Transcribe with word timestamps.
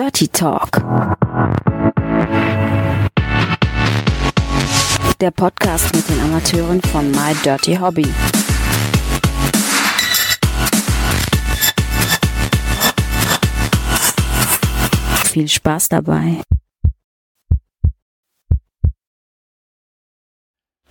Dirty 0.00 0.28
Talk. 0.28 0.70
Der 5.20 5.32
Podcast 5.32 5.92
mit 5.92 6.08
den 6.08 6.20
Amateuren 6.20 6.80
von 6.82 7.10
My 7.10 7.34
Dirty 7.44 7.74
Hobby. 7.74 8.06
Viel 15.32 15.48
Spaß 15.48 15.88
dabei. 15.88 16.42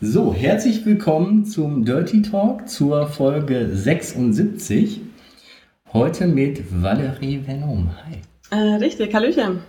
So, 0.01 0.33
herzlich 0.33 0.85
willkommen 0.85 1.45
zum 1.45 1.85
Dirty 1.85 2.23
Talk 2.23 2.67
zur 2.67 3.07
Folge 3.07 3.73
76. 3.73 4.99
Heute 5.93 6.27
mit 6.27 6.61
Valerie 6.83 7.47
Venom. 7.47 7.89
Hi. 8.03 8.26
Äh, 8.49 8.55
richtig, 8.55 9.13
Hallöchen. 9.13 9.59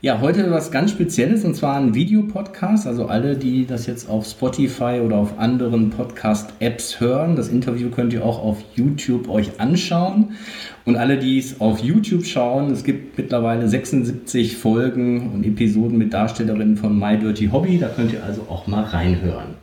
Ja, 0.00 0.20
heute 0.20 0.50
was 0.50 0.70
ganz 0.70 0.90
Spezielles 0.90 1.44
und 1.44 1.56
zwar 1.56 1.76
ein 1.76 1.94
Videopodcast. 1.94 2.86
Also 2.86 3.06
alle, 3.06 3.36
die 3.36 3.64
das 3.64 3.86
jetzt 3.86 4.08
auf 4.08 4.26
Spotify 4.26 5.00
oder 5.02 5.16
auf 5.16 5.38
anderen 5.38 5.88
Podcast-Apps 5.88 7.00
hören, 7.00 7.36
das 7.36 7.48
Interview 7.48 7.88
könnt 7.88 8.12
ihr 8.12 8.22
auch 8.22 8.38
auf 8.38 8.58
YouTube 8.74 9.30
euch 9.30 9.60
anschauen. 9.60 10.36
Und 10.84 10.96
alle, 10.96 11.16
die 11.16 11.38
es 11.38 11.60
auf 11.60 11.78
YouTube 11.78 12.26
schauen, 12.26 12.70
es 12.70 12.84
gibt 12.84 13.16
mittlerweile 13.16 13.66
76 13.66 14.58
Folgen 14.58 15.32
und 15.32 15.46
Episoden 15.46 15.96
mit 15.96 16.12
Darstellerinnen 16.12 16.76
von 16.76 16.98
My 16.98 17.18
Dirty 17.18 17.46
Hobby. 17.46 17.78
Da 17.78 17.88
könnt 17.88 18.12
ihr 18.12 18.22
also 18.22 18.42
auch 18.42 18.66
mal 18.66 18.84
reinhören. 18.84 19.54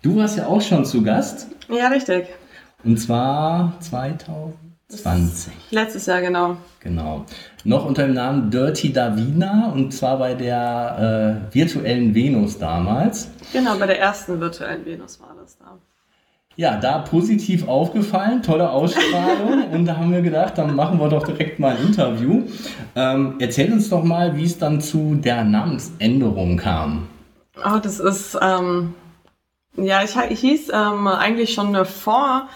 Du 0.00 0.16
warst 0.16 0.38
ja 0.38 0.46
auch 0.46 0.62
schon 0.62 0.86
zu 0.86 1.02
Gast. 1.02 1.48
Ja, 1.68 1.88
richtig. 1.88 2.24
Und 2.82 2.98
zwar 2.98 3.78
2020. 4.88 5.52
Letztes 5.70 6.06
Jahr, 6.06 6.20
genau. 6.20 6.56
Genau. 6.80 7.24
Noch 7.64 7.86
unter 7.86 8.06
dem 8.06 8.14
Namen 8.14 8.50
Dirty 8.50 8.92
Davina 8.92 9.72
und 9.72 9.92
zwar 9.92 10.18
bei 10.18 10.34
der 10.34 11.48
äh, 11.50 11.54
virtuellen 11.54 12.14
Venus 12.14 12.58
damals. 12.58 13.30
Genau, 13.52 13.76
bei 13.76 13.86
der 13.86 13.98
ersten 13.98 14.40
virtuellen 14.40 14.84
Venus 14.84 15.20
war 15.20 15.34
das 15.40 15.56
da. 15.58 15.78
Ja, 16.56 16.76
da 16.76 16.98
positiv 16.98 17.66
aufgefallen, 17.66 18.42
tolle 18.42 18.70
Ausstrahlung 18.70 19.70
und 19.72 19.86
da 19.86 19.96
haben 19.96 20.12
wir 20.12 20.22
gedacht, 20.22 20.56
dann 20.56 20.76
machen 20.76 21.00
wir 21.00 21.08
doch 21.08 21.26
direkt 21.26 21.58
mal 21.58 21.76
ein 21.76 21.86
Interview. 21.86 22.44
Ähm, 22.94 23.36
erzähl 23.40 23.72
uns 23.72 23.88
doch 23.88 24.04
mal, 24.04 24.36
wie 24.36 24.44
es 24.44 24.58
dann 24.58 24.80
zu 24.80 25.16
der 25.16 25.42
Namensänderung 25.42 26.56
kam. 26.56 27.08
Oh, 27.56 27.78
das 27.82 27.98
ist, 27.98 28.38
ähm, 28.40 28.94
ja, 29.76 30.04
ich, 30.04 30.14
ich 30.30 30.40
hieß 30.40 30.70
ähm, 30.72 31.08
eigentlich 31.08 31.54
schon 31.54 31.74
vor 31.84 32.48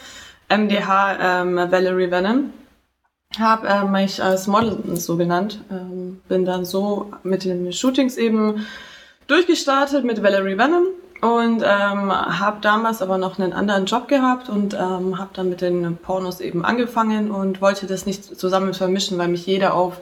MDH 0.49 1.43
ähm, 1.43 1.57
Valerie 1.57 2.11
Venom 2.11 2.53
habe 3.39 3.69
äh, 3.69 3.85
mich 3.85 4.23
als 4.23 4.47
Model 4.47 4.97
so 4.97 5.17
genannt. 5.17 5.61
Ähm, 5.71 6.21
bin 6.29 6.45
dann 6.45 6.65
so 6.65 7.11
mit 7.23 7.45
den 7.45 7.73
Shootings 7.73 8.17
eben 8.17 8.67
durchgestartet 9.27 10.05
mit 10.05 10.23
Valerie 10.23 10.57
Venom 10.57 10.87
und 11.21 11.63
ähm, 11.63 12.13
habe 12.13 12.59
damals 12.63 13.03
aber 13.03 13.19
noch 13.19 13.39
einen 13.39 13.53
anderen 13.53 13.87
Job 13.87 14.09
gehabt 14.09 14.49
und 14.49 14.75
ähm, 14.75 15.19
habe 15.19 15.31
dann 15.35 15.51
mit 15.51 15.61
den 15.61 15.97
Pornos 15.97 16.41
eben 16.41 16.65
angefangen 16.65 17.31
und 17.31 17.61
wollte 17.61 17.87
das 17.87 18.07
nicht 18.07 18.25
zusammen 18.25 18.73
vermischen, 18.73 19.19
weil 19.19 19.29
mich 19.29 19.45
jeder 19.45 19.75
auf 19.75 20.01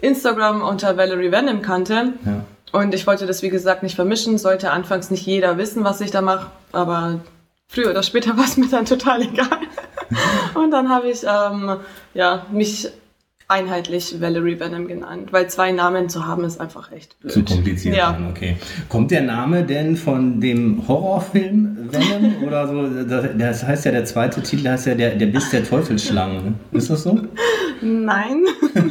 Instagram 0.00 0.62
unter 0.62 0.96
Valerie 0.96 1.32
Venom 1.32 1.62
kannte. 1.62 2.12
Ja. 2.24 2.44
Und 2.72 2.94
ich 2.94 3.06
wollte 3.06 3.26
das, 3.26 3.42
wie 3.42 3.48
gesagt, 3.48 3.82
nicht 3.82 3.94
vermischen. 3.94 4.38
Sollte 4.38 4.70
anfangs 4.70 5.10
nicht 5.10 5.24
jeder 5.24 5.56
wissen, 5.56 5.84
was 5.84 6.00
ich 6.00 6.10
da 6.10 6.20
mache, 6.20 6.50
aber 6.72 7.20
früher 7.68 7.90
oder 7.90 8.02
später 8.02 8.36
war 8.36 8.44
es 8.44 8.56
mir 8.56 8.68
dann 8.68 8.84
total 8.84 9.22
egal. 9.22 9.60
und 10.54 10.70
dann 10.70 10.88
habe 10.88 11.08
ich 11.08 11.24
ähm, 11.24 11.76
ja, 12.14 12.46
mich 12.50 12.90
einheitlich 13.48 14.20
Valerie 14.20 14.58
Venom 14.58 14.88
genannt, 14.88 15.32
weil 15.32 15.48
zwei 15.48 15.70
Namen 15.70 16.08
zu 16.08 16.26
haben 16.26 16.44
ist 16.44 16.60
einfach 16.60 16.90
echt 16.90 17.18
blöd. 17.20 17.32
Zu 17.32 17.44
kompliziert. 17.44 17.96
Ja. 17.96 18.18
Okay. 18.30 18.56
Kommt 18.88 19.12
der 19.12 19.22
Name 19.22 19.62
denn 19.62 19.96
von 19.96 20.40
dem 20.40 20.88
Horrorfilm 20.88 21.88
Venom 21.92 22.42
oder 22.46 22.66
so? 22.66 23.04
Das 23.38 23.64
heißt 23.64 23.84
ja, 23.84 23.92
der 23.92 24.04
zweite 24.04 24.42
Titel 24.42 24.68
heißt 24.68 24.86
ja 24.86 24.94
der, 24.94 25.14
der 25.14 25.26
Biss 25.26 25.50
der 25.50 25.64
Teufelsschlangen. 25.64 26.56
Ist 26.72 26.90
das 26.90 27.04
so? 27.04 27.20
Nein. 27.80 28.44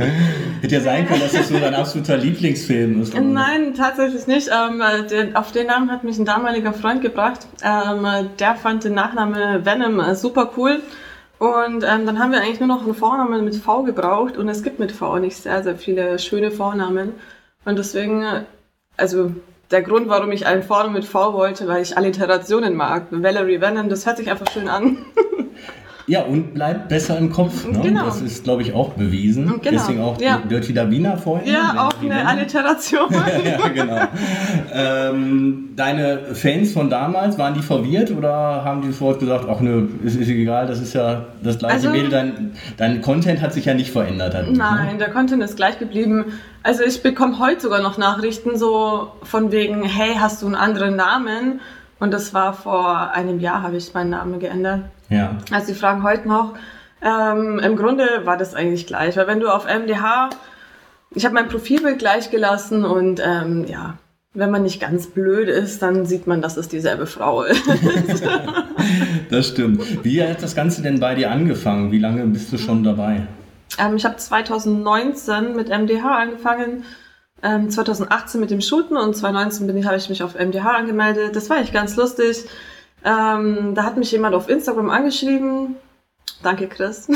Hätte 0.60 0.74
ja 0.74 0.80
sein 0.80 1.06
können, 1.06 1.20
dass 1.20 1.32
das 1.32 1.48
so 1.48 1.58
dein 1.58 1.74
absoluter 1.74 2.16
Lieblingsfilm 2.16 3.02
ist. 3.02 3.14
Nein, 3.14 3.74
tatsächlich 3.74 4.26
nicht. 4.26 4.48
Ähm, 4.48 4.82
den, 5.10 5.36
auf 5.36 5.52
den 5.52 5.66
Namen 5.66 5.90
hat 5.90 6.04
mich 6.04 6.18
ein 6.18 6.24
damaliger 6.24 6.72
Freund 6.72 7.02
gebracht. 7.02 7.40
Ähm, 7.62 8.06
der 8.38 8.54
fand 8.56 8.84
den 8.84 8.94
Nachnamen 8.94 9.64
Venom 9.64 10.00
äh, 10.00 10.14
super 10.14 10.52
cool. 10.56 10.80
Und 11.38 11.84
ähm, 11.84 12.04
dann 12.04 12.18
haben 12.18 12.32
wir 12.32 12.42
eigentlich 12.42 12.60
nur 12.60 12.68
noch 12.68 12.84
einen 12.84 12.94
Vornamen 12.94 13.44
mit 13.44 13.56
V 13.56 13.82
gebraucht 13.82 14.36
und 14.36 14.48
es 14.50 14.62
gibt 14.62 14.78
mit 14.78 14.92
V 14.92 15.18
nicht 15.18 15.36
sehr, 15.38 15.62
sehr 15.62 15.76
viele 15.76 16.18
schöne 16.18 16.50
Vornamen. 16.50 17.14
Und 17.64 17.78
deswegen, 17.78 18.22
äh, 18.22 18.42
also 18.98 19.32
der 19.70 19.82
Grund, 19.82 20.08
warum 20.08 20.32
ich 20.32 20.46
einen 20.46 20.62
Vornamen 20.62 20.92
mit 20.92 21.06
V 21.06 21.32
wollte, 21.32 21.66
weil 21.66 21.82
ich 21.82 21.96
Alliterationen 21.96 22.74
mag. 22.74 23.06
Valerie 23.10 23.60
Venom, 23.60 23.88
das 23.88 24.04
hört 24.04 24.18
sich 24.18 24.30
einfach 24.30 24.50
schön 24.52 24.68
an. 24.68 24.98
Ja, 26.10 26.22
und 26.22 26.54
bleibt 26.54 26.88
besser 26.88 27.16
im 27.18 27.30
Kopf. 27.30 27.64
Ne? 27.64 27.78
Genau. 27.84 28.06
Das 28.06 28.20
ist, 28.20 28.42
glaube 28.42 28.62
ich, 28.62 28.74
auch 28.74 28.94
bewiesen. 28.94 29.46
Genau. 29.46 29.60
Deswegen 29.70 30.00
auch 30.00 30.20
ja. 30.20 30.38
Dirty 30.38 30.74
Davina 30.74 31.16
vorhin. 31.16 31.52
Ja, 31.52 31.86
auch 31.86 32.02
eine 32.02 32.26
Alliteration. 32.26 33.08
ja, 33.12 33.68
genau. 33.68 34.08
ähm, 34.74 35.68
deine 35.76 36.34
Fans 36.34 36.72
von 36.72 36.90
damals, 36.90 37.38
waren 37.38 37.54
die 37.54 37.62
verwirrt 37.62 38.10
oder 38.10 38.64
haben 38.64 38.82
die 38.82 38.88
sofort 38.88 39.20
gesagt, 39.20 39.46
ach 39.48 39.60
nö, 39.60 39.86
ist, 40.02 40.16
ist 40.16 40.28
egal, 40.28 40.66
das 40.66 40.80
ist 40.80 40.94
ja 40.94 41.26
das 41.44 41.60
gleiche 41.60 41.74
also, 41.74 41.90
Mädel, 41.90 42.10
dein, 42.10 42.52
dein 42.76 43.02
Content 43.02 43.40
hat 43.40 43.54
sich 43.54 43.66
ja 43.66 43.74
nicht 43.74 43.92
verändert. 43.92 44.34
Hat 44.34 44.50
nein, 44.50 44.94
ne? 44.94 44.98
der 44.98 45.10
Content 45.10 45.40
ist 45.44 45.54
gleich 45.54 45.78
geblieben. 45.78 46.24
Also 46.64 46.82
ich 46.82 47.04
bekomme 47.04 47.38
heute 47.38 47.60
sogar 47.60 47.82
noch 47.82 47.98
Nachrichten 47.98 48.58
so 48.58 49.12
von 49.22 49.52
wegen, 49.52 49.84
hey, 49.84 50.16
hast 50.18 50.42
du 50.42 50.46
einen 50.46 50.56
anderen 50.56 50.96
Namen? 50.96 51.60
Und 52.00 52.12
das 52.12 52.34
war 52.34 52.52
vor 52.52 53.12
einem 53.12 53.38
Jahr, 53.38 53.62
habe 53.62 53.76
ich 53.76 53.94
meinen 53.94 54.10
Namen 54.10 54.40
geändert. 54.40 54.80
Ja. 55.10 55.38
Also 55.50 55.68
sie 55.68 55.74
fragen 55.74 56.02
heute 56.02 56.26
noch. 56.26 56.54
Ähm, 57.02 57.58
Im 57.58 57.76
Grunde 57.76 58.06
war 58.24 58.36
das 58.36 58.54
eigentlich 58.54 58.86
gleich, 58.86 59.16
weil 59.16 59.26
wenn 59.26 59.40
du 59.40 59.48
auf 59.48 59.66
MDH, 59.66 60.30
ich 61.14 61.24
habe 61.24 61.34
mein 61.34 61.48
Profilbild 61.48 61.98
gleich 61.98 62.30
gelassen 62.30 62.84
und 62.84 63.20
ähm, 63.24 63.66
ja, 63.66 63.98
wenn 64.32 64.50
man 64.50 64.62
nicht 64.62 64.80
ganz 64.80 65.08
blöd 65.08 65.48
ist, 65.48 65.82
dann 65.82 66.06
sieht 66.06 66.26
man, 66.26 66.40
dass 66.40 66.56
es 66.56 66.68
dieselbe 66.68 67.06
Frau 67.06 67.42
ist. 67.42 67.62
das 69.30 69.48
stimmt. 69.48 70.04
Wie 70.04 70.22
hat 70.22 70.42
das 70.42 70.54
Ganze 70.54 70.82
denn 70.82 71.00
bei 71.00 71.16
dir 71.16 71.30
angefangen? 71.30 71.90
Wie 71.90 71.98
lange 71.98 72.24
bist 72.26 72.52
du 72.52 72.58
schon 72.58 72.84
dabei? 72.84 73.26
Ähm, 73.78 73.96
ich 73.96 74.04
habe 74.04 74.16
2019 74.16 75.56
mit 75.56 75.68
MDH 75.68 76.16
angefangen, 76.16 76.84
ähm, 77.42 77.70
2018 77.70 78.40
mit 78.40 78.50
dem 78.50 78.60
Shooten 78.60 78.96
und 78.96 79.16
2019 79.16 79.86
habe 79.86 79.96
ich 79.96 80.08
mich 80.10 80.22
auf 80.22 80.34
MDH 80.34 80.76
angemeldet. 80.76 81.34
Das 81.34 81.48
war 81.50 81.56
eigentlich 81.56 81.72
ganz 81.72 81.96
lustig. 81.96 82.44
Ähm, 83.04 83.74
da 83.74 83.84
hat 83.84 83.96
mich 83.96 84.12
jemand 84.12 84.34
auf 84.34 84.48
Instagram 84.48 84.90
angeschrieben. 84.90 85.76
Danke, 86.42 86.68
Chris. 86.68 87.06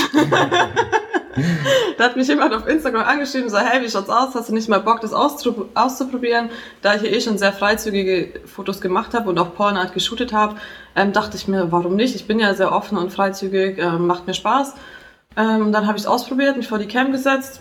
da 1.98 2.04
hat 2.04 2.16
mich 2.16 2.28
jemand 2.28 2.54
auf 2.54 2.66
Instagram 2.66 3.04
angeschrieben, 3.04 3.48
so, 3.48 3.58
hey, 3.58 3.82
wie 3.82 3.90
schaut's 3.90 4.08
aus? 4.08 4.34
Hast 4.34 4.48
du 4.48 4.54
nicht 4.54 4.68
mal 4.68 4.80
Bock, 4.80 5.00
das 5.00 5.12
auszuprobieren? 5.12 6.50
Da 6.82 6.94
ich 6.94 7.02
ja 7.02 7.08
eh 7.08 7.20
schon 7.20 7.38
sehr 7.38 7.52
freizügige 7.52 8.40
Fotos 8.46 8.80
gemacht 8.80 9.14
habe 9.14 9.30
und 9.30 9.38
auch 9.38 9.54
Pornart 9.54 9.92
geshootet 9.92 10.32
habe, 10.32 10.56
ähm, 10.96 11.12
dachte 11.12 11.36
ich 11.36 11.48
mir, 11.48 11.72
warum 11.72 11.96
nicht? 11.96 12.14
Ich 12.14 12.26
bin 12.26 12.38
ja 12.38 12.54
sehr 12.54 12.72
offen 12.72 12.98
und 12.98 13.12
freizügig, 13.12 13.78
ähm, 13.78 14.06
macht 14.06 14.26
mir 14.26 14.34
Spaß. 14.34 14.74
Ähm, 15.36 15.72
dann 15.72 15.86
habe 15.86 15.98
ich 15.98 16.04
es 16.04 16.08
ausprobiert, 16.08 16.56
mich 16.56 16.68
vor 16.68 16.78
die 16.78 16.86
Cam 16.86 17.12
gesetzt 17.12 17.60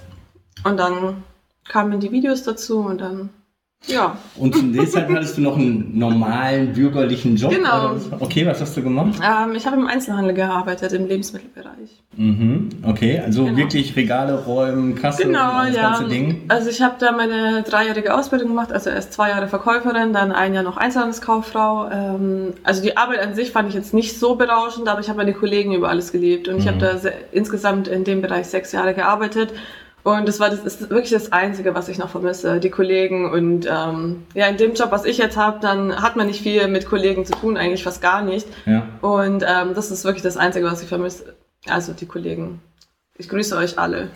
und 0.63 0.77
dann 0.77 1.23
kamen 1.67 1.99
die 1.99 2.11
Videos 2.11 2.43
dazu 2.43 2.79
und 2.79 3.01
dann 3.01 3.29
ja. 3.87 4.17
Und 4.35 4.55
zum 4.55 4.71
deshalb 4.71 5.09
hattest 5.11 5.37
du 5.37 5.41
noch 5.41 5.57
einen 5.57 5.97
normalen 5.97 6.73
bürgerlichen 6.73 7.35
Job? 7.35 7.51
Genau. 7.51 7.95
Okay, 8.19 8.45
was 8.45 8.61
hast 8.61 8.77
du 8.77 8.81
gemacht? 8.81 9.19
Ähm, 9.21 9.55
ich 9.55 9.65
habe 9.65 9.75
im 9.75 9.87
Einzelhandel 9.87 10.33
gearbeitet, 10.33 10.93
im 10.93 11.07
Lebensmittelbereich. 11.07 12.01
Mhm, 12.15 12.69
okay, 12.83 13.19
also 13.19 13.45
genau. 13.45 13.57
wirklich 13.57 13.95
Regale 13.95 14.45
räumen, 14.45 14.95
Kasse 14.95 15.23
genau, 15.23 15.65
das 15.65 15.75
ja. 15.75 15.81
ganze 15.81 16.05
Ding? 16.05 16.43
Also 16.47 16.69
ich 16.69 16.81
habe 16.81 16.95
da 16.99 17.11
meine 17.11 17.63
dreijährige 17.63 18.15
Ausbildung 18.15 18.49
gemacht, 18.49 18.71
also 18.71 18.89
erst 18.89 19.13
zwei 19.13 19.29
Jahre 19.29 19.47
Verkäuferin, 19.47 20.13
dann 20.13 20.31
ein 20.31 20.53
Jahr 20.53 20.63
noch 20.63 20.77
Einzelhandelskauffrau. 20.77 21.89
Ähm, 21.91 22.53
also 22.63 22.81
die 22.81 22.95
Arbeit 22.95 23.19
an 23.19 23.35
sich 23.35 23.51
fand 23.51 23.69
ich 23.69 23.75
jetzt 23.75 23.93
nicht 23.93 24.17
so 24.17 24.35
berauschend, 24.35 24.87
aber 24.87 25.01
ich 25.01 25.09
habe 25.09 25.17
meine 25.17 25.33
Kollegen 25.33 25.73
über 25.73 25.89
alles 25.89 26.11
geliebt 26.11 26.47
und 26.47 26.55
mhm. 26.55 26.61
ich 26.61 26.67
habe 26.67 26.77
da 26.77 27.09
insgesamt 27.31 27.87
in 27.87 28.03
dem 28.03 28.21
Bereich 28.21 28.47
sechs 28.47 28.71
Jahre 28.71 28.93
gearbeitet 28.93 29.49
und 30.03 30.27
das 30.27 30.39
war 30.39 30.49
das 30.49 30.59
ist 30.59 30.89
wirklich 30.89 31.11
das 31.11 31.31
Einzige, 31.31 31.73
was 31.75 31.87
ich 31.87 31.97
noch 31.97 32.09
vermisse, 32.09 32.59
die 32.59 32.69
Kollegen. 32.69 33.31
Und 33.31 33.65
ähm, 33.65 34.23
ja, 34.33 34.47
in 34.47 34.57
dem 34.57 34.73
Job, 34.73 34.91
was 34.91 35.05
ich 35.05 35.17
jetzt 35.17 35.37
habe, 35.37 35.59
dann 35.61 36.01
hat 36.01 36.15
man 36.15 36.27
nicht 36.27 36.41
viel 36.41 36.67
mit 36.67 36.85
Kollegen 36.85 37.25
zu 37.25 37.33
tun, 37.33 37.55
eigentlich 37.55 37.83
fast 37.83 38.01
gar 38.01 38.21
nicht. 38.21 38.47
Ja. 38.65 38.87
Und 39.01 39.45
ähm, 39.47 39.73
das 39.73 39.91
ist 39.91 40.03
wirklich 40.03 40.23
das 40.23 40.35
Einzige, 40.35 40.65
was 40.65 40.81
ich 40.81 40.89
vermisse. 40.89 41.35
Also 41.67 41.93
die 41.93 42.05
Kollegen. 42.05 42.59
Ich 43.23 43.29
grüße 43.29 43.55
euch 43.55 43.79
alle. 43.79 44.09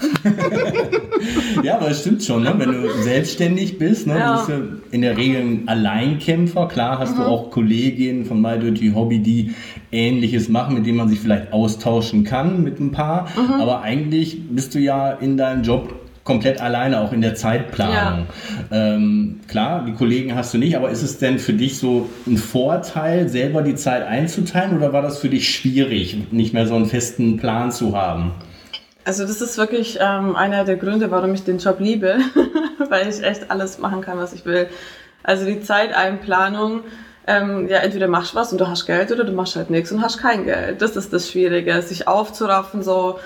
ja, 1.63 1.77
aber 1.77 1.91
es 1.91 2.01
stimmt 2.01 2.21
schon, 2.23 2.43
ne? 2.43 2.53
wenn 2.57 2.73
du 2.73 2.89
selbstständig 3.03 3.79
bist, 3.79 4.05
ne? 4.05 4.19
Ja. 4.19 4.35
bist 4.35 4.49
du 4.49 4.81
in 4.91 5.01
der 5.01 5.15
Regel 5.15 5.41
ein 5.41 5.63
Alleinkämpfer. 5.65 6.67
Klar 6.67 6.99
hast 6.99 7.13
mhm. 7.13 7.21
du 7.21 7.23
auch 7.23 7.49
Kolleginnen 7.49 8.25
von 8.25 8.41
My 8.41 8.59
Dirty 8.59 8.91
Hobby, 8.93 9.19
die 9.19 9.55
Ähnliches 9.93 10.49
machen, 10.49 10.75
mit 10.75 10.85
denen 10.85 10.97
man 10.97 11.07
sich 11.07 11.21
vielleicht 11.21 11.53
austauschen 11.53 12.25
kann 12.25 12.63
mit 12.63 12.81
ein 12.81 12.91
paar. 12.91 13.29
Mhm. 13.37 13.61
Aber 13.61 13.81
eigentlich 13.81 14.41
bist 14.49 14.75
du 14.75 14.79
ja 14.79 15.11
in 15.11 15.37
deinem 15.37 15.63
Job 15.63 15.93
komplett 16.25 16.59
alleine, 16.59 16.99
auch 16.99 17.13
in 17.13 17.21
der 17.21 17.35
Zeitplanung. 17.35 18.25
Ja. 18.69 18.95
Ähm, 18.95 19.39
klar, 19.47 19.85
die 19.87 19.93
Kollegen 19.93 20.35
hast 20.35 20.53
du 20.53 20.57
nicht, 20.57 20.75
aber 20.75 20.89
ist 20.89 21.01
es 21.01 21.17
denn 21.17 21.39
für 21.39 21.53
dich 21.53 21.77
so 21.77 22.09
ein 22.27 22.35
Vorteil, 22.35 23.29
selber 23.29 23.61
die 23.61 23.75
Zeit 23.75 24.05
einzuteilen 24.05 24.75
oder 24.75 24.91
war 24.91 25.01
das 25.01 25.19
für 25.19 25.29
dich 25.29 25.49
schwierig, 25.49 26.17
nicht 26.31 26.53
mehr 26.53 26.67
so 26.67 26.75
einen 26.75 26.87
festen 26.87 27.37
Plan 27.37 27.71
zu 27.71 27.95
haben? 27.95 28.33
Also 29.07 29.25
das 29.25 29.41
ist 29.41 29.57
wirklich 29.57 29.99
ähm, 30.01 30.35
einer 30.35 30.65
der 30.65 30.75
Gründe, 30.75 31.09
warum 31.11 31.33
ich 31.33 31.45
den 31.45 31.59
Job 31.59 31.79
liebe, 31.79 32.17
weil 32.89 33.07
ich 33.07 33.23
echt 33.23 33.49
alles 33.49 33.79
machen 33.79 34.01
kann, 34.01 34.17
was 34.17 34.33
ich 34.33 34.45
will. 34.45 34.67
Also 35.23 35.45
die 35.45 35.61
Zeiteinplanung, 35.61 36.81
ähm, 37.25 37.69
ja, 37.69 37.77
entweder 37.77 38.09
machst 38.09 38.33
du 38.33 38.35
was 38.35 38.51
und 38.51 38.59
du 38.59 38.67
hast 38.67 38.85
Geld 38.85 39.09
oder 39.09 39.23
du 39.23 39.31
machst 39.31 39.55
halt 39.55 39.69
nichts 39.69 39.93
und 39.93 40.01
hast 40.01 40.17
kein 40.17 40.43
Geld. 40.43 40.81
Das 40.81 40.97
ist 40.97 41.13
das 41.13 41.31
Schwierige, 41.31 41.81
sich 41.81 42.05
aufzuraffen 42.05 42.83
so. 42.83 43.17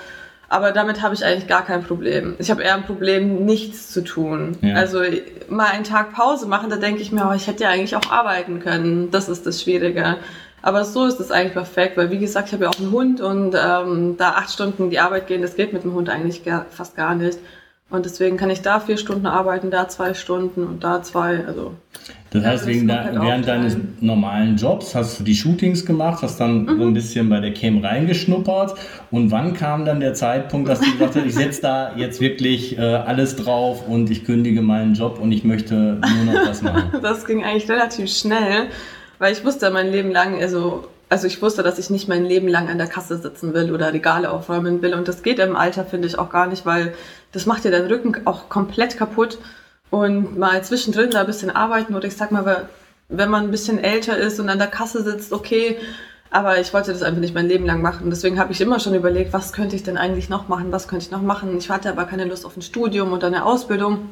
Aber 0.48 0.70
damit 0.70 1.02
habe 1.02 1.16
ich 1.16 1.24
eigentlich 1.24 1.48
gar 1.48 1.64
kein 1.64 1.82
Problem. 1.82 2.36
Ich 2.38 2.52
habe 2.52 2.62
eher 2.62 2.76
ein 2.76 2.84
Problem, 2.84 3.44
nichts 3.44 3.90
zu 3.90 4.04
tun. 4.04 4.56
Ja. 4.60 4.76
Also 4.76 5.00
mal 5.48 5.66
einen 5.66 5.82
Tag 5.82 6.12
Pause 6.12 6.46
machen, 6.46 6.70
da 6.70 6.76
denke 6.76 7.02
ich 7.02 7.10
mir, 7.10 7.28
oh, 7.28 7.34
ich 7.34 7.48
hätte 7.48 7.64
ja 7.64 7.70
eigentlich 7.70 7.96
auch 7.96 8.08
arbeiten 8.08 8.60
können. 8.60 9.10
Das 9.10 9.28
ist 9.28 9.46
das 9.46 9.60
Schwierige. 9.62 10.18
Aber 10.62 10.84
so 10.84 11.06
ist 11.06 11.20
es 11.20 11.30
eigentlich 11.30 11.54
perfekt, 11.54 11.96
weil 11.96 12.10
wie 12.10 12.18
gesagt, 12.18 12.48
ich 12.48 12.54
habe 12.54 12.64
ja 12.64 12.70
auch 12.70 12.78
einen 12.78 12.92
Hund 12.92 13.20
und 13.20 13.54
ähm, 13.54 14.16
da 14.16 14.30
acht 14.30 14.50
Stunden 14.50 14.90
die 14.90 15.00
Arbeit 15.00 15.26
gehen, 15.26 15.42
das 15.42 15.56
geht 15.56 15.72
mit 15.72 15.82
dem 15.82 15.92
Hund 15.92 16.08
eigentlich 16.08 16.44
gar, 16.44 16.66
fast 16.70 16.96
gar 16.96 17.14
nicht. 17.14 17.38
Und 17.92 18.06
deswegen 18.06 18.38
kann 18.38 18.48
ich 18.48 18.62
da 18.62 18.80
vier 18.80 18.96
Stunden 18.96 19.26
arbeiten, 19.26 19.70
da 19.70 19.86
zwei 19.86 20.14
Stunden 20.14 20.64
und 20.64 20.82
da 20.82 21.02
zwei. 21.02 21.44
Also 21.44 21.74
das 22.30 22.42
heißt, 22.42 22.66
wegen 22.66 22.88
da, 22.88 23.10
während 23.12 23.46
deines 23.46 23.76
normalen 24.00 24.56
Jobs 24.56 24.94
hast 24.94 25.20
du 25.20 25.24
die 25.24 25.34
Shootings 25.34 25.84
gemacht, 25.84 26.22
hast 26.22 26.40
dann 26.40 26.62
mhm. 26.62 26.78
so 26.78 26.86
ein 26.86 26.94
bisschen 26.94 27.28
bei 27.28 27.40
der 27.40 27.52
Cam 27.52 27.84
reingeschnuppert. 27.84 28.76
Und 29.10 29.30
wann 29.30 29.52
kam 29.52 29.84
dann 29.84 30.00
der 30.00 30.14
Zeitpunkt, 30.14 30.70
dass 30.70 30.80
du 30.80 30.90
gesagt 30.90 31.16
hast, 31.16 31.26
ich 31.26 31.34
setze 31.34 31.60
da 31.60 31.92
jetzt 31.94 32.22
wirklich 32.22 32.78
äh, 32.78 32.80
alles 32.80 33.36
drauf 33.36 33.86
und 33.86 34.10
ich 34.10 34.24
kündige 34.24 34.62
meinen 34.62 34.94
Job 34.94 35.18
und 35.20 35.30
ich 35.30 35.44
möchte 35.44 36.00
nur 36.00 36.32
noch 36.32 36.46
das 36.46 36.62
machen? 36.62 36.92
das 37.02 37.26
ging 37.26 37.44
eigentlich 37.44 37.68
relativ 37.68 38.10
schnell. 38.10 38.68
Weil 39.22 39.34
ich 39.34 39.44
wusste 39.44 39.70
mein 39.70 39.92
Leben 39.92 40.10
lang, 40.10 40.42
also, 40.42 40.88
also 41.08 41.28
ich 41.28 41.40
wusste, 41.40 41.62
dass 41.62 41.78
ich 41.78 41.90
nicht 41.90 42.08
mein 42.08 42.24
Leben 42.24 42.48
lang 42.48 42.68
an 42.68 42.78
der 42.78 42.88
Kasse 42.88 43.16
sitzen 43.18 43.54
will 43.54 43.72
oder 43.72 43.92
Regale 43.92 44.28
aufräumen 44.28 44.82
will. 44.82 44.94
Und 44.94 45.06
das 45.06 45.22
geht 45.22 45.38
im 45.38 45.54
Alter, 45.54 45.84
finde 45.84 46.08
ich, 46.08 46.18
auch 46.18 46.28
gar 46.28 46.48
nicht, 46.48 46.66
weil 46.66 46.92
das 47.30 47.46
macht 47.46 47.62
dir 47.62 47.70
deinen 47.70 47.86
Rücken 47.86 48.16
auch 48.24 48.48
komplett 48.48 48.96
kaputt. 48.96 49.38
Und 49.90 50.36
mal 50.40 50.64
zwischendrin 50.64 51.10
da 51.10 51.20
ein 51.20 51.26
bisschen 51.26 51.54
arbeiten 51.54 51.94
oder 51.94 52.08
ich 52.08 52.16
sag 52.16 52.32
mal, 52.32 52.68
wenn 53.08 53.30
man 53.30 53.44
ein 53.44 53.52
bisschen 53.52 53.78
älter 53.78 54.16
ist 54.16 54.40
und 54.40 54.48
an 54.48 54.58
der 54.58 54.66
Kasse 54.66 55.04
sitzt, 55.04 55.32
okay, 55.32 55.76
aber 56.32 56.58
ich 56.58 56.74
wollte 56.74 56.90
das 56.92 57.04
einfach 57.04 57.20
nicht 57.20 57.32
mein 57.36 57.46
Leben 57.46 57.64
lang 57.64 57.80
machen. 57.80 58.10
Deswegen 58.10 58.40
habe 58.40 58.50
ich 58.50 58.60
immer 58.60 58.80
schon 58.80 58.96
überlegt, 58.96 59.32
was 59.32 59.52
könnte 59.52 59.76
ich 59.76 59.84
denn 59.84 59.98
eigentlich 59.98 60.30
noch 60.30 60.48
machen, 60.48 60.72
was 60.72 60.88
könnte 60.88 61.04
ich 61.04 61.12
noch 61.12 61.22
machen. 61.22 61.56
Ich 61.58 61.70
hatte 61.70 61.90
aber 61.90 62.06
keine 62.06 62.24
Lust 62.24 62.44
auf 62.44 62.56
ein 62.56 62.62
Studium 62.62 63.12
oder 63.12 63.28
eine 63.28 63.44
Ausbildung. 63.44 64.08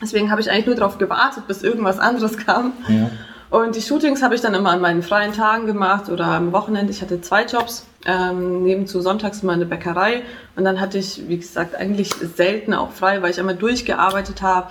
Deswegen 0.00 0.30
habe 0.30 0.40
ich 0.40 0.50
eigentlich 0.50 0.64
nur 0.64 0.76
darauf 0.76 0.96
gewartet, 0.96 1.46
bis 1.46 1.62
irgendwas 1.62 1.98
anderes 1.98 2.38
kam. 2.38 2.72
Ja. 2.88 3.10
Und 3.48 3.76
die 3.76 3.82
Shootings 3.82 4.22
habe 4.22 4.34
ich 4.34 4.40
dann 4.40 4.54
immer 4.54 4.70
an 4.70 4.80
meinen 4.80 5.02
freien 5.02 5.32
Tagen 5.32 5.66
gemacht 5.66 6.08
oder 6.08 6.26
am 6.26 6.52
Wochenende. 6.52 6.92
Ich 6.92 7.00
hatte 7.00 7.20
zwei 7.20 7.44
Jobs, 7.44 7.86
ähm, 8.04 8.64
nebenzu 8.64 9.00
sonntags 9.00 9.42
immer 9.42 9.52
eine 9.52 9.66
Bäckerei. 9.66 10.22
Und 10.56 10.64
dann 10.64 10.80
hatte 10.80 10.98
ich, 10.98 11.28
wie 11.28 11.38
gesagt, 11.38 11.74
eigentlich 11.76 12.10
selten 12.14 12.74
auch 12.74 12.90
frei, 12.90 13.22
weil 13.22 13.30
ich 13.30 13.38
immer 13.38 13.54
durchgearbeitet 13.54 14.42
habe. 14.42 14.68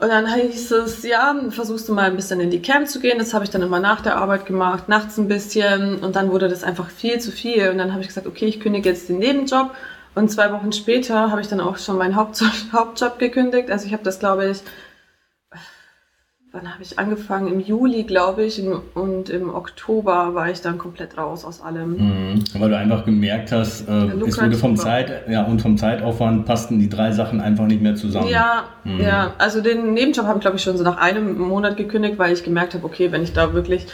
Und 0.00 0.08
dann 0.08 0.26
hieß 0.26 0.72
es, 0.72 1.04
ja, 1.04 1.34
versuchst 1.50 1.88
du 1.88 1.94
mal 1.94 2.06
ein 2.06 2.16
bisschen 2.16 2.40
in 2.40 2.50
die 2.50 2.60
Camp 2.60 2.88
zu 2.88 2.98
gehen. 2.98 3.18
Das 3.18 3.32
habe 3.32 3.44
ich 3.44 3.50
dann 3.50 3.62
immer 3.62 3.78
nach 3.78 4.00
der 4.00 4.16
Arbeit 4.16 4.44
gemacht, 4.44 4.88
nachts 4.88 5.16
ein 5.16 5.28
bisschen. 5.28 6.00
Und 6.00 6.16
dann 6.16 6.32
wurde 6.32 6.48
das 6.48 6.64
einfach 6.64 6.90
viel 6.90 7.20
zu 7.20 7.30
viel. 7.30 7.70
Und 7.70 7.78
dann 7.78 7.92
habe 7.92 8.02
ich 8.02 8.08
gesagt, 8.08 8.26
okay, 8.26 8.46
ich 8.46 8.58
kündige 8.58 8.88
jetzt 8.88 9.08
den 9.08 9.18
Nebenjob. 9.18 9.70
Und 10.16 10.30
zwei 10.30 10.52
Wochen 10.52 10.72
später 10.72 11.30
habe 11.30 11.40
ich 11.40 11.48
dann 11.48 11.60
auch 11.60 11.78
schon 11.78 11.96
meinen 11.96 12.16
Hauptjob, 12.16 12.50
Hauptjob 12.72 13.18
gekündigt. 13.20 13.70
Also 13.70 13.86
ich 13.86 13.92
habe 13.92 14.02
das, 14.02 14.18
glaube 14.18 14.50
ich, 14.50 14.62
wann 16.54 16.72
habe 16.72 16.82
ich 16.82 16.98
angefangen? 16.98 17.48
Im 17.52 17.60
Juli, 17.60 18.04
glaube 18.04 18.44
ich, 18.44 18.62
und 18.94 19.28
im 19.28 19.52
Oktober 19.52 20.34
war 20.34 20.50
ich 20.50 20.60
dann 20.60 20.78
komplett 20.78 21.18
raus 21.18 21.44
aus 21.44 21.60
allem. 21.60 21.96
Mhm. 21.96 22.44
Weil 22.58 22.70
du 22.70 22.78
einfach 22.78 23.04
gemerkt 23.04 23.50
hast, 23.50 23.88
äh, 23.88 24.06
es 24.26 24.40
wurde 24.40 24.56
vom 24.56 24.76
Zeit, 24.76 25.28
ja, 25.28 25.42
und 25.42 25.60
vom 25.60 25.76
Zeitaufwand 25.76 26.46
passten 26.46 26.78
die 26.78 26.88
drei 26.88 27.10
Sachen 27.10 27.40
einfach 27.40 27.66
nicht 27.66 27.82
mehr 27.82 27.96
zusammen. 27.96 28.28
Ja, 28.28 28.64
mhm. 28.84 29.00
ja. 29.00 29.34
Also 29.38 29.60
den 29.60 29.94
Nebenjob 29.94 30.26
habe 30.26 30.38
ich, 30.38 30.42
glaube 30.42 30.56
ich, 30.56 30.62
schon 30.62 30.78
so 30.78 30.84
nach 30.84 30.96
einem 30.96 31.38
Monat 31.38 31.76
gekündigt, 31.76 32.18
weil 32.18 32.32
ich 32.32 32.44
gemerkt 32.44 32.74
habe, 32.74 32.84
okay, 32.86 33.10
wenn 33.10 33.24
ich 33.24 33.32
da 33.32 33.52
wirklich 33.52 33.86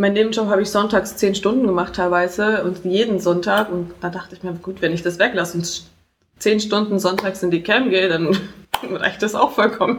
mein 0.00 0.12
Nebenjob 0.12 0.48
habe 0.48 0.62
ich 0.62 0.70
sonntags 0.70 1.16
zehn 1.16 1.34
Stunden 1.34 1.66
gemacht 1.66 1.96
teilweise 1.96 2.62
und 2.62 2.84
jeden 2.84 3.18
Sonntag 3.18 3.72
und 3.72 3.90
da 4.00 4.10
dachte 4.10 4.36
ich 4.36 4.44
mir, 4.44 4.52
gut, 4.52 4.80
wenn 4.80 4.92
ich 4.92 5.02
das 5.02 5.18
weglasse 5.18 5.58
und 5.58 5.82
zehn 6.38 6.60
Stunden 6.60 7.00
sonntags 7.00 7.42
in 7.42 7.50
die 7.50 7.64
Cam 7.64 7.90
gehe, 7.90 8.08
dann 8.08 8.36
reicht 8.90 9.22
das 9.22 9.34
auch 9.34 9.52
vollkommen. 9.52 9.98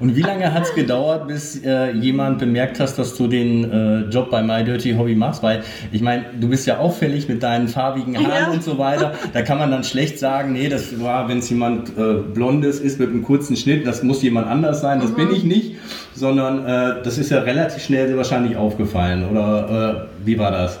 Und 0.00 0.16
wie 0.16 0.22
lange 0.22 0.52
hat 0.52 0.64
es 0.64 0.74
gedauert, 0.74 1.28
bis 1.28 1.62
äh, 1.64 1.92
jemand 1.92 2.38
bemerkt 2.38 2.80
hast, 2.80 2.98
dass 2.98 3.16
du 3.16 3.26
den 3.26 3.70
äh, 3.70 4.00
Job 4.10 4.30
bei 4.30 4.42
My 4.42 4.64
Dirty 4.64 4.94
Hobby 4.94 5.14
machst? 5.14 5.42
Weil 5.42 5.62
ich 5.90 6.02
meine, 6.02 6.24
du 6.38 6.48
bist 6.48 6.66
ja 6.66 6.78
auffällig 6.78 7.28
mit 7.28 7.42
deinen 7.42 7.68
farbigen 7.68 8.16
Haaren 8.16 8.46
ja. 8.46 8.50
und 8.50 8.62
so 8.62 8.78
weiter. 8.78 9.12
Da 9.32 9.42
kann 9.42 9.58
man 9.58 9.70
dann 9.70 9.84
schlecht 9.84 10.18
sagen, 10.18 10.52
nee, 10.52 10.68
das 10.68 11.00
war, 11.00 11.28
wenn 11.28 11.38
es 11.38 11.50
jemand 11.50 11.90
äh, 11.96 12.14
Blondes 12.34 12.80
ist 12.80 12.98
mit 12.98 13.10
einem 13.10 13.22
kurzen 13.22 13.56
Schnitt, 13.56 13.86
das 13.86 14.02
muss 14.02 14.22
jemand 14.22 14.48
anders 14.48 14.80
sein, 14.80 15.00
das 15.00 15.10
mhm. 15.10 15.16
bin 15.16 15.30
ich 15.32 15.44
nicht. 15.44 15.76
Sondern 16.14 16.66
äh, 16.66 17.02
das 17.02 17.18
ist 17.18 17.30
ja 17.30 17.40
relativ 17.40 17.82
schnell 17.82 18.16
wahrscheinlich 18.16 18.56
aufgefallen. 18.56 19.28
Oder 19.30 20.08
äh, 20.22 20.26
wie 20.26 20.38
war 20.38 20.50
das? 20.50 20.78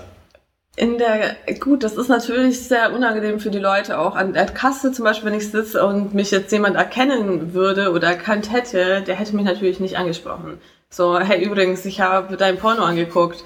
In 0.76 0.96
der, 0.96 1.36
gut, 1.60 1.82
das 1.82 1.96
ist 1.96 2.08
natürlich 2.08 2.60
sehr 2.60 2.94
unangenehm 2.94 3.40
für 3.40 3.50
die 3.50 3.58
Leute 3.58 3.98
auch. 3.98 4.16
An 4.16 4.32
der 4.32 4.46
Kasse 4.46 4.90
zum 4.90 5.04
Beispiel, 5.04 5.30
wenn 5.30 5.38
ich 5.38 5.50
sitze 5.50 5.84
und 5.84 6.14
mich 6.14 6.30
jetzt 6.30 6.50
jemand 6.50 6.76
erkennen 6.76 7.52
würde 7.52 7.92
oder 7.92 8.08
erkannt 8.08 8.50
hätte, 8.50 9.02
der 9.02 9.14
hätte 9.16 9.36
mich 9.36 9.44
natürlich 9.44 9.80
nicht 9.80 9.98
angesprochen. 9.98 10.58
So, 10.88 11.18
hey, 11.18 11.42
übrigens, 11.44 11.84
ich 11.84 12.00
habe 12.00 12.36
dein 12.38 12.56
Porno 12.56 12.84
angeguckt. 12.84 13.44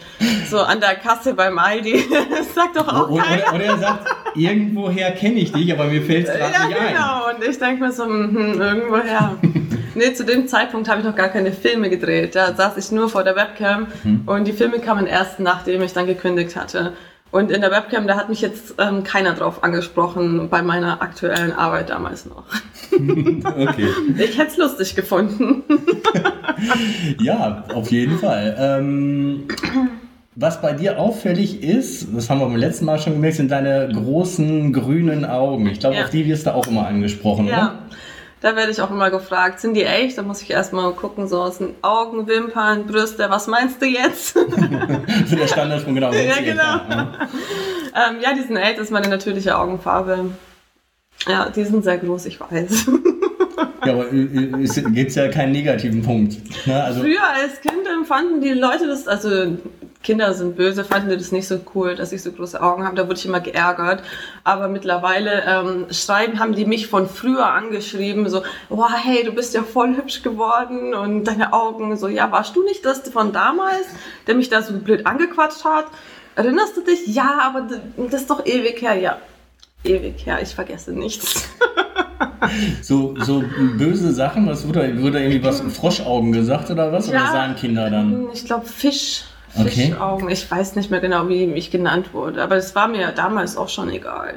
So 0.49 0.61
an 0.61 0.81
der 0.81 0.95
Kasse 0.95 1.35
beim 1.35 1.59
Aldi. 1.59 2.05
Das 2.31 2.55
sagt 2.55 2.77
doch 2.77 2.89
auch 2.89 3.11
oder, 3.11 3.23
keiner. 3.23 3.55
Oder 3.55 3.65
er 3.65 3.79
sagt, 3.79 4.07
irgendwoher 4.35 5.11
kenne 5.13 5.41
ich 5.41 5.53
dich, 5.53 5.73
aber 5.73 5.85
mir 5.85 6.03
fällt 6.03 6.29
es 6.29 6.35
gerade 6.35 6.53
ja, 6.53 6.67
nicht 6.67 6.79
ein. 6.79 6.95
Genau. 6.95 7.29
Und 7.29 7.49
ich 7.49 7.59
denke 7.59 7.83
mir 7.83 7.93
so, 7.93 8.05
hm, 8.05 8.61
irgendwoher. 8.61 9.37
nee, 9.95 10.13
zu 10.13 10.25
dem 10.25 10.47
Zeitpunkt 10.47 10.89
habe 10.89 11.01
ich 11.01 11.07
noch 11.07 11.17
gar 11.17 11.29
keine 11.29 11.53
Filme 11.53 11.91
gedreht. 11.91 12.37
Da 12.37 12.55
saß 12.55 12.77
ich 12.77 12.93
nur 12.93 13.09
vor 13.09 13.25
der 13.25 13.35
Webcam 13.35 13.89
hm. 14.03 14.23
und 14.27 14.45
die 14.45 14.53
Filme 14.53 14.79
kamen 14.79 15.07
erst, 15.07 15.41
nachdem 15.41 15.83
ich 15.83 15.93
dann 15.93 16.07
gekündigt 16.07 16.57
hatte. 16.57 16.95
Und 17.31 17.51
in 17.51 17.61
der 17.61 17.71
Webcam, 17.71 18.07
da 18.07 18.17
hat 18.17 18.29
mich 18.29 18.41
jetzt 18.41 18.75
ähm, 18.79 19.03
keiner 19.05 19.35
drauf 19.35 19.63
angesprochen, 19.63 20.49
bei 20.49 20.63
meiner 20.63 21.03
aktuellen 21.03 21.53
Arbeit 21.53 21.91
damals 21.91 22.25
noch. 22.25 22.45
okay. 22.93 23.89
Ich 24.17 24.39
hätte 24.39 24.53
es 24.53 24.57
lustig 24.57 24.95
gefunden. 24.95 25.63
ja, 27.21 27.65
auf 27.75 27.91
jeden 27.91 28.19
Fall. 28.19 28.57
Ähm, 28.59 29.49
was 30.35 30.61
bei 30.61 30.73
dir 30.73 30.99
auffällig 30.99 31.63
ist, 31.63 32.09
das 32.15 32.31
haben 32.31 32.41
wir 32.41 32.47
beim 32.47 32.57
letzten 32.57 32.85
Mal 32.85 32.99
schon 32.99 33.15
gemerkt, 33.15 33.37
sind 33.37 33.51
deine 33.51 33.89
großen 33.93 34.73
grünen 34.73 35.25
Augen. 35.25 35.67
Ich 35.67 35.81
glaube, 35.81 35.97
ja. 35.97 36.05
auf 36.05 36.11
die 36.11 36.27
wirst 36.27 36.47
du 36.47 36.55
auch 36.55 36.67
immer 36.67 36.87
angesprochen, 36.87 37.49
ja. 37.49 37.55
oder? 37.55 37.79
Da 38.47 38.55
werde 38.55 38.71
ich 38.71 38.81
auch 38.81 38.93
immer 38.93 39.11
gefragt, 39.11 39.59
sind 39.59 39.75
die 39.75 39.83
echt? 39.83 40.19
Da 40.19 40.23
muss 40.23 40.41
ich 40.41 40.53
erstmal 40.53 40.93
gucken, 40.93 41.27
so 41.27 41.41
aus 41.43 41.59
den 41.59 41.75
Augen, 41.83 42.29
Wimpern, 42.29 42.87
Brüste, 42.87 43.29
was 43.29 43.49
meinst 43.49 43.83
du 43.83 43.87
jetzt? 43.87 44.35
so 45.27 45.35
der 45.35 45.49
Standard 45.49 45.83
von 45.83 45.97
genau. 45.97 46.13
Ja, 46.13 46.37
genau. 46.37 46.63
Ja. 46.63 47.13
ähm, 47.93 48.21
ja, 48.23 48.35
die 48.35 48.43
sind 48.43 48.57
echt, 48.57 48.79
das 48.79 48.85
ist 48.85 48.91
meine 48.93 49.09
natürliche 49.09 49.59
Augenfarbe. 49.59 50.31
Ja, 51.27 51.49
die 51.49 51.65
sind 51.65 51.83
sehr 51.83 51.99
groß, 51.99 52.27
ich 52.27 52.41
weiß. 52.41 52.87
ja, 53.85 53.93
aber 53.93 54.13
es 54.13 54.77
gibt 54.77 55.13
ja 55.17 55.27
keinen 55.27 55.51
negativen 55.51 56.03
Punkt. 56.03 56.37
Ne? 56.69 56.85
Also 56.85 57.01
Früher 57.01 57.27
als 57.27 57.61
Kind 57.61 57.85
empfanden 57.93 58.41
die 58.41 58.53
Leute 58.53 58.87
das, 58.87 59.09
also 59.09 59.59
Kinder 60.07 60.35
sind 60.35 60.55
böse, 60.55 60.85
fanden 60.85 61.09
die 61.09 61.17
das 61.17 61.33
nicht 61.33 61.49
so 61.49 61.59
cool, 61.75 61.97
dass 61.97 62.13
ich 62.13 62.23
so 62.23 62.31
große 62.31 62.63
Augen 62.63 62.85
habe. 62.85 62.95
Da 62.95 63.09
wurde 63.09 63.19
ich 63.19 63.27
immer 63.27 63.41
geärgert. 63.41 64.05
Aber 64.45 64.69
mittlerweile 64.69 65.43
ähm, 65.45 65.87
schreiben, 65.91 66.39
haben 66.39 66.55
die 66.55 66.65
mich 66.65 66.87
von 66.87 67.09
früher 67.09 67.47
angeschrieben, 67.47 68.29
so, 68.29 68.45
wow, 68.69 68.89
hey, 69.03 69.25
du 69.25 69.33
bist 69.33 69.53
ja 69.53 69.65
voll 69.65 69.97
hübsch 69.97 70.23
geworden 70.23 70.95
und 70.95 71.25
deine 71.25 71.53
Augen, 71.53 71.97
so, 71.97 72.07
ja, 72.07 72.31
warst 72.31 72.55
du 72.55 72.63
nicht 72.63 72.85
das 72.85 73.01
von 73.01 73.33
damals, 73.33 73.85
der 74.29 74.37
mich 74.37 74.49
da 74.49 74.63
so 74.63 74.75
blöd 74.75 75.07
angequatscht 75.07 75.65
hat? 75.65 75.87
Erinnerst 76.37 76.77
du 76.77 76.83
dich? 76.83 77.09
Ja, 77.09 77.41
aber 77.43 77.67
das 78.09 78.21
ist 78.21 78.31
doch 78.31 78.47
ewig 78.47 78.81
her. 78.83 78.95
Ja, 78.95 79.19
ewig 79.83 80.25
her, 80.25 80.39
ich 80.41 80.55
vergesse 80.55 80.93
nichts. 80.93 81.49
so, 82.81 83.17
so 83.19 83.43
böse 83.77 84.13
Sachen, 84.13 84.47
was 84.47 84.69
wurde, 84.69 85.03
wurde 85.03 85.19
irgendwie 85.19 85.43
was 85.43 85.63
Froschaugen 85.63 86.31
gesagt 86.31 86.71
oder 86.71 86.93
was? 86.93 87.09
Ja, 87.09 87.23
oder 87.23 87.33
sagen 87.33 87.57
Kinder 87.57 87.91
dann? 87.91 88.29
Ich 88.33 88.45
glaube 88.45 88.67
Fisch. 88.67 89.25
Fischaugen. 89.65 90.25
Okay. 90.25 90.33
Ich 90.33 90.51
weiß 90.51 90.77
nicht 90.77 90.91
mehr 90.91 91.01
genau, 91.01 91.29
wie 91.29 91.45
ich 91.45 91.71
genannt 91.71 92.13
wurde, 92.13 92.43
aber 92.43 92.57
es 92.57 92.75
war 92.75 92.89
mir 92.89 93.13
damals 93.13 93.57
auch 93.57 93.69
schon 93.69 93.91
egal. 93.91 94.35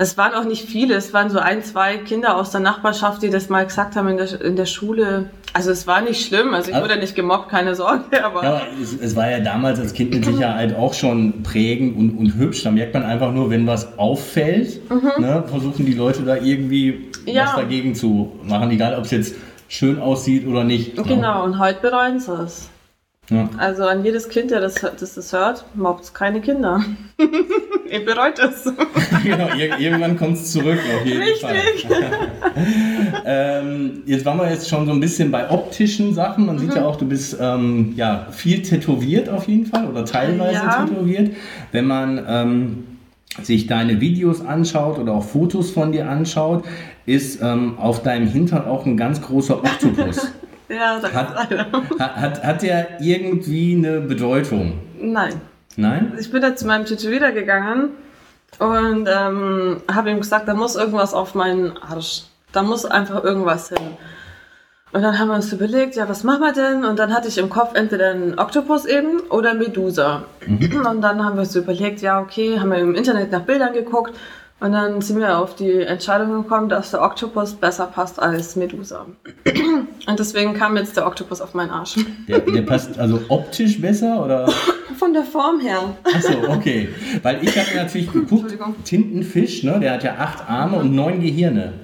Es 0.00 0.16
waren 0.16 0.32
auch 0.34 0.44
nicht 0.44 0.64
viele, 0.64 0.94
es 0.94 1.12
waren 1.12 1.28
so 1.28 1.40
ein, 1.40 1.64
zwei 1.64 1.96
Kinder 1.96 2.36
aus 2.36 2.52
der 2.52 2.60
Nachbarschaft, 2.60 3.20
die 3.20 3.30
das 3.30 3.48
mal 3.48 3.66
gesagt 3.66 3.96
haben 3.96 4.06
in 4.06 4.16
der, 4.16 4.40
in 4.40 4.54
der 4.54 4.66
Schule. 4.66 5.30
Also 5.54 5.72
es 5.72 5.88
war 5.88 6.00
nicht 6.02 6.24
schlimm, 6.24 6.54
also 6.54 6.70
ich 6.70 6.76
Aber- 6.76 6.84
wurde 6.88 7.00
nicht 7.00 7.16
gemobbt, 7.16 7.48
keine 7.48 7.74
Sorge, 7.74 8.04
aber 8.24 8.44
Ja, 8.44 8.48
aber 8.58 8.62
es, 8.80 8.92
es 8.96 9.16
war 9.16 9.28
ja 9.28 9.40
damals 9.40 9.80
als 9.80 9.92
Kind 9.94 10.14
mit 10.14 10.24
Sicherheit 10.24 10.76
auch 10.76 10.94
schon 10.94 11.42
prägend 11.42 11.96
und, 11.96 12.10
und 12.16 12.34
hübsch. 12.36 12.62
Da 12.62 12.70
merkt 12.70 12.94
man 12.94 13.02
einfach 13.02 13.32
nur, 13.32 13.50
wenn 13.50 13.66
was 13.66 13.98
auffällt, 13.98 14.80
ne, 15.18 15.42
versuchen 15.48 15.84
die 15.84 15.94
Leute 15.94 16.22
da 16.22 16.36
irgendwie 16.36 17.10
Mhm. 17.26 17.34
Ja. 17.34 17.46
was 17.46 17.56
dagegen 17.56 17.94
zu 17.96 18.38
machen, 18.44 18.70
egal 18.70 18.94
ob 18.96 19.04
es 19.04 19.10
jetzt 19.10 19.34
schön 19.68 19.98
aussieht 20.00 20.46
oder 20.46 20.62
nicht. 20.64 20.96
ne? 20.96 21.02
genau, 21.02 21.44
und 21.44 21.58
heute 21.58 21.80
bereuen 21.80 22.20
sie 22.20 22.32
es. 22.32 22.70
Ja. 23.30 23.48
Also 23.58 23.84
an 23.84 24.04
jedes 24.04 24.28
Kind, 24.30 24.50
der 24.50 24.60
das, 24.60 24.74
das, 24.76 25.14
das 25.14 25.32
hört, 25.32 25.64
mobbt 25.74 26.14
keine 26.14 26.40
Kinder. 26.40 26.82
Ihr 27.90 28.04
bereut 28.04 28.38
es. 28.38 28.64
genau, 29.22 29.48
ir 29.54 29.78
irgendwann 29.78 30.16
kommt 30.16 30.36
es 30.38 30.52
zurück, 30.52 30.78
auf 30.98 31.06
jeden 31.06 31.20
Richtig. 31.22 31.40
Fall. 31.42 32.28
ähm, 33.24 34.02
jetzt 34.06 34.24
waren 34.24 34.38
wir 34.38 34.50
jetzt 34.50 34.68
schon 34.68 34.86
so 34.86 34.92
ein 34.92 35.00
bisschen 35.00 35.30
bei 35.30 35.50
optischen 35.50 36.14
Sachen. 36.14 36.46
Man 36.46 36.56
Mhm. 36.56 36.60
sieht 36.60 36.74
ja 36.74 36.84
auch, 36.86 36.96
du 36.96 37.06
bist 37.06 37.36
ähm, 37.40 37.92
ja, 37.96 38.26
viel 38.30 38.62
tätowiert 38.62 39.28
auf 39.28 39.46
jeden 39.48 39.66
Fall 39.66 39.86
oder 39.86 40.04
teilweise 40.04 40.54
Ja. 40.54 40.86
tätowiert. 40.86 41.34
Wenn 41.72 41.86
man 41.86 42.24
ähm, 42.28 42.84
sich 43.42 43.66
deine 43.66 44.00
Videos 44.00 44.40
anschaut 44.44 44.98
oder 44.98 45.12
auch 45.12 45.24
Fotos 45.24 45.70
von 45.70 45.92
dir 45.92 46.08
anschaut, 46.08 46.64
ist 47.06 47.40
ähm, 47.42 47.78
auf 47.78 48.02
deinem 48.02 48.26
Hintern 48.26 48.64
auch 48.66 48.84
ein 48.86 48.96
ganz 48.96 49.20
großer 49.22 49.58
Oktopus. 49.58 50.28
Ja, 50.68 50.98
das 51.00 51.12
Hat- 51.12 51.34
hat, 51.98 52.16
hat, 52.16 52.44
hat 52.44 52.62
der 52.62 53.00
irgendwie 53.00 53.74
eine 53.76 54.00
Bedeutung? 54.00 54.78
Nein. 55.00 55.40
Nein? 55.76 56.12
Ich 56.18 56.30
bin 56.30 56.42
jetzt 56.42 56.60
zu 56.60 56.66
meinem 56.66 56.84
Tätowierer 56.84 57.32
gegangen 57.32 57.90
und 58.58 59.08
ähm, 59.08 59.76
habe 59.92 60.10
ihm 60.10 60.18
gesagt, 60.20 60.48
da 60.48 60.54
muss 60.54 60.74
irgendwas 60.76 61.14
auf 61.14 61.34
meinen 61.34 61.76
Arsch. 61.78 62.22
Da 62.52 62.62
muss 62.62 62.84
einfach 62.84 63.22
irgendwas 63.22 63.68
hin. 63.68 63.78
Und 64.90 65.02
dann 65.02 65.18
haben 65.18 65.28
wir 65.28 65.34
uns 65.34 65.52
überlegt, 65.52 65.96
ja, 65.96 66.08
was 66.08 66.24
machen 66.24 66.40
wir 66.40 66.52
denn? 66.52 66.84
Und 66.84 66.98
dann 66.98 67.12
hatte 67.12 67.28
ich 67.28 67.36
im 67.38 67.50
Kopf 67.50 67.74
entweder 67.74 68.10
einen 68.10 68.38
Oktopus 68.38 68.86
eben 68.86 69.20
oder 69.28 69.52
Medusa. 69.54 70.24
Und 70.46 71.02
dann 71.02 71.22
haben 71.24 71.36
wir 71.36 71.42
uns 71.42 71.54
überlegt, 71.54 72.00
ja, 72.00 72.20
okay, 72.20 72.58
haben 72.58 72.70
wir 72.70 72.78
im 72.78 72.94
Internet 72.94 73.30
nach 73.30 73.42
Bildern 73.42 73.74
geguckt. 73.74 74.14
Und 74.60 74.72
dann 74.72 75.00
sind 75.00 75.20
wir 75.20 75.38
auf 75.38 75.54
die 75.54 75.70
Entscheidung 75.82 76.42
gekommen, 76.42 76.68
dass 76.68 76.90
der 76.90 77.02
Oktopus 77.02 77.54
besser 77.54 77.86
passt 77.86 78.20
als 78.20 78.56
Medusa. 78.56 79.06
Und 80.06 80.18
deswegen 80.18 80.54
kam 80.54 80.76
jetzt 80.76 80.96
der 80.96 81.06
Oktopus 81.06 81.40
auf 81.40 81.54
meinen 81.54 81.70
Arsch. 81.70 81.94
Der, 82.26 82.40
der 82.40 82.62
passt 82.62 82.98
also 82.98 83.20
optisch 83.28 83.80
besser 83.80 84.24
oder? 84.24 84.48
Von 84.98 85.12
der 85.12 85.22
Form 85.22 85.60
her. 85.60 85.94
Achso, 86.02 86.32
okay. 86.48 86.88
Weil 87.22 87.44
ich 87.44 87.56
habe 87.56 87.68
natürlich 87.76 88.12
geguckt. 88.12 88.56
Tintenfisch, 88.84 89.62
ne, 89.62 89.78
der 89.78 89.92
hat 89.92 90.02
ja 90.02 90.16
acht 90.18 90.48
Arme 90.48 90.78
und 90.78 90.92
neun 90.92 91.20
Gehirne. 91.20 91.74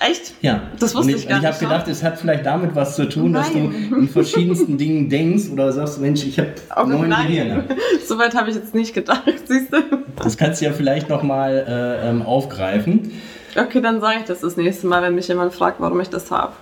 Echt? 0.00 0.34
Ja. 0.42 0.62
Das 0.78 0.94
wusste 0.94 1.12
und 1.12 1.18
ich 1.18 1.28
gar 1.28 1.38
und 1.38 1.44
ich 1.44 1.50
nicht, 1.50 1.62
habe 1.62 1.72
gedacht, 1.72 1.88
es 1.88 2.02
hat 2.02 2.18
vielleicht 2.18 2.44
damit 2.44 2.74
was 2.74 2.96
zu 2.96 3.08
tun, 3.08 3.32
dass 3.32 3.52
du 3.52 3.58
Nein. 3.58 3.94
in 4.00 4.08
verschiedensten 4.08 4.76
Dingen 4.76 5.08
denkst 5.08 5.44
oder 5.52 5.72
sagst, 5.72 6.00
Mensch, 6.00 6.24
ich 6.24 6.38
habe 6.38 6.52
Auch 6.70 6.86
neun 6.86 7.08
nein. 7.08 7.28
Gehirne. 7.28 7.64
Soweit 8.06 8.34
habe 8.34 8.50
ich 8.50 8.56
jetzt 8.56 8.74
nicht 8.74 8.92
gedacht, 8.94 9.22
siehst 9.46 9.72
du? 9.72 9.78
Das 10.16 10.36
kannst 10.36 10.60
du 10.60 10.66
ja 10.66 10.72
vielleicht 10.72 11.08
nochmal 11.08 11.64
äh, 11.68 12.08
ähm, 12.10 12.22
aufgreifen. 12.22 13.12
Okay, 13.56 13.80
dann 13.80 14.00
sage 14.00 14.18
ich 14.20 14.24
das 14.24 14.40
das 14.40 14.56
nächste 14.56 14.86
Mal, 14.88 15.02
wenn 15.02 15.14
mich 15.14 15.28
jemand 15.28 15.54
fragt, 15.54 15.80
warum 15.80 16.00
ich 16.00 16.08
das 16.08 16.30
habe. 16.30 16.54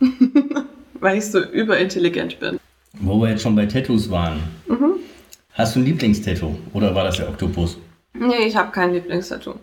Weil 1.00 1.18
ich 1.18 1.26
so 1.26 1.40
überintelligent 1.40 2.40
bin. 2.40 2.58
Wo 2.94 3.20
wir 3.20 3.30
jetzt 3.30 3.42
schon 3.42 3.54
bei 3.54 3.66
Tattoos 3.66 4.10
waren. 4.10 4.40
Mhm. 4.66 4.94
Hast 5.54 5.76
du 5.76 5.80
ein 5.80 5.84
Lieblingstattoo 5.84 6.56
oder 6.72 6.94
war 6.94 7.04
das 7.04 7.16
der 7.18 7.28
Oktopus? 7.28 7.78
Nee, 8.14 8.46
ich 8.46 8.56
habe 8.56 8.72
kein 8.72 8.92
Lieblingstattoo. 8.92 9.54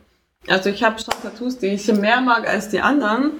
Also 0.47 0.69
ich 0.69 0.83
habe 0.83 0.99
schon 0.99 1.13
Tattoos, 1.21 1.57
die 1.57 1.67
ich 1.67 1.87
mehr 1.91 2.21
mag 2.21 2.47
als 2.47 2.69
die 2.69 2.81
anderen. 2.81 3.31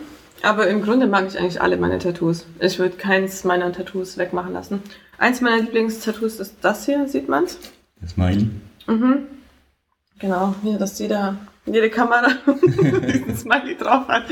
Aber 0.43 0.67
im 0.67 0.83
Grunde 0.83 1.07
mag 1.07 1.25
ich 1.27 1.37
eigentlich 1.39 1.61
alle 1.61 1.77
meine 1.77 1.99
Tattoos. 1.99 2.45
Ich 2.59 2.77
würde 2.77 2.95
keins 2.95 3.43
meiner 3.43 3.71
Tattoos 3.71 4.17
wegmachen 4.17 4.53
lassen. 4.53 4.83
Eins 5.17 5.41
meiner 5.41 5.61
Lieblingstattoos 5.61 6.39
ist 6.39 6.55
das 6.61 6.85
hier, 6.85 7.07
sieht 7.07 7.27
man's? 7.27 7.57
Das 8.01 8.17
meine 8.17 8.37
ich. 8.37 8.47
Genau, 10.19 10.53
hier, 10.63 10.77
dass 10.77 10.99
jeder, 10.99 11.37
jede 11.65 11.89
Kamera 11.89 12.27
diesen 12.65 13.35
Smiley 13.35 13.77
drauf 13.77 14.07
hat. 14.07 14.23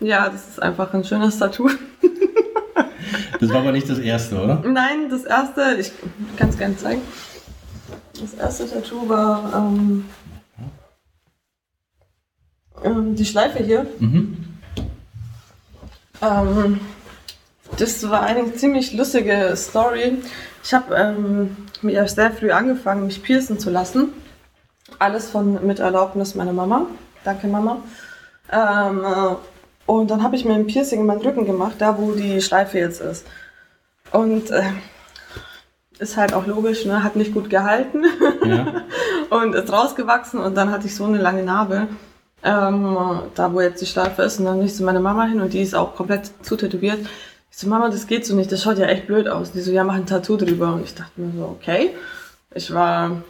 Ja, 0.00 0.28
das 0.28 0.48
ist 0.48 0.62
einfach 0.62 0.92
ein 0.92 1.04
schönes 1.04 1.38
Tattoo. 1.38 1.70
Das 3.40 3.50
war 3.50 3.60
aber 3.60 3.72
nicht 3.72 3.88
das 3.88 3.98
erste, 3.98 4.40
oder? 4.40 4.62
Nein, 4.64 5.10
das 5.10 5.24
erste, 5.24 5.76
ich 5.78 5.92
kann 6.36 6.48
es 6.48 6.56
gerne 6.56 6.76
zeigen. 6.76 7.02
Das 8.18 8.34
erste 8.34 8.70
Tattoo 8.70 9.08
war 9.08 9.52
ähm, 9.54 10.06
ähm, 12.82 13.14
die 13.14 13.24
Schleife 13.24 13.62
hier. 13.62 13.86
Mhm. 13.98 14.36
Ähm, 16.22 16.80
das 17.78 18.08
war 18.08 18.22
eine 18.22 18.54
ziemlich 18.54 18.92
lustige 18.92 19.54
Story. 19.56 20.18
Ich 20.62 20.72
habe 20.72 20.94
ähm, 20.94 21.56
sehr 22.06 22.30
früh 22.30 22.50
angefangen, 22.50 23.06
mich 23.06 23.22
piercen 23.22 23.58
zu 23.58 23.70
lassen. 23.70 24.12
Alles 24.98 25.30
von 25.30 25.66
mit 25.66 25.80
Erlaubnis 25.80 26.34
meiner 26.34 26.52
Mama. 26.52 26.86
Danke, 27.24 27.46
Mama. 27.46 27.78
Ähm, 28.52 29.04
äh, 29.04 29.34
und 29.86 30.10
dann 30.10 30.22
habe 30.22 30.36
ich 30.36 30.44
mir 30.44 30.54
ein 30.54 30.66
Piercing 30.66 31.00
in 31.00 31.06
meinen 31.06 31.20
Rücken 31.20 31.44
gemacht, 31.44 31.74
da 31.78 31.98
wo 31.98 32.12
die 32.12 32.40
Schleife 32.40 32.78
jetzt 32.78 33.00
ist. 33.00 33.26
Und 34.12 34.50
äh, 34.50 34.62
ist 35.98 36.16
halt 36.16 36.32
auch 36.32 36.46
logisch, 36.46 36.84
ne? 36.84 37.02
hat 37.02 37.16
nicht 37.16 37.34
gut 37.34 37.50
gehalten 37.50 38.04
Ja. 38.44 38.82
und 39.30 39.54
ist 39.54 39.72
rausgewachsen 39.72 40.40
und 40.40 40.56
dann 40.56 40.70
hatte 40.70 40.86
ich 40.86 40.94
so 40.94 41.04
eine 41.04 41.18
lange 41.18 41.42
Narbe, 41.42 41.88
ähm, 42.44 42.96
da 43.34 43.52
wo 43.52 43.60
jetzt 43.60 43.80
die 43.80 43.86
Schleife 43.86 44.22
ist 44.22 44.38
und 44.38 44.44
dann 44.44 44.58
bin 44.58 44.66
ich 44.66 44.74
zu 44.74 44.84
meiner 44.84 45.00
Mama 45.00 45.24
hin 45.24 45.40
und 45.40 45.52
die 45.52 45.62
ist 45.62 45.74
auch 45.74 45.94
komplett 45.94 46.30
zutätowiert. 46.42 46.98
Ich 47.50 47.58
so, 47.58 47.68
Mama, 47.68 47.88
das 47.88 48.06
geht 48.06 48.26
so 48.26 48.34
nicht, 48.34 48.52
das 48.52 48.62
schaut 48.62 48.78
ja 48.78 48.86
echt 48.86 49.06
blöd 49.06 49.28
aus. 49.28 49.52
Die 49.52 49.60
so, 49.60 49.70
ja, 49.70 49.84
mach 49.84 49.94
ein 49.94 50.06
Tattoo 50.06 50.36
drüber 50.36 50.74
und 50.74 50.84
ich 50.84 50.94
dachte 50.94 51.20
mir 51.20 51.32
so, 51.36 51.44
okay. 51.44 51.90
Ich 52.54 52.72
war 52.72 53.22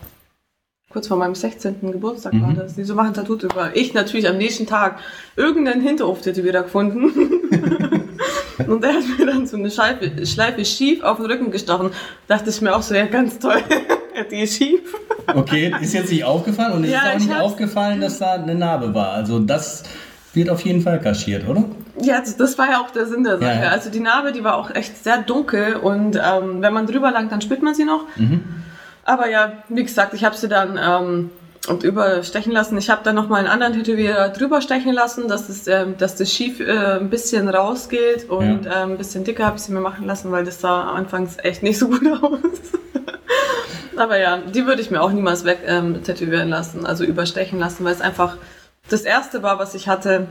kurz 0.91 1.09
vor 1.09 1.17
meinem 1.17 1.35
16. 1.35 1.93
Geburtstag 1.93 2.33
war 2.41 2.51
Mhm. 2.51 2.57
das. 2.57 2.75
Die 2.75 2.85
so, 2.85 2.95
mach 2.95 3.05
ein 3.07 3.15
Tattoo 3.15 3.37
drüber. 3.37 3.71
Ich 3.75 3.95
natürlich 3.95 4.29
am 4.29 4.39
nächsten 4.39 4.67
Tag 4.67 4.99
irgendeinen 5.37 5.81
Hinterhof-Tätowierer 5.83 6.63
gefunden. 6.63 7.05
und 8.69 8.83
der 8.83 8.95
hat 8.95 9.03
mir 9.19 9.27
dann 9.27 9.47
so 9.47 9.57
eine 9.57 9.71
Schleife, 9.71 10.27
Schleife 10.27 10.65
schief 10.65 11.03
auf 11.03 11.19
den 11.19 11.27
Rücken 11.27 11.51
gestochen. 11.51 11.91
Dachte 12.27 12.51
ich 12.51 12.61
mir 12.61 12.75
auch 12.75 12.83
so, 12.83 12.95
ja, 12.95 13.07
ganz 13.07 13.39
toll. 13.39 13.63
die 14.31 14.41
ist 14.43 14.57
schief. 14.57 14.81
Okay, 15.27 15.73
ist 15.81 15.95
jetzt 15.95 16.11
nicht 16.11 16.25
aufgefallen 16.25 16.73
und 16.75 16.85
es 16.85 16.91
Ja, 16.91 17.01
ist 17.01 17.07
auch 17.09 17.17
ich 17.21 17.27
nicht 17.29 17.41
aufgefallen, 17.41 18.01
dass 18.01 18.19
da 18.19 18.33
eine 18.33 18.55
Narbe 18.55 18.95
war. 18.95 19.11
Also 19.13 19.39
das 19.39 19.83
wird 20.33 20.51
auf 20.51 20.61
jeden 20.61 20.81
Fall 20.83 21.01
kaschiert, 21.01 21.49
oder? 21.49 21.65
Ja, 22.01 22.21
das- 22.21 22.59
war 22.59 22.69
ja 22.71 22.81
auch 22.81 22.91
der 22.91 23.07
Sinn 23.07 23.25
der 23.25 23.39
Sache. 23.39 23.51
Ja, 23.55 23.63
ja. 23.65 23.69
Also 23.71 23.91
die 23.91 24.01
Narbe, 24.01 24.33
die 24.33 24.43
war 24.45 24.57
auch 24.57 24.71
echt 24.75 25.03
sehr 25.03 25.19
dunkel 25.23 25.77
und 25.77 26.17
ähm, 26.17 26.61
wenn 26.61 26.73
man 26.75 26.87
drüber 26.87 27.11
langt, 27.11 27.31
dann 27.33 27.41
spürt 27.41 27.63
man 27.63 27.75
sie 27.75 27.85
noch. 27.85 28.05
Aber 29.05 29.29
ja, 29.29 29.53
wie 29.69 29.83
gesagt, 29.85 30.15
ich 30.15 30.25
habe 30.25 30.37
sie 30.37 30.49
dann 30.49 30.79
ähm, 30.83 31.31
und 31.69 31.83
überstechen 31.83 32.53
lassen. 32.53 32.77
Ich 32.79 32.91
habe 32.91 33.01
dann 33.05 33.15
nochmal 33.15 33.41
einen 33.41 33.49
anderen 33.49 33.73
Tätowierer 33.73 34.29
drüber 34.31 34.61
stechen 34.61 34.93
lassen, 34.93 35.29
dass, 35.29 35.49
es, 35.49 35.67
ähm, 35.67 35.97
dass 35.99 36.17
das 36.17 36.31
schief 36.33 36.61
äh, 36.61 36.99
ein 36.99 37.11
bisschen 37.11 37.49
rausgeht 37.49 38.29
und 38.29 38.65
Ja. 38.67 38.83
ähm, 38.85 38.93
ein 38.93 38.99
bisschen 38.99 39.25
dicker 39.25 39.47
habe 39.47 39.57
ich 39.57 39.63
sie 39.63 39.73
mir 39.73 39.81
machen 39.81 40.07
lassen, 40.07 40.31
weil 40.31 40.45
das 40.45 40.61
sah 40.61 40.83
anfangs 40.93 41.37
echt 41.43 41.63
nicht 41.63 41.79
so 41.79 41.89
gut 41.89 42.03
aus. 42.23 42.41
Aber 43.97 44.19
ja, 44.19 44.39
die 44.39 44.67
würde 44.67 44.83
ich 44.83 44.91
mir 44.91 45.01
auch 45.01 45.13
niemals 45.13 45.45
weg 45.45 45.61
ähm, 45.67 46.03
tätowieren 46.03 46.49
lassen, 46.49 46.85
also 46.85 47.05
überstechen 47.05 47.59
lassen, 47.61 47.85
weil 47.85 47.93
es 47.95 48.01
einfach 48.01 48.37
das 48.91 49.03
erste 49.03 49.43
war, 49.43 49.59
was 49.59 49.75
ich 49.75 49.89
hatte. 49.89 50.27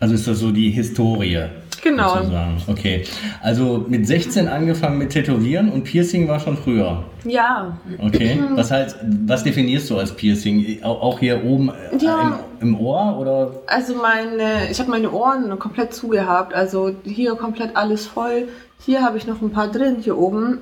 Also 0.00 0.14
ist 0.14 0.28
das 0.28 0.38
so 0.38 0.52
die 0.52 0.70
Historie. 0.70 1.46
Genau. 1.82 2.16
Sozusagen. 2.18 2.56
Okay. 2.66 3.04
Also 3.40 3.84
mit 3.88 4.06
16 4.06 4.48
angefangen 4.48 4.98
mit 4.98 5.10
Tätowieren 5.10 5.70
und 5.70 5.84
Piercing 5.84 6.28
war 6.28 6.38
schon 6.40 6.56
früher. 6.56 7.04
Ja, 7.24 7.78
Okay. 7.98 8.38
Was 8.54 8.70
heißt, 8.70 8.96
was 9.26 9.44
definierst 9.44 9.88
du 9.90 9.96
als 9.98 10.14
Piercing? 10.14 10.82
Au- 10.82 11.00
Auch 11.00 11.18
hier 11.20 11.44
oben 11.44 11.70
äh, 11.70 11.96
Ja. 12.04 12.40
im, 12.60 12.68
im 12.74 12.80
Ohr 12.80 13.16
oder? 13.18 13.52
Also 13.66 13.94
meine, 13.94 14.70
ich 14.70 14.78
habe 14.80 14.90
meine 14.90 15.10
Ohren 15.10 15.56
komplett 15.58 15.94
zugehabt. 15.94 16.52
Also 16.52 16.94
hier 17.04 17.34
komplett 17.36 17.76
alles 17.76 18.06
voll. 18.06 18.48
Hier 18.84 19.02
habe 19.02 19.16
ich 19.18 19.26
noch 19.26 19.40
ein 19.40 19.50
paar 19.50 19.68
drin, 19.68 19.96
hier 20.00 20.18
oben. 20.18 20.58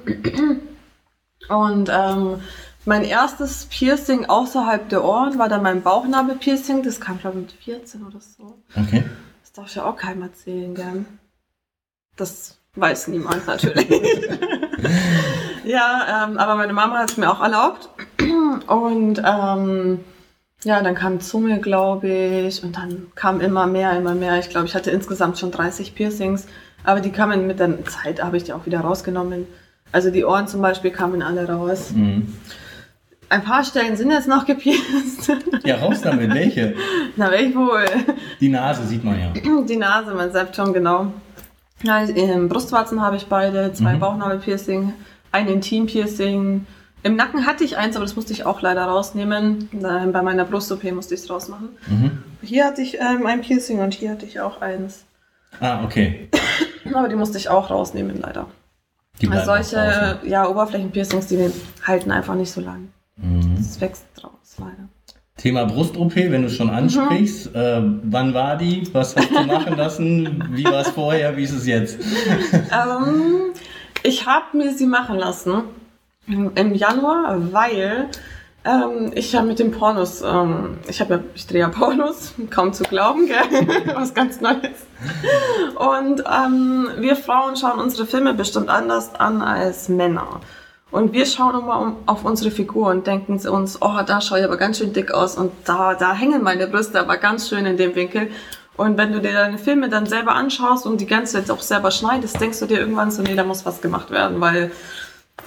Und 1.49 1.91
ähm, 1.91 2.37
mein 2.87 3.03
erstes 3.03 3.67
Piercing 3.67 4.27
außerhalb 4.27 4.89
der 4.89 5.05
Ohren 5.05 5.39
war 5.39 5.49
dann 5.49 5.63
mein 5.63 5.83
Bauchnabelpiercing. 5.83 6.83
Das 6.85 7.01
kam, 7.01 7.19
glaube 7.19 7.41
ich, 7.41 7.43
mit 7.43 7.53
14 7.53 8.07
oder 8.07 8.21
so. 8.21 8.59
Okay. 8.77 9.05
Das 9.43 9.53
darf 9.53 9.67
ich 9.67 9.75
ja 9.75 9.85
auch 9.85 9.97
keinem 9.97 10.23
erzählen, 10.23 10.75
gell? 10.75 11.05
Das 12.17 12.57
weiß 12.77 13.09
niemand 13.09 13.47
natürlich. 13.47 13.89
ja, 15.65 16.27
ähm, 16.29 16.39
aber 16.39 16.55
meine 16.55 16.73
Mama 16.73 17.01
hat 17.01 17.11
es 17.11 17.17
mir 17.17 17.31
auch 17.31 17.43
erlaubt. 17.43 17.91
Und 18.69 19.21
ähm, 19.25 20.05
ja, 20.63 20.81
dann 20.81 20.95
kam 20.95 21.21
Zunge, 21.21 21.61
glaube 21.61 22.09
ich. 22.09 22.63
Und 22.63 22.77
dann 22.77 23.09
kam 23.17 23.41
immer 23.41 23.67
mehr, 23.67 23.99
immer 23.99 24.15
mehr. 24.15 24.39
Ich 24.39 24.49
glaube, 24.49 24.67
ich 24.67 24.77
hatte 24.77 24.93
insgesamt 24.93 25.39
schon 25.39 25.51
30 25.51 25.97
Piercings. 25.97 26.47
Aber 26.85 27.01
die 27.01 27.11
kamen 27.11 27.49
mit 27.49 27.59
der 27.59 27.85
Zeit, 27.87 28.23
habe 28.23 28.37
ich 28.37 28.45
die 28.45 28.53
auch 28.53 28.65
wieder 28.65 28.81
rausgenommen. 28.81 29.49
Also 29.91 30.11
die 30.11 30.25
Ohren 30.25 30.47
zum 30.47 30.63
Beispiel 30.63 30.93
kamen 30.93 31.21
alle 31.21 31.49
raus. 31.49 31.91
Mhm. 31.93 32.33
Ein 33.29 33.43
paar 33.43 33.65
Stellen 33.65 33.97
sind 33.97 34.11
jetzt 34.11 34.29
noch 34.29 34.47
gepierst. 34.47 35.33
Ja, 35.65 35.77
raus 35.77 36.01
damit. 36.03 36.33
Welche? 36.33 36.75
Na, 37.17 37.31
welch 37.31 37.55
wohl. 37.57 37.85
Die 38.41 38.49
Nase 38.49 38.87
sieht 38.87 39.03
man 39.03 39.19
ja. 39.19 39.29
Die 39.69 39.77
Nase, 39.77 40.15
mein 40.15 40.31
Septum, 40.33 40.73
genau. 40.73 41.13
Ja, 41.83 42.03
ähm, 42.09 42.49
Brustwarzen 42.49 43.01
habe 43.03 43.17
ich 43.17 43.27
beide, 43.27 43.73
zwei 43.73 43.95
Mhm. 43.95 44.01
Bauchnabelpiercing, 44.01 44.93
ein 45.33 45.49
Intimpiercing. 45.49 46.67
Im 47.03 47.17
Nacken 47.17 47.47
hatte 47.47 47.65
ich 47.65 47.77
eins, 47.77 47.97
aber 47.97 48.05
das 48.05 48.17
musste 48.17 48.33
ich 48.33 48.47
auch 48.47 48.63
leider 48.63 48.85
rausnehmen. 48.85 49.69
Bei 49.73 50.23
meiner 50.23 50.45
Brust-OP 50.45 50.85
musste 50.93 51.15
ich 51.15 51.21
es 51.21 51.31
rausmachen. 51.31 51.69
Mhm. 51.89 52.23
Hier 52.43 52.65
hatte 52.65 52.81
ich 52.83 52.99
ähm, 52.99 53.27
ein 53.27 53.43
Piercing 53.43 53.81
und 53.81 53.93
hier 53.95 54.11
hatte 54.11 54.25
ich 54.27 54.41
auch 54.41 54.61
eins. 54.61 55.05
Ah, 55.61 55.85
okay. 55.85 56.29
Aber 56.95 57.09
die 57.09 57.17
musste 57.17 57.39
ich 57.39 57.49
auch 57.49 57.71
rausnehmen, 57.71 58.21
leider. 58.21 58.47
Die 59.21 59.29
Also 59.29 59.47
solche 59.47 59.77
draußen. 59.77 60.29
ja, 60.31 60.47
Oberflächenpiercings, 60.49 61.27
die 61.27 61.51
halten 61.87 62.11
einfach 62.11 62.35
nicht 62.35 62.53
so 62.53 62.61
lang. 62.61 62.89
Mhm. 63.17 63.57
Das 63.57 63.81
wächst 63.81 64.07
draus, 64.15 64.57
leider. 64.59 64.89
Thema 65.37 65.67
Brust-OP, 65.67 66.17
wenn 66.17 66.43
du 66.43 66.51
schon 66.51 66.71
ansprichst. 66.71 67.55
Äh, 67.55 67.83
wann 68.05 68.33
war 68.33 68.57
die? 68.57 68.89
Was 68.93 69.15
hast 69.17 69.31
du 69.31 69.43
machen 69.45 69.77
lassen? 69.77 70.45
Wie 70.53 70.65
war 70.65 70.81
es 70.81 70.89
vorher? 70.89 71.37
Wie 71.37 71.43
ist 71.45 71.53
es 71.53 71.67
jetzt? 71.67 71.99
ähm, 72.55 73.53
ich 74.03 74.27
habe 74.27 74.57
mir 74.57 74.73
sie 74.73 74.87
machen 74.87 75.19
lassen 75.19 75.65
im 76.27 76.53
im 76.55 76.75
Januar, 76.75 77.53
weil 77.53 78.09
ähm, 78.65 79.13
ich 79.15 79.33
ja 79.33 79.43
mit 79.43 79.59
den 79.59 79.71
Pornos, 79.71 80.23
ähm, 80.23 80.79
ich 80.89 81.01
habe 81.01 81.15
ja, 81.15 81.21
ich 81.35 81.47
drehe 81.47 81.61
ja 81.61 81.69
Pornos, 81.69 82.35
kaum 82.51 82.73
zu 82.73 82.83
glauben, 82.85 83.27
gell? 83.27 83.95
was 83.95 84.15
ganz 84.15 84.41
Neues. 84.41 84.87
Und 85.77 86.25
ähm, 86.27 86.89
wir 86.99 87.15
Frauen 87.15 87.57
schauen 87.57 87.79
unsere 87.79 88.07
Filme 88.07 88.35
bestimmt 88.35 88.69
anders 88.69 89.15
an 89.15 89.43
als 89.43 89.89
Männer. 89.89 90.41
Und 90.91 91.13
wir 91.13 91.27
schauen 91.27 91.61
immer 91.61 91.81
um, 91.81 91.97
auf 92.07 92.25
unsere 92.25 92.51
Figur 92.51 92.89
und 92.89 93.07
denken 93.07 93.33
uns, 93.33 93.83
oh, 93.83 94.01
da 94.07 94.21
schaue 94.21 94.39
ich 94.39 94.45
aber 94.45 94.57
ganz 94.57 94.79
schön 94.79 94.93
dick 94.93 95.11
aus 95.13 95.37
und 95.37 95.51
da, 95.65 95.95
da 95.95 96.15
hängen 96.15 96.43
meine 96.43 96.69
Brüste 96.69 97.01
aber 97.01 97.17
ganz 97.17 97.49
schön 97.49 97.67
in 97.67 97.77
dem 97.77 97.95
Winkel. 97.95 98.31
Und 98.77 98.97
wenn 98.97 99.13
du 99.13 99.21
dir 99.21 99.33
deine 99.33 99.59
Filme 99.59 99.89
dann 99.89 100.07
selber 100.07 100.35
anschaust 100.35 100.87
und 100.87 101.01
die 101.01 101.07
ganze 101.07 101.35
Zeit 101.35 101.51
auch 101.51 101.63
selber 101.63 101.91
schneidest, 101.91 102.41
denkst 102.41 102.61
du 102.61 102.67
dir 102.67 102.79
irgendwann 102.79 103.11
so, 103.11 103.23
nee, 103.23 103.35
da 103.35 103.43
muss 103.43 103.67
was 103.67 103.81
gemacht 103.81 104.11
werden, 104.11 104.41
weil 104.41 104.71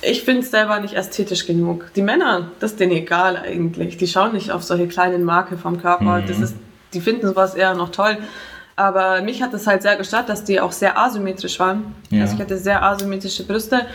ich 0.01 0.23
finde 0.23 0.41
es 0.41 0.51
selber 0.51 0.79
nicht 0.79 0.95
ästhetisch 0.95 1.45
genug. 1.45 1.91
Die 1.95 2.01
Männer, 2.01 2.51
das 2.59 2.71
ist 2.71 2.79
denen 2.79 2.91
egal 2.91 3.37
eigentlich. 3.37 3.97
Die 3.97 4.07
schauen 4.07 4.33
nicht 4.33 4.51
auf 4.51 4.63
solche 4.63 4.87
kleinen 4.87 5.23
Marke 5.23 5.57
vom 5.57 5.79
Körper. 5.79 6.21
Mhm. 6.21 6.27
Das 6.27 6.39
ist, 6.39 6.55
die 6.93 7.01
finden 7.01 7.27
sowas 7.27 7.55
eher 7.55 7.75
noch 7.75 7.89
toll. 7.89 8.17
Aber 8.75 9.21
mich 9.21 9.41
hat 9.41 9.53
es 9.53 9.67
halt 9.67 9.81
sehr 9.81 9.97
gestört, 9.97 10.29
dass 10.29 10.43
die 10.43 10.61
auch 10.61 10.71
sehr 10.71 10.97
asymmetrisch 10.97 11.59
waren. 11.59 11.95
Ja. 12.09 12.21
Also 12.21 12.35
ich 12.35 12.41
hatte 12.41 12.57
sehr 12.57 12.81
asymmetrische 12.81 13.45
Brüste 13.45 13.85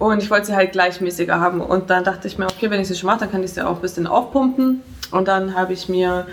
und 0.00 0.22
ich 0.22 0.30
wollte 0.30 0.46
sie 0.46 0.56
halt 0.56 0.72
gleichmäßiger 0.72 1.38
haben. 1.38 1.60
Und 1.60 1.90
dann 1.90 2.04
dachte 2.04 2.26
ich 2.26 2.38
mir, 2.38 2.46
okay, 2.46 2.70
wenn 2.70 2.80
ich 2.80 2.88
sie 2.88 2.96
schon 2.96 3.06
mache, 3.06 3.20
dann 3.20 3.30
kann 3.30 3.44
ich 3.44 3.52
sie 3.52 3.64
auch 3.64 3.76
ein 3.76 3.82
bisschen 3.82 4.06
aufpumpen. 4.06 4.80
Und 5.10 5.28
dann 5.28 5.54
habe 5.54 5.74
ich 5.74 5.90
mir 5.90 6.26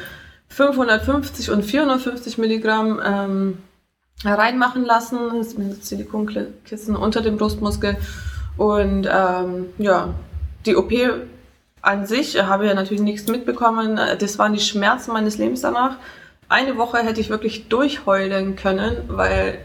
550 0.47 1.51
und 1.51 1.63
450 1.63 2.37
Milligramm 2.37 3.01
ähm, 3.05 3.57
reinmachen 4.23 4.85
lassen. 4.85 5.19
Das 5.37 5.47
ist 5.47 5.59
ein 5.59 5.77
Silikonkissen 5.81 6.95
unter 6.95 7.19
dem 7.19 7.35
Brustmuskel. 7.35 7.97
Und 8.55 9.05
ähm, 9.11 9.65
ja, 9.79 10.13
die 10.65 10.77
OP 10.77 10.93
an 11.81 12.05
sich 12.07 12.41
habe 12.41 12.63
ich 12.63 12.69
ja 12.69 12.75
natürlich 12.75 13.03
nichts 13.03 13.29
mitbekommen. 13.29 13.99
Das 14.17 14.39
waren 14.39 14.53
die 14.53 14.61
Schmerzen 14.61 15.11
meines 15.11 15.37
Lebens 15.37 15.59
danach. 15.59 15.97
Eine 16.47 16.77
Woche 16.77 16.99
hätte 16.99 17.19
ich 17.19 17.29
wirklich 17.29 17.67
durchheulen 17.67 18.55
können, 18.55 18.95
weil 19.07 19.59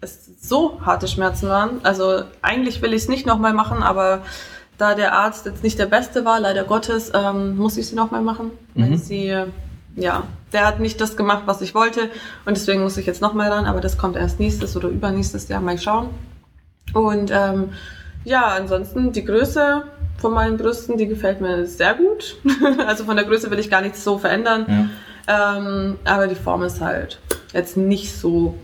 es 0.00 0.30
so 0.40 0.80
harte 0.84 1.08
Schmerzen 1.08 1.48
waren. 1.48 1.80
Also 1.82 2.22
eigentlich 2.42 2.82
will 2.82 2.92
ich 2.92 3.02
es 3.02 3.08
nicht 3.08 3.26
nochmal 3.26 3.52
machen, 3.52 3.82
aber 3.82 4.22
da 4.78 4.94
der 4.94 5.14
Arzt 5.14 5.46
jetzt 5.46 5.62
nicht 5.62 5.78
der 5.78 5.86
Beste 5.86 6.24
war, 6.24 6.38
leider 6.40 6.64
Gottes, 6.64 7.10
ähm, 7.14 7.56
muss 7.56 7.76
ich 7.76 7.88
sie 7.88 7.96
nochmal 7.96 8.22
machen. 8.22 8.50
Mhm. 8.74 8.96
sie, 8.96 9.28
äh, 9.28 9.46
ja, 9.94 10.24
der 10.52 10.66
hat 10.66 10.80
nicht 10.80 11.00
das 11.00 11.16
gemacht, 11.16 11.44
was 11.46 11.62
ich 11.62 11.74
wollte. 11.74 12.10
Und 12.44 12.56
deswegen 12.56 12.82
muss 12.82 12.96
ich 12.98 13.06
jetzt 13.06 13.22
nochmal 13.22 13.50
ran, 13.50 13.64
aber 13.64 13.80
das 13.80 13.96
kommt 13.96 14.16
erst 14.16 14.38
nächstes 14.38 14.76
oder 14.76 14.88
übernächstes 14.88 15.48
Jahr 15.48 15.60
mal 15.60 15.78
schauen. 15.78 16.10
Und 16.92 17.30
ähm, 17.32 17.70
ja, 18.24 18.48
ansonsten 18.48 19.12
die 19.12 19.24
Größe 19.24 19.84
von 20.18 20.32
meinen 20.32 20.56
Brüsten, 20.56 20.96
die 20.96 21.06
gefällt 21.06 21.40
mir 21.40 21.66
sehr 21.66 21.94
gut. 21.94 22.36
also 22.86 23.04
von 23.04 23.16
der 23.16 23.24
Größe 23.24 23.50
will 23.50 23.58
ich 23.58 23.70
gar 23.70 23.80
nichts 23.80 24.04
so 24.04 24.18
verändern. 24.18 24.66
Ja. 25.28 25.56
Ähm, 25.58 25.98
aber 26.04 26.26
die 26.26 26.34
Form 26.34 26.62
ist 26.62 26.80
halt 26.80 27.18
jetzt 27.52 27.76
nicht 27.76 28.14
so 28.16 28.54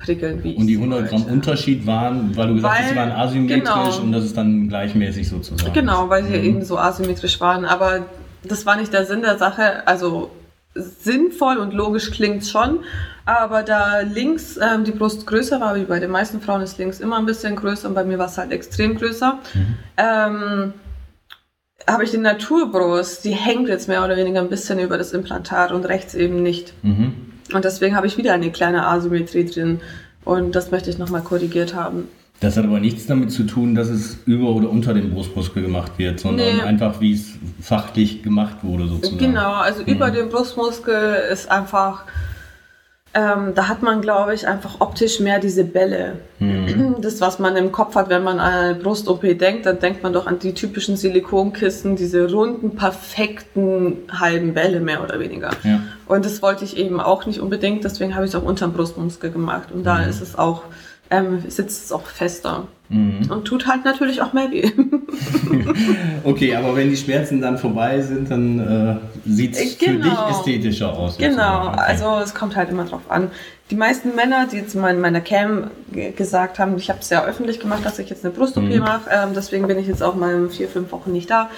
prickelnd 0.00 0.42
wie 0.42 0.52
ich 0.52 0.58
Und 0.58 0.66
die 0.66 0.74
sie 0.76 0.80
100 0.82 1.08
Gramm 1.08 1.20
wollte. 1.20 1.32
Unterschied 1.32 1.86
waren, 1.86 2.36
weil 2.36 2.48
du 2.48 2.54
gesagt 2.54 2.74
hast, 2.74 2.82
Weil- 2.84 2.88
sie 2.90 2.96
waren 2.96 3.12
asymmetrisch 3.12 3.60
genau. 3.64 4.00
und 4.00 4.12
das 4.12 4.24
ist 4.24 4.36
dann 4.36 4.68
gleichmäßig 4.68 5.28
sozusagen. 5.28 5.72
Genau, 5.72 6.08
weil 6.08 6.24
sie 6.24 6.36
Mhm. 6.38 6.44
eben 6.44 6.64
so 6.64 6.78
asymmetrisch 6.78 7.40
waren. 7.40 7.64
Aber 7.64 8.06
das 8.42 8.66
war 8.66 8.76
nicht 8.76 8.92
der 8.92 9.04
Sinn 9.06 9.22
der 9.22 9.38
Sache. 9.38 9.86
Also 9.86 10.30
sinnvoll 10.74 11.56
und 11.58 11.74
logisch 11.74 12.10
klingt 12.10 12.46
schon. 12.46 12.80
Aber 13.26 13.62
da 13.62 14.00
links 14.00 14.58
ähm, 14.60 14.84
die 14.84 14.92
Brust 14.92 15.26
größer 15.26 15.60
war, 15.60 15.76
wie 15.76 15.84
bei 15.84 16.00
den 16.00 16.10
meisten 16.10 16.40
Frauen 16.40 16.62
ist 16.62 16.78
links 16.78 17.00
immer 17.00 17.18
ein 17.18 17.26
bisschen 17.26 17.54
größer 17.54 17.86
und 17.88 17.94
bei 17.94 18.04
mir 18.04 18.18
war 18.18 18.26
es 18.26 18.38
halt 18.38 18.50
extrem 18.52 18.96
größer, 18.96 19.38
Mhm. 19.54 19.66
ähm, 19.98 20.72
habe 21.88 22.04
ich 22.04 22.10
die 22.10 22.18
Naturbrust, 22.18 23.24
die 23.24 23.30
hängt 23.32 23.68
jetzt 23.68 23.88
mehr 23.88 24.04
oder 24.04 24.16
weniger 24.16 24.40
ein 24.40 24.48
bisschen 24.48 24.78
über 24.78 24.98
das 24.98 25.12
Implantat 25.12 25.72
und 25.72 25.84
rechts 25.86 26.14
eben 26.14 26.42
nicht. 26.42 26.72
Mhm. 26.82 27.14
Und 27.54 27.64
deswegen 27.64 27.96
habe 27.96 28.06
ich 28.06 28.16
wieder 28.18 28.32
eine 28.32 28.50
kleine 28.50 28.86
Asymmetrie 28.86 29.44
drin. 29.46 29.80
Und 30.24 30.54
das 30.54 30.70
möchte 30.70 30.90
ich 30.90 30.98
nochmal 30.98 31.22
korrigiert 31.22 31.74
haben. 31.74 32.08
Das 32.40 32.56
hat 32.56 32.64
aber 32.64 32.80
nichts 32.80 33.06
damit 33.06 33.30
zu 33.32 33.42
tun, 33.44 33.74
dass 33.74 33.88
es 33.90 34.16
über 34.24 34.48
oder 34.48 34.70
unter 34.70 34.94
dem 34.94 35.10
Brustmuskel 35.10 35.62
gemacht 35.62 35.92
wird, 35.98 36.20
sondern 36.20 36.56
Nee. 36.56 36.62
einfach, 36.62 37.00
wie 37.00 37.12
es 37.12 37.32
fachlich 37.60 38.22
gemacht 38.22 38.56
wurde 38.62 38.88
sozusagen. 38.88 39.18
Genau, 39.18 39.52
also 39.54 39.82
über 39.82 40.08
Mhm. 40.08 40.14
dem 40.14 40.28
Brustmuskel 40.30 41.16
ist 41.30 41.50
einfach, 41.50 42.04
ähm, 43.12 43.54
da 43.56 43.66
hat 43.68 43.82
man, 43.82 44.00
glaube 44.02 44.34
ich, 44.34 44.46
einfach 44.46 44.80
optisch 44.80 45.18
mehr 45.18 45.40
diese 45.40 45.64
Bälle. 45.64 46.20
Mhm. 46.38 46.96
Das, 47.00 47.20
was 47.20 47.38
man 47.40 47.56
im 47.56 47.72
Kopf 47.72 47.96
hat, 47.96 48.08
wenn 48.08 48.22
man 48.22 48.38
an 48.38 48.52
eine 48.52 48.74
Brust-OP 48.76 49.22
denkt, 49.36 49.66
dann 49.66 49.80
denkt 49.80 50.02
man 50.04 50.12
doch 50.12 50.26
an 50.26 50.38
die 50.38 50.54
typischen 50.54 50.96
Silikonkissen, 50.96 51.96
diese 51.96 52.30
runden, 52.30 52.76
perfekten 52.76 53.98
halben 54.12 54.54
Bälle 54.54 54.80
mehr 54.80 55.02
oder 55.02 55.18
weniger. 55.18 55.50
Ja. 55.64 55.80
Und 56.06 56.24
das 56.24 56.40
wollte 56.40 56.64
ich 56.64 56.76
eben 56.76 57.00
auch 57.00 57.26
nicht 57.26 57.40
unbedingt, 57.40 57.82
deswegen 57.84 58.14
habe 58.14 58.24
ich 58.26 58.30
es 58.32 58.34
auch 58.40 58.44
unterm 58.44 58.72
Brustmuskel 58.72 59.30
gemacht. 59.32 59.72
Und 59.72 59.84
da 59.84 59.98
Mhm. 59.98 60.08
ist 60.08 60.20
es 60.20 60.38
auch, 60.38 60.62
ähm, 61.10 61.42
sitzt 61.48 61.84
es 61.84 61.92
auch 61.92 62.06
fester. 62.06 62.66
Mhm. 62.88 63.30
Und 63.30 63.44
tut 63.44 63.66
halt 63.68 63.84
natürlich 63.84 64.20
auch 64.22 64.32
mehr 64.32 64.50
weh. 64.50 64.70
Okay, 66.24 66.54
aber 66.54 66.76
wenn 66.76 66.90
die 66.90 66.96
Schmerzen 66.96 67.40
dann 67.40 67.56
vorbei 67.58 68.00
sind, 68.00 68.30
dann 68.30 68.58
äh, 69.26 69.28
sieht 69.28 69.56
es 69.56 69.74
für 69.74 69.86
Genau. 69.86 70.04
dich 70.28 70.36
ästhetischer 70.36 70.92
aus. 70.92 71.16
Genau. 71.18 71.68
Okay. 71.68 71.78
also 71.78 72.18
es 72.22 72.34
kommt 72.34 72.56
halt 72.56 72.70
immer 72.70 72.84
drauf 72.84 73.02
an. 73.08 73.30
Die 73.70 73.76
meisten 73.76 74.14
Männer, 74.14 74.46
die 74.50 74.56
jetzt 74.58 74.74
mal 74.74 74.90
in 74.94 75.00
meiner 75.00 75.20
Cam 75.20 75.70
ge- 75.92 76.10
gesagt 76.12 76.58
haben, 76.58 76.76
ich 76.76 76.88
habe 76.90 77.00
es 77.00 77.10
ja 77.10 77.24
öffentlich 77.24 77.60
gemacht, 77.60 77.84
dass 77.84 77.98
ich 77.98 78.10
jetzt 78.10 78.24
eine 78.24 78.34
Brust-OP 78.34 78.64
Mhm. 78.64 78.78
mache, 78.80 79.08
ähm, 79.10 79.30
deswegen 79.34 79.66
bin 79.66 79.78
ich 79.78 79.86
jetzt 79.86 80.02
auch 80.02 80.14
mal 80.14 80.48
vier, 80.50 80.68
fünf 80.68 80.92
Wochen 80.92 81.12
nicht 81.12 81.30
da. 81.30 81.48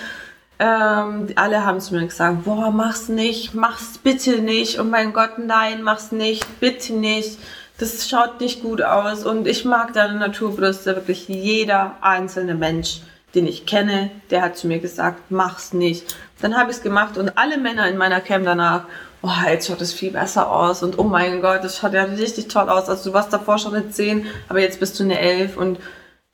Ähm, 0.58 1.26
alle 1.34 1.64
haben 1.64 1.80
zu 1.80 1.94
mir 1.94 2.04
gesagt, 2.06 2.44
boah, 2.44 2.70
mach's 2.70 3.08
nicht, 3.08 3.54
mach's 3.54 3.98
bitte 3.98 4.40
nicht, 4.42 4.78
oh 4.78 4.84
mein 4.84 5.12
Gott, 5.12 5.38
nein, 5.44 5.82
mach's 5.82 6.12
nicht, 6.12 6.60
bitte 6.60 6.92
nicht. 6.92 7.38
Das 7.82 8.08
schaut 8.08 8.40
nicht 8.40 8.62
gut 8.62 8.80
aus 8.80 9.24
und 9.26 9.48
ich 9.48 9.64
mag 9.64 9.92
deine 9.92 10.16
Naturbrüste, 10.16 10.94
wirklich 10.94 11.26
jeder 11.26 11.96
einzelne 12.00 12.54
Mensch, 12.54 13.00
den 13.34 13.44
ich 13.44 13.66
kenne, 13.66 14.08
der 14.30 14.42
hat 14.42 14.56
zu 14.56 14.68
mir 14.68 14.78
gesagt, 14.78 15.32
mach's 15.32 15.72
nicht. 15.72 16.14
Dann 16.40 16.56
habe 16.56 16.70
ich 16.70 16.76
es 16.76 16.82
gemacht 16.84 17.18
und 17.18 17.36
alle 17.36 17.58
Männer 17.58 17.88
in 17.88 17.96
meiner 17.96 18.20
Cam 18.20 18.44
danach, 18.44 18.84
oh, 19.22 19.30
jetzt 19.50 19.66
schaut 19.66 19.80
es 19.80 19.92
viel 19.92 20.12
besser 20.12 20.48
aus 20.48 20.84
und 20.84 20.96
oh 20.96 21.02
mein 21.02 21.42
Gott, 21.42 21.64
das 21.64 21.78
schaut 21.78 21.92
ja 21.94 22.04
richtig 22.04 22.46
toll 22.46 22.68
aus. 22.68 22.88
Also 22.88 23.10
du 23.10 23.14
warst 23.14 23.32
davor 23.32 23.58
schon 23.58 23.74
eine 23.74 23.90
10, 23.90 24.26
aber 24.48 24.60
jetzt 24.60 24.78
bist 24.78 25.00
du 25.00 25.02
eine 25.02 25.18
11 25.18 25.56
und 25.56 25.80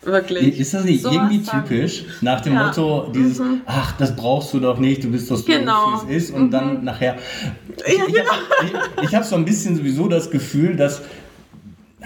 wirklich. 0.02 0.60
Ist 0.60 0.74
das 0.74 0.84
nicht 0.84 1.02
irgendwie 1.02 1.42
typisch? 1.44 2.04
Nach 2.20 2.42
dem 2.42 2.52
Ja. 2.56 2.66
Motto, 2.66 3.10
dieses, 3.14 3.40
ach, 3.64 3.92
das 3.96 4.14
brauchst 4.14 4.52
du 4.52 4.60
doch 4.60 4.76
nicht, 4.76 5.02
du 5.02 5.10
bist 5.10 5.30
doch 5.30 5.36
so, 5.36 5.44
Genau. 5.44 6.02
wie 6.08 6.14
es 6.14 6.24
ist. 6.24 6.34
Und 6.34 6.50
dann 6.50 6.84
nachher. 6.84 7.16
Ich, 7.86 7.96
Ja, 7.96 8.04
genau. 8.04 8.32
habe 8.32 8.42
ich, 9.00 9.08
ich 9.08 9.14
hab 9.14 9.24
so 9.24 9.34
ein 9.34 9.46
bisschen 9.46 9.76
sowieso 9.76 10.08
das 10.08 10.30
Gefühl, 10.30 10.76
dass. 10.76 11.00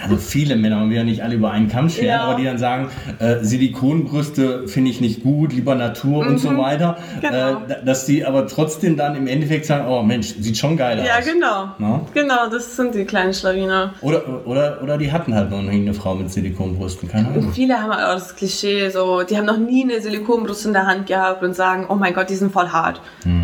Also 0.03 0.17
viele 0.17 0.57
Männer, 0.57 0.77
man 0.77 0.91
will 0.91 0.97
ja 0.97 1.05
nicht 1.05 1.23
alle 1.23 1.35
über 1.35 1.51
einen 1.51 1.69
Kamm 1.69 1.89
scheren, 1.89 2.07
Ja. 2.09 2.21
aber 2.25 2.35
die 2.39 2.45
dann 2.45 2.59
sagen, 2.59 2.89
äh, 3.19 3.37
Silikonbrüste 3.43 4.69
finde 4.69 4.91
ich 4.91 5.01
nicht 5.01 5.23
gut, 5.23 5.53
lieber 5.53 5.75
Natur 5.75 6.27
und 6.27 6.39
so 6.39 6.57
weiter. 6.57 6.97
Genau. 7.21 7.33
Äh, 7.35 7.55
da- 7.69 7.75
dass 7.85 8.07
die 8.07 8.25
aber 8.25 8.47
trotzdem 8.47 8.97
dann 8.97 9.17
im 9.17 9.27
Endeffekt 9.27 9.67
sagen, 9.67 9.87
oh 9.89 10.03
Mensch, 10.03 10.35
sieht 10.41 10.57
schon 10.57 10.77
geil 10.77 11.03
Ja, 11.07 11.19
aus. 11.19 11.25
genau. 11.25 11.69
Na? 11.79 12.01
Genau, 12.15 12.49
das 12.51 12.77
sind 12.77 12.95
die 12.95 13.05
kleinen 13.05 13.35
Schlawiner. 13.35 13.95
Oder, 14.01 14.47
oder, 14.47 14.81
oder 14.83 14.99
die 14.99 15.11
hatten 15.13 15.35
halt 15.35 15.51
noch 15.51 15.63
nie 15.63 15.71
eine 15.83 15.95
Frau 15.95 16.15
mit 16.15 16.31
Silikonbrüsten, 16.31 17.09
keine 17.09 17.29
Ahnung. 17.29 17.53
Viele 17.53 17.81
haben 17.81 17.93
auch 17.93 18.15
das 18.15 18.35
Klischee, 18.37 18.89
so, 18.91 19.23
die 19.23 19.37
haben 19.37 19.47
noch 19.47 19.59
nie 19.59 19.85
eine 19.85 20.01
Silikonbrust 20.01 20.67
in 20.67 20.73
der 20.73 20.87
Hand 20.87 21.07
gehabt 21.07 21.43
und 21.43 21.55
sagen, 21.55 21.87
oh 21.89 21.95
mein 21.95 22.15
Gott, 22.15 22.31
die 22.31 22.35
sind 22.37 22.53
voll 22.53 22.69
hart. 22.69 23.01
Mhm. 23.25 23.42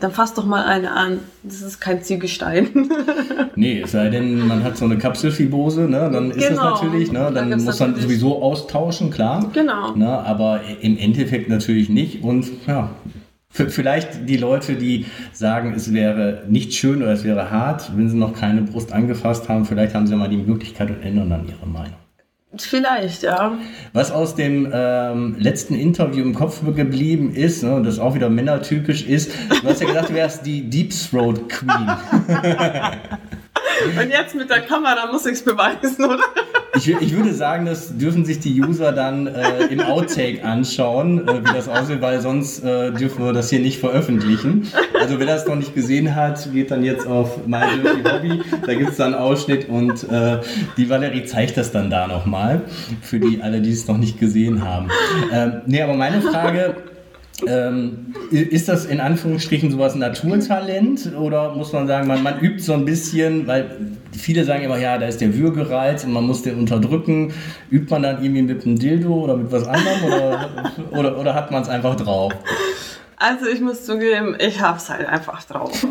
Dann 0.00 0.10
fass 0.12 0.34
doch 0.34 0.44
mal 0.46 0.64
eine 0.64 0.92
an. 0.92 1.20
Das 1.42 1.62
ist 1.62 1.80
kein 1.80 2.02
Ziegelstein. 2.02 2.68
Nee, 3.56 3.82
es 3.82 3.92
sei 3.92 4.08
denn, 4.10 4.48
man 4.48 4.64
hat 4.64 4.76
so 4.76 4.84
eine 4.84 4.98
Kapselfibrose, 4.98 5.82
ne, 5.82 6.10
dann 6.12 6.32
ist 6.32 6.48
Genau. 6.48 6.70
das 6.72 6.82
natürlich, 6.82 7.12
ne, 7.12 7.20
Da 7.20 7.30
dann 7.30 7.50
gibt's 7.50 7.64
muss 7.64 7.78
man 7.78 7.94
sowieso 7.94 8.42
austauschen, 8.42 9.10
klar. 9.10 9.48
genau. 9.52 9.94
Ne, 9.94 10.08
aber 10.08 10.60
im 10.80 10.98
Endeffekt 10.98 11.48
natürlich 11.48 11.88
nicht 11.88 12.24
und 12.24 12.46
ja, 12.66 12.90
Vielleicht 13.50 14.28
die 14.28 14.36
Leute, 14.36 14.74
die 14.74 15.06
sagen, 15.32 15.74
es 15.76 15.92
wäre 15.92 16.42
nicht 16.48 16.74
schön 16.74 17.00
oder 17.02 17.12
es 17.12 17.22
wäre 17.22 17.52
hart, 17.52 17.92
wenn 17.96 18.08
sie 18.08 18.16
noch 18.16 18.32
keine 18.34 18.62
Brust 18.62 18.92
angefasst 18.92 19.48
haben, 19.48 19.64
vielleicht 19.64 19.94
haben 19.94 20.08
sie 20.08 20.16
mal 20.16 20.28
die 20.28 20.36
Möglichkeit 20.38 20.90
und 20.90 21.00
ändern 21.04 21.30
dann 21.30 21.46
ihre 21.46 21.64
Meinung. 21.70 21.94
Vielleicht, 22.58 23.22
ja. 23.22 23.58
Was 23.92 24.10
aus 24.10 24.34
dem 24.34 24.70
ähm, 24.72 25.36
letzten 25.38 25.74
Interview 25.74 26.22
im 26.22 26.34
Kopf 26.34 26.62
geblieben 26.74 27.34
ist, 27.34 27.62
ne, 27.62 27.74
und 27.74 27.84
das 27.84 27.98
auch 27.98 28.14
wieder 28.14 28.30
männertypisch 28.30 29.06
ist, 29.06 29.30
du 29.62 29.68
hast 29.68 29.80
ja 29.80 29.86
gesagt, 29.86 30.10
du 30.10 30.14
wärst 30.14 30.46
die 30.46 30.68
Deep 30.68 30.92
Throat 31.10 31.48
Queen. 31.48 31.90
und 34.00 34.10
jetzt 34.10 34.34
mit 34.34 34.50
der 34.50 34.60
Kamera 34.60 35.10
muss 35.10 35.26
ich 35.26 35.32
es 35.32 35.44
beweisen, 35.44 36.04
oder? 36.04 36.24
Ich, 36.76 36.88
ich, 36.88 37.14
würde 37.14 37.32
sagen, 37.32 37.66
das 37.66 37.96
dürfen 37.96 38.24
sich 38.24 38.40
die 38.40 38.60
User 38.60 38.90
dann 38.90 39.28
äh, 39.28 39.66
im 39.70 39.80
Outtake 39.80 40.42
anschauen, 40.42 41.26
äh, 41.28 41.40
wie 41.40 41.52
das 41.52 41.68
aussieht, 41.68 42.00
weil 42.00 42.20
sonst 42.20 42.64
äh, 42.64 42.90
dürfen 42.90 43.24
wir 43.24 43.32
das 43.32 43.50
hier 43.50 43.60
nicht 43.60 43.78
veröffentlichen. 43.78 44.68
Also 44.98 45.18
wer 45.20 45.26
das 45.26 45.46
noch 45.46 45.54
nicht 45.54 45.74
gesehen 45.74 46.16
hat, 46.16 46.52
geht 46.52 46.70
dann 46.70 46.82
jetzt 46.82 47.06
auf 47.06 47.46
My 47.46 47.60
Dirty 47.80 48.02
Hobby. 48.02 48.42
Da 48.66 48.74
gibt 48.74 48.90
es 48.90 48.96
dann 48.96 49.14
einen 49.14 49.22
Ausschnitt 49.22 49.68
und 49.68 50.02
äh, 50.10 50.40
die 50.76 50.90
Valerie 50.90 51.24
zeigt 51.24 51.56
das 51.56 51.70
dann 51.70 51.90
da 51.90 52.08
nochmal, 52.08 52.62
für 53.02 53.20
die 53.20 53.40
alle, 53.40 53.60
die 53.60 53.70
es 53.70 53.86
noch 53.86 53.98
nicht 53.98 54.18
gesehen 54.18 54.64
haben. 54.64 54.88
Ähm, 55.32 55.60
nee, 55.66 55.80
aber 55.80 55.94
meine 55.94 56.20
Frage 56.22 56.74
ähm, 57.46 58.14
ist 58.30 58.68
das 58.68 58.84
in 58.86 59.00
Anführungsstrichen 59.00 59.70
sowas 59.70 59.94
Naturtalent 59.94 61.12
oder 61.16 61.54
muss 61.54 61.72
man 61.72 61.86
sagen, 61.86 62.06
man, 62.06 62.22
man 62.22 62.38
übt 62.40 62.60
so 62.60 62.74
ein 62.74 62.84
bisschen, 62.84 63.46
weil 63.46 63.76
viele 64.12 64.44
sagen 64.44 64.62
immer, 64.62 64.78
ja, 64.78 64.98
da 64.98 65.06
ist 65.06 65.20
der 65.20 65.36
Würgereiz 65.36 66.04
und 66.04 66.12
man 66.12 66.24
muss 66.24 66.42
den 66.42 66.58
unterdrücken. 66.58 67.32
Übt 67.70 67.90
man 67.90 68.02
dann 68.02 68.22
irgendwie 68.22 68.42
mit 68.42 68.64
einem 68.64 68.78
Dildo 68.78 69.12
oder 69.12 69.36
mit 69.36 69.50
was 69.50 69.66
anderem 69.66 70.04
oder, 70.04 70.50
oder, 70.98 71.18
oder 71.18 71.34
hat 71.34 71.50
man 71.50 71.62
es 71.62 71.68
einfach 71.68 71.96
drauf? 71.96 72.32
Also 73.16 73.46
ich 73.46 73.60
muss 73.60 73.84
zugeben, 73.84 74.36
ich 74.38 74.60
hab's 74.60 74.90
halt 74.90 75.06
einfach 75.06 75.42
drauf. 75.44 75.86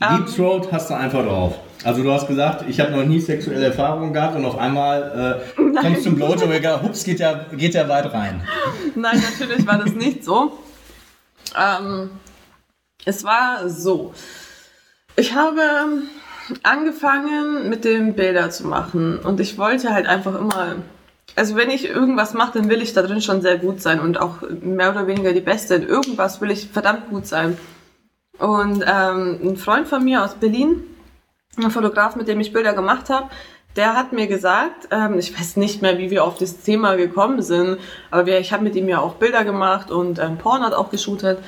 Deep 0.00 0.26
Throat 0.34 0.72
hast 0.72 0.90
du 0.90 0.94
einfach 0.94 1.24
drauf. 1.24 1.58
Also 1.84 2.02
du 2.02 2.10
hast 2.10 2.26
gesagt, 2.26 2.64
ich 2.68 2.80
habe 2.80 2.92
noch 2.92 3.04
nie 3.04 3.20
sexuelle 3.20 3.66
Erfahrungen 3.66 4.12
gehabt 4.12 4.36
und 4.36 4.44
auf 4.44 4.58
einmal 4.58 5.42
äh, 5.58 5.62
kommst 5.82 6.00
du 6.00 6.10
zum 6.10 6.16
Blowjob 6.16 6.50
und 6.50 6.82
hups, 6.82 7.04
geht 7.04 7.20
ja, 7.20 7.46
geht 7.52 7.74
ja 7.74 7.88
weit 7.88 8.12
rein. 8.12 8.46
Nein, 8.94 9.22
natürlich 9.22 9.66
war 9.66 9.78
das 9.78 9.92
nicht 9.92 10.24
so. 10.24 10.58
Ähm, 11.56 12.10
es 13.04 13.24
war 13.24 13.68
so. 13.68 14.14
Ich 15.16 15.34
habe 15.34 15.62
angefangen 16.62 17.68
mit 17.68 17.84
dem 17.84 18.14
Bilder 18.14 18.50
zu 18.50 18.66
machen 18.66 19.18
und 19.18 19.40
ich 19.40 19.56
wollte 19.58 19.92
halt 19.92 20.06
einfach 20.06 20.34
immer, 20.34 20.76
also 21.36 21.56
wenn 21.56 21.70
ich 21.70 21.88
irgendwas 21.88 22.34
mache, 22.34 22.58
dann 22.58 22.68
will 22.68 22.82
ich 22.82 22.92
da 22.92 23.02
drin 23.02 23.22
schon 23.22 23.40
sehr 23.40 23.58
gut 23.58 23.80
sein 23.80 24.00
und 24.00 24.18
auch 24.20 24.42
mehr 24.60 24.90
oder 24.90 25.06
weniger 25.06 25.32
die 25.32 25.40
Beste. 25.40 25.76
In 25.76 25.86
irgendwas 25.86 26.40
will 26.40 26.50
ich 26.50 26.68
verdammt 26.68 27.08
gut 27.08 27.26
sein. 27.26 27.56
Und 28.38 28.84
ähm, 28.86 29.38
ein 29.42 29.56
Freund 29.56 29.86
von 29.86 30.04
mir 30.04 30.24
aus 30.24 30.34
Berlin, 30.34 30.82
ein 31.56 31.70
Fotograf, 31.70 32.16
mit 32.16 32.26
dem 32.26 32.40
ich 32.40 32.52
Bilder 32.52 32.72
gemacht 32.72 33.10
habe, 33.10 33.30
der 33.76 33.94
hat 33.94 34.12
mir 34.12 34.26
gesagt, 34.26 34.88
ähm, 34.90 35.18
ich 35.18 35.38
weiß 35.38 35.56
nicht 35.56 35.82
mehr, 35.82 35.98
wie 35.98 36.10
wir 36.10 36.24
auf 36.24 36.38
das 36.38 36.60
Thema 36.60 36.94
gekommen 36.96 37.42
sind, 37.42 37.78
aber 38.10 38.26
wir, 38.26 38.38
ich 38.38 38.52
habe 38.52 38.62
mit 38.62 38.76
ihm 38.76 38.88
ja 38.88 39.00
auch 39.00 39.14
Bilder 39.14 39.44
gemacht 39.44 39.90
und 39.90 40.18
ähm, 40.18 40.38
Porn 40.38 40.62
hat 40.62 40.74
auch 40.74 40.90
geshootet. 40.90 41.38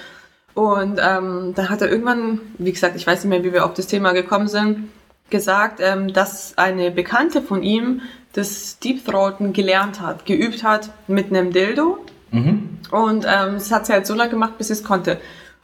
Und 0.54 0.98
ähm, 1.02 1.52
dann 1.54 1.68
hat 1.68 1.82
er 1.82 1.90
irgendwann, 1.90 2.40
wie 2.58 2.72
gesagt, 2.72 2.96
ich 2.96 3.06
weiß 3.06 3.24
nicht 3.24 3.30
mehr, 3.30 3.44
wie 3.44 3.52
wir 3.52 3.64
auf 3.64 3.74
das 3.74 3.86
Thema 3.86 4.12
gekommen 4.12 4.48
sind, 4.48 4.88
gesagt, 5.28 5.80
ähm, 5.82 6.12
dass 6.12 6.56
eine 6.56 6.90
Bekannte 6.90 7.42
von 7.42 7.62
ihm 7.62 8.00
das 8.32 8.78
Deep 8.78 9.04
Throaten 9.04 9.52
gelernt 9.52 10.00
hat, 10.00 10.26
geübt 10.26 10.62
hat 10.62 10.90
mit 11.08 11.30
einem 11.30 11.52
Dildo. 11.52 11.98
Mhm. 12.30 12.78
Und 12.90 13.24
ähm, 13.24 13.54
das 13.54 13.70
hat 13.70 13.86
sie 13.86 13.92
halt 13.92 14.06
so 14.06 14.14
lange 14.14 14.30
gemacht, 14.30 14.58
bis 14.58 14.68
sie 14.68 14.74
es 14.74 14.84
konnte. 14.84 15.18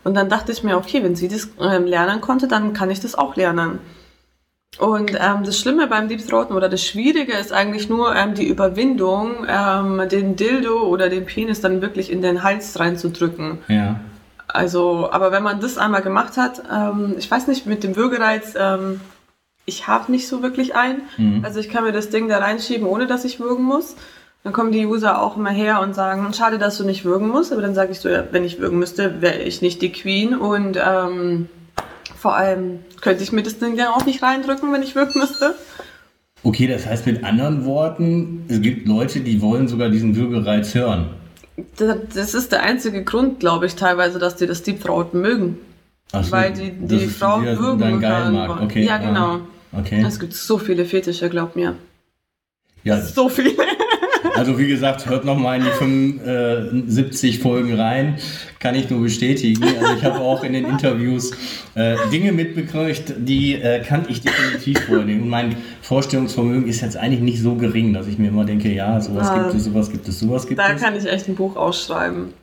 Und 0.05 0.15
dann 0.15 0.29
dachte 0.29 0.53
ich 0.53 0.63
mir, 0.63 0.77
okay, 0.77 1.03
wenn 1.03 1.17
sie 1.17 1.29
das 1.29 1.49
ähm, 1.61 1.87
lernen 1.87 2.21
konnte, 2.21 2.49
dann 2.49 2.73
kann 2.73 2.91
ich 2.91 3.01
das 3.01 3.15
auch 3.15 3.37
lernen. 3.37 3.79
Und 4.79 5.13
ähm, 5.21 5.45
das 5.45 5.59
Schlimme 5.59 5.87
beim 5.87 6.09
Deep 6.09 6.27
Throaten 6.27 6.55
oder 6.55 6.69
das 6.69 6.83
Schwierige 6.83 7.35
ist 7.35 7.53
eigentlich 7.53 7.89
nur 7.89 8.17
ähm, 8.17 8.35
die 8.35 8.47
Überwindung, 8.47 9.47
ähm, 9.47 10.09
den 10.11 10.37
Dildo 10.37 10.83
oder 10.83 11.11
den 11.11 11.27
Penis 11.27 11.61
dann 11.61 11.83
wirklich 11.83 12.11
in 12.11 12.23
den 12.23 12.43
Hals 12.43 12.81
reinzudrücken. 12.81 13.59
Ja. 13.69 14.01
Also, 14.49 15.11
aber 15.11 15.31
wenn 15.31 15.43
man 15.43 15.61
das 15.61 15.79
einmal 15.79 16.03
gemacht 16.03 16.37
hat, 16.37 16.63
ähm, 16.73 17.15
ich 17.19 17.31
weiß 17.31 17.49
nicht, 17.49 17.67
mit 17.67 17.85
dem 17.85 17.97
Würgereiz, 17.97 18.55
ähm, 18.59 19.01
ich 19.65 19.87
habe 19.87 20.11
nicht 20.11 20.27
so 20.27 20.43
wirklich 20.43 20.75
einen. 20.75 21.03
Mhm. 21.17 21.45
Also 21.45 21.61
ich 21.61 21.69
kann 21.69 21.85
mir 21.85 21.93
das 21.93 22.11
Ding 22.11 22.29
da 22.29 22.39
reinschieben, 22.39 22.87
ohne 22.87 23.07
dass 23.07 23.25
ich 23.25 23.41
würgen 23.41 23.65
muss. 23.65 23.97
Dann 24.45 24.53
kommen 24.53 24.73
die 24.73 24.87
User 24.87 25.23
auch 25.23 25.37
immer 25.37 25.51
her 25.51 25.81
und 25.81 25.95
sagen, 25.95 26.33
schade, 26.33 26.59
dass 26.59 26.77
du 26.77 26.85
nicht 26.85 27.05
würgen 27.05 27.29
musst. 27.29 27.53
Aber 27.53 27.63
dann 27.63 27.75
sage 27.75 27.93
ich 27.93 28.01
so, 28.01 28.09
ja, 28.09 28.25
wenn 28.33 28.45
ich 28.45 28.59
würgen 28.59 28.79
müsste, 28.79 29.23
wäre 29.23 29.39
ich 29.39 29.63
nicht 29.63 29.81
die 29.83 29.93
Queen 29.93 30.37
und 30.37 30.79
ähm, 30.85 31.49
vor 32.23 32.37
allem 32.37 32.79
könnte 33.01 33.25
ich 33.25 33.33
mir 33.33 33.43
das 33.43 33.59
Ding 33.59 33.77
ja 33.77 33.91
auch 33.91 34.07
nicht 34.07 34.23
reindrücken, 34.23 34.73
wenn 34.73 34.85
ich 34.85 34.95
wirken 34.95 35.19
müsste. 35.19 35.57
Okay, 36.45 36.69
das 36.69 36.87
heißt 36.87 37.05
mit 37.07 37.25
anderen 37.25 37.65
Worten, 37.65 38.45
es 38.47 38.61
gibt 38.61 38.87
Leute, 38.87 39.21
die 39.21 39.43
wollen 39.43 39.67
sogar 39.67 39.89
diesen 39.89 40.15
Würgereiz 40.15 40.73
hören. 40.73 41.11
Das 41.77 42.35
ist 42.35 42.53
der 42.53 42.63
einzige 42.63 43.03
Grund, 43.03 43.41
glaube 43.41 43.67
ich, 43.67 43.75
teilweise, 43.75 44.21
dass 44.21 44.37
die 44.37 44.47
das 44.47 44.63
Deep 44.63 44.81
Throat 44.81 45.15
mögen. 45.15 45.59
Ach 46.13 46.23
so, 46.23 46.31
Weil 46.31 46.53
die, 46.53 46.71
die 46.71 47.07
Frau 47.09 47.41
die 47.41 47.59
würgen 47.59 48.01
hören. 48.01 48.51
Okay, 48.63 48.85
ja, 48.85 48.99
genau. 48.99 49.41
Ah, 49.73 49.81
okay. 49.81 50.05
Es 50.07 50.21
gibt 50.21 50.35
so 50.35 50.59
viele 50.59 50.85
Fetische, 50.85 51.29
glaub 51.29 51.57
mir. 51.57 51.75
Ja. 52.85 53.01
So 53.01 53.29
viele. 53.29 53.57
Also 54.35 54.59
wie 54.59 54.69
gesagt, 54.69 55.07
hört 55.07 55.25
nochmal 55.25 55.59
in 55.59 55.65
die 55.65 55.71
75 55.71 57.39
Folgen 57.41 57.75
rein, 57.75 58.19
kann 58.59 58.75
ich 58.75 58.89
nur 58.91 59.03
bestätigen. 59.03 59.63
Also 59.63 59.95
ich 59.97 60.05
habe 60.05 60.19
auch 60.21 60.45
in 60.45 60.53
den 60.53 60.65
Interviews 60.67 61.33
äh, 61.75 61.97
Dinge 62.11 62.33
mitbekriegt, 62.33 63.15
die 63.19 63.55
äh, 63.55 63.81
kannte 63.81 64.11
ich 64.11 64.21
definitiv 64.21 64.81
vorher 64.81 65.05
nicht. 65.05 65.21
Und 65.21 65.29
mein 65.29 65.57
Vorstellungsvermögen 65.83 66.69
ist 66.69 66.81
jetzt 66.81 66.97
eigentlich 66.97 67.21
nicht 67.21 67.41
so 67.41 67.55
gering, 67.55 67.93
dass 67.93 68.07
ich 68.07 68.19
mir 68.19 68.29
immer 68.29 68.45
denke, 68.45 68.73
ja, 68.73 69.01
sowas 69.01 69.29
ah, 69.29 69.43
gibt 69.43 69.55
es, 69.55 69.65
sowas 69.65 69.91
gibt 69.91 70.09
es, 70.09 70.19
sowas 70.19 70.47
gibt 70.47 70.61
da 70.61 70.73
es. 70.73 70.81
Da 70.81 70.87
kann 70.87 70.97
ich 70.97 71.07
echt 71.07 71.29
ein 71.29 71.35
Buch 71.35 71.57
ausschreiben. 71.57 72.35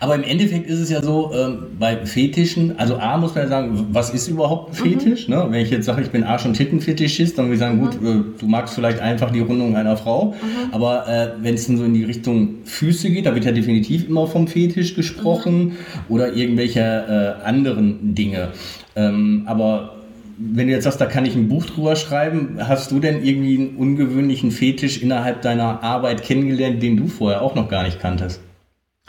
Aber 0.00 0.14
im 0.14 0.24
Endeffekt 0.24 0.68
ist 0.68 0.80
es 0.80 0.90
ja 0.90 1.00
so, 1.00 1.32
ähm, 1.32 1.66
bei 1.78 1.96
Fetischen, 2.04 2.78
also 2.78 2.96
A 2.96 3.16
muss 3.16 3.34
man 3.34 3.44
ja 3.44 3.48
sagen, 3.48 3.86
was 3.92 4.10
ist 4.10 4.28
überhaupt 4.28 4.70
ein. 4.70 4.74
Fetisch? 4.74 5.28
Mhm. 5.28 5.34
Ne? 5.34 5.46
Wenn 5.50 5.60
ich 5.62 5.70
jetzt 5.70 5.86
sage, 5.86 6.02
ich 6.02 6.10
bin 6.10 6.24
Arsch- 6.24 6.44
und 6.44 6.54
Tittenfetischist, 6.54 7.38
dann 7.38 7.46
würde 7.46 7.54
ich 7.54 7.60
sagen, 7.60 7.76
mhm. 7.76 7.80
gut, 7.82 7.94
äh, 7.94 8.38
du 8.38 8.46
magst 8.46 8.74
vielleicht 8.74 9.00
einfach 9.00 9.30
die 9.30 9.40
Rundung 9.40 9.76
einer 9.76 9.96
Frau. 9.96 10.26
Mhm. 10.26 10.72
Aber 10.72 11.08
äh, 11.08 11.28
wenn 11.40 11.54
es 11.54 11.66
dann 11.66 11.78
so 11.78 11.84
in 11.84 11.94
die 11.94 12.04
Richtung 12.04 12.56
Füße 12.64 13.10
geht, 13.10 13.26
da 13.26 13.34
wird 13.34 13.44
ja 13.44 13.52
definitiv 13.52 14.08
immer 14.08 14.26
vom 14.26 14.48
Fetisch 14.48 14.94
gesprochen 14.94 15.64
mhm. 15.64 15.72
oder 16.08 16.34
irgendwelche 16.34 16.80
äh, 16.80 17.46
anderen 17.46 18.14
Dinge. 18.14 18.48
Ähm, 18.96 19.44
aber 19.46 19.92
wenn 20.38 20.66
du 20.66 20.72
jetzt 20.72 20.84
sagst, 20.84 21.00
da 21.00 21.06
kann 21.06 21.24
ich 21.24 21.34
ein 21.34 21.48
Buch 21.48 21.64
drüber 21.64 21.96
schreiben, 21.96 22.58
hast 22.58 22.90
du 22.90 22.98
denn 22.98 23.24
irgendwie 23.24 23.56
einen 23.56 23.76
ungewöhnlichen 23.76 24.50
Fetisch 24.50 25.00
innerhalb 25.00 25.42
deiner 25.42 25.82
Arbeit 25.82 26.22
kennengelernt, 26.22 26.82
den 26.82 26.96
du 26.96 27.08
vorher 27.08 27.40
auch 27.40 27.54
noch 27.54 27.68
gar 27.68 27.84
nicht 27.84 28.00
kanntest? 28.00 28.40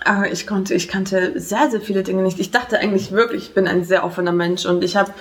Aber 0.03 0.31
ich 0.31 0.45
konnte, 0.45 0.73
ich 0.73 0.87
kannte 0.87 1.39
sehr, 1.39 1.71
sehr 1.71 1.81
viele 1.81 2.03
Dinge 2.03 2.21
nicht. 2.21 2.39
Ich 2.39 2.51
dachte 2.51 2.79
eigentlich 2.79 3.11
wirklich, 3.11 3.43
ich 3.43 3.53
bin 3.53 3.67
ein 3.67 3.83
sehr 3.83 4.03
offener 4.03 4.31
Mensch 4.31 4.65
und 4.65 4.83
ich 4.83 4.95
habe 4.95 5.13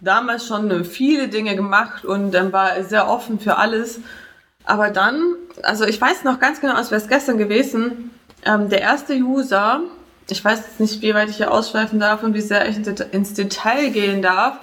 damals 0.00 0.46
schon 0.46 0.84
viele 0.84 1.28
Dinge 1.28 1.54
gemacht 1.56 2.04
und 2.04 2.32
dann 2.32 2.52
war 2.52 2.82
sehr 2.82 3.08
offen 3.08 3.38
für 3.38 3.56
alles. 3.56 4.00
Aber 4.64 4.90
dann, 4.90 5.34
also 5.62 5.84
ich 5.84 6.00
weiß 6.00 6.24
noch 6.24 6.38
ganz 6.38 6.60
genau, 6.60 6.74
als 6.74 6.90
wäre 6.90 7.00
es 7.00 7.08
gestern 7.08 7.38
gewesen, 7.38 8.10
ähm, 8.44 8.68
der 8.68 8.80
erste 8.80 9.14
User, 9.14 9.80
ich 10.28 10.44
weiß 10.44 10.58
jetzt 10.58 10.80
nicht, 10.80 11.02
wie 11.02 11.14
weit 11.14 11.28
ich 11.28 11.36
hier 11.36 11.50
ausschweifen 11.50 12.00
darf 12.00 12.22
und 12.22 12.34
wie 12.34 12.40
sehr 12.40 12.68
ich 12.68 12.76
ins 13.12 13.34
Detail 13.34 13.90
gehen 13.90 14.22
darf, 14.22 14.58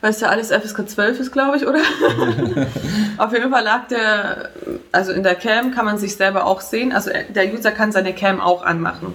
weil 0.00 0.10
es 0.10 0.20
ja 0.20 0.28
alles 0.28 0.50
FSK 0.50 0.88
12 0.88 1.20
ist, 1.20 1.32
glaube 1.32 1.56
ich, 1.56 1.66
oder? 1.66 1.80
Auf 3.18 3.32
jeden 3.32 3.50
Fall 3.50 3.64
lag 3.64 3.88
der, 3.88 4.50
also 4.92 5.12
in 5.12 5.22
der 5.22 5.34
Cam 5.34 5.72
kann 5.72 5.84
man 5.84 5.98
sich 5.98 6.16
selber 6.16 6.46
auch 6.46 6.60
sehen. 6.60 6.92
Also 6.92 7.10
der 7.34 7.52
User 7.52 7.72
kann 7.72 7.92
seine 7.92 8.12
Cam 8.12 8.40
auch 8.40 8.62
anmachen, 8.62 9.14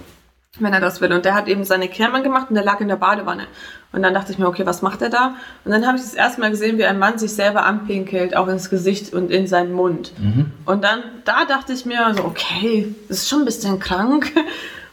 wenn 0.58 0.72
er 0.72 0.80
das 0.80 1.00
will. 1.00 1.12
Und 1.12 1.24
der 1.24 1.34
hat 1.34 1.46
eben 1.46 1.64
seine 1.64 1.88
Cam 1.88 2.14
angemacht 2.14 2.48
und 2.50 2.56
der 2.56 2.64
lag 2.64 2.80
in 2.80 2.88
der 2.88 2.96
Badewanne. 2.96 3.46
Und 3.92 4.02
dann 4.02 4.14
dachte 4.14 4.32
ich 4.32 4.38
mir, 4.38 4.48
okay, 4.48 4.66
was 4.66 4.82
macht 4.82 5.02
er 5.02 5.10
da? 5.10 5.34
Und 5.64 5.70
dann 5.70 5.86
habe 5.86 5.98
ich 5.98 6.02
das 6.02 6.14
erste 6.14 6.40
Mal 6.40 6.50
gesehen, 6.50 6.78
wie 6.78 6.84
ein 6.84 6.98
Mann 6.98 7.18
sich 7.18 7.34
selber 7.34 7.64
anpinkelt, 7.64 8.34
auch 8.36 8.48
ins 8.48 8.70
Gesicht 8.70 9.12
und 9.12 9.30
in 9.30 9.46
seinen 9.46 9.72
Mund. 9.72 10.12
Mhm. 10.18 10.50
Und 10.64 10.82
dann, 10.82 11.02
da 11.24 11.44
dachte 11.44 11.74
ich 11.74 11.84
mir 11.84 12.12
so, 12.16 12.24
okay, 12.24 12.94
das 13.08 13.18
ist 13.18 13.28
schon 13.28 13.40
ein 13.40 13.44
bisschen 13.44 13.78
krank. 13.78 14.32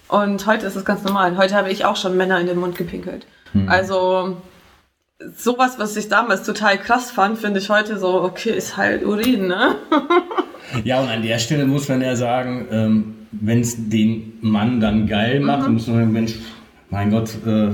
Und 0.10 0.46
heute 0.46 0.66
ist 0.66 0.76
es 0.76 0.86
ganz 0.86 1.04
normal. 1.04 1.38
Heute 1.38 1.56
habe 1.56 1.72
ich 1.72 1.86
auch 1.86 1.96
schon 1.96 2.18
Männer 2.18 2.40
in 2.40 2.48
den 2.48 2.60
Mund 2.60 2.76
gepinkelt. 2.76 3.26
Mhm. 3.54 3.70
Also 3.70 4.38
sowas, 5.36 5.78
was 5.78 5.98
ich 5.98 6.08
damals 6.08 6.44
total 6.44 6.78
krass 6.78 7.12
fand, 7.12 7.38
finde 7.38 7.60
ich 7.60 7.70
heute 7.70 7.98
so, 7.98 8.22
okay, 8.22 8.52
ist 8.52 8.78
halt 8.78 9.06
Urin, 9.06 9.48
ne? 9.48 9.76
ja, 10.84 11.02
und 11.02 11.10
an 11.10 11.22
der 11.24 11.40
Stelle 11.40 11.66
muss 11.66 11.90
man 11.90 12.02
ja 12.02 12.16
sagen, 12.16 12.68
ähm, 12.72 13.16
wenn 13.32 13.62
es 13.62 13.90
den 13.90 14.38
Mann 14.42 14.80
dann 14.80 15.08
geil 15.08 15.40
macht, 15.40 15.68
mhm. 15.68 15.74
muss 15.74 15.88
man 15.88 15.98
sagen, 15.98 16.12
Mensch, 16.12 16.36
mein 16.90 17.12
Gott, 17.12 17.32
äh, 17.46 17.70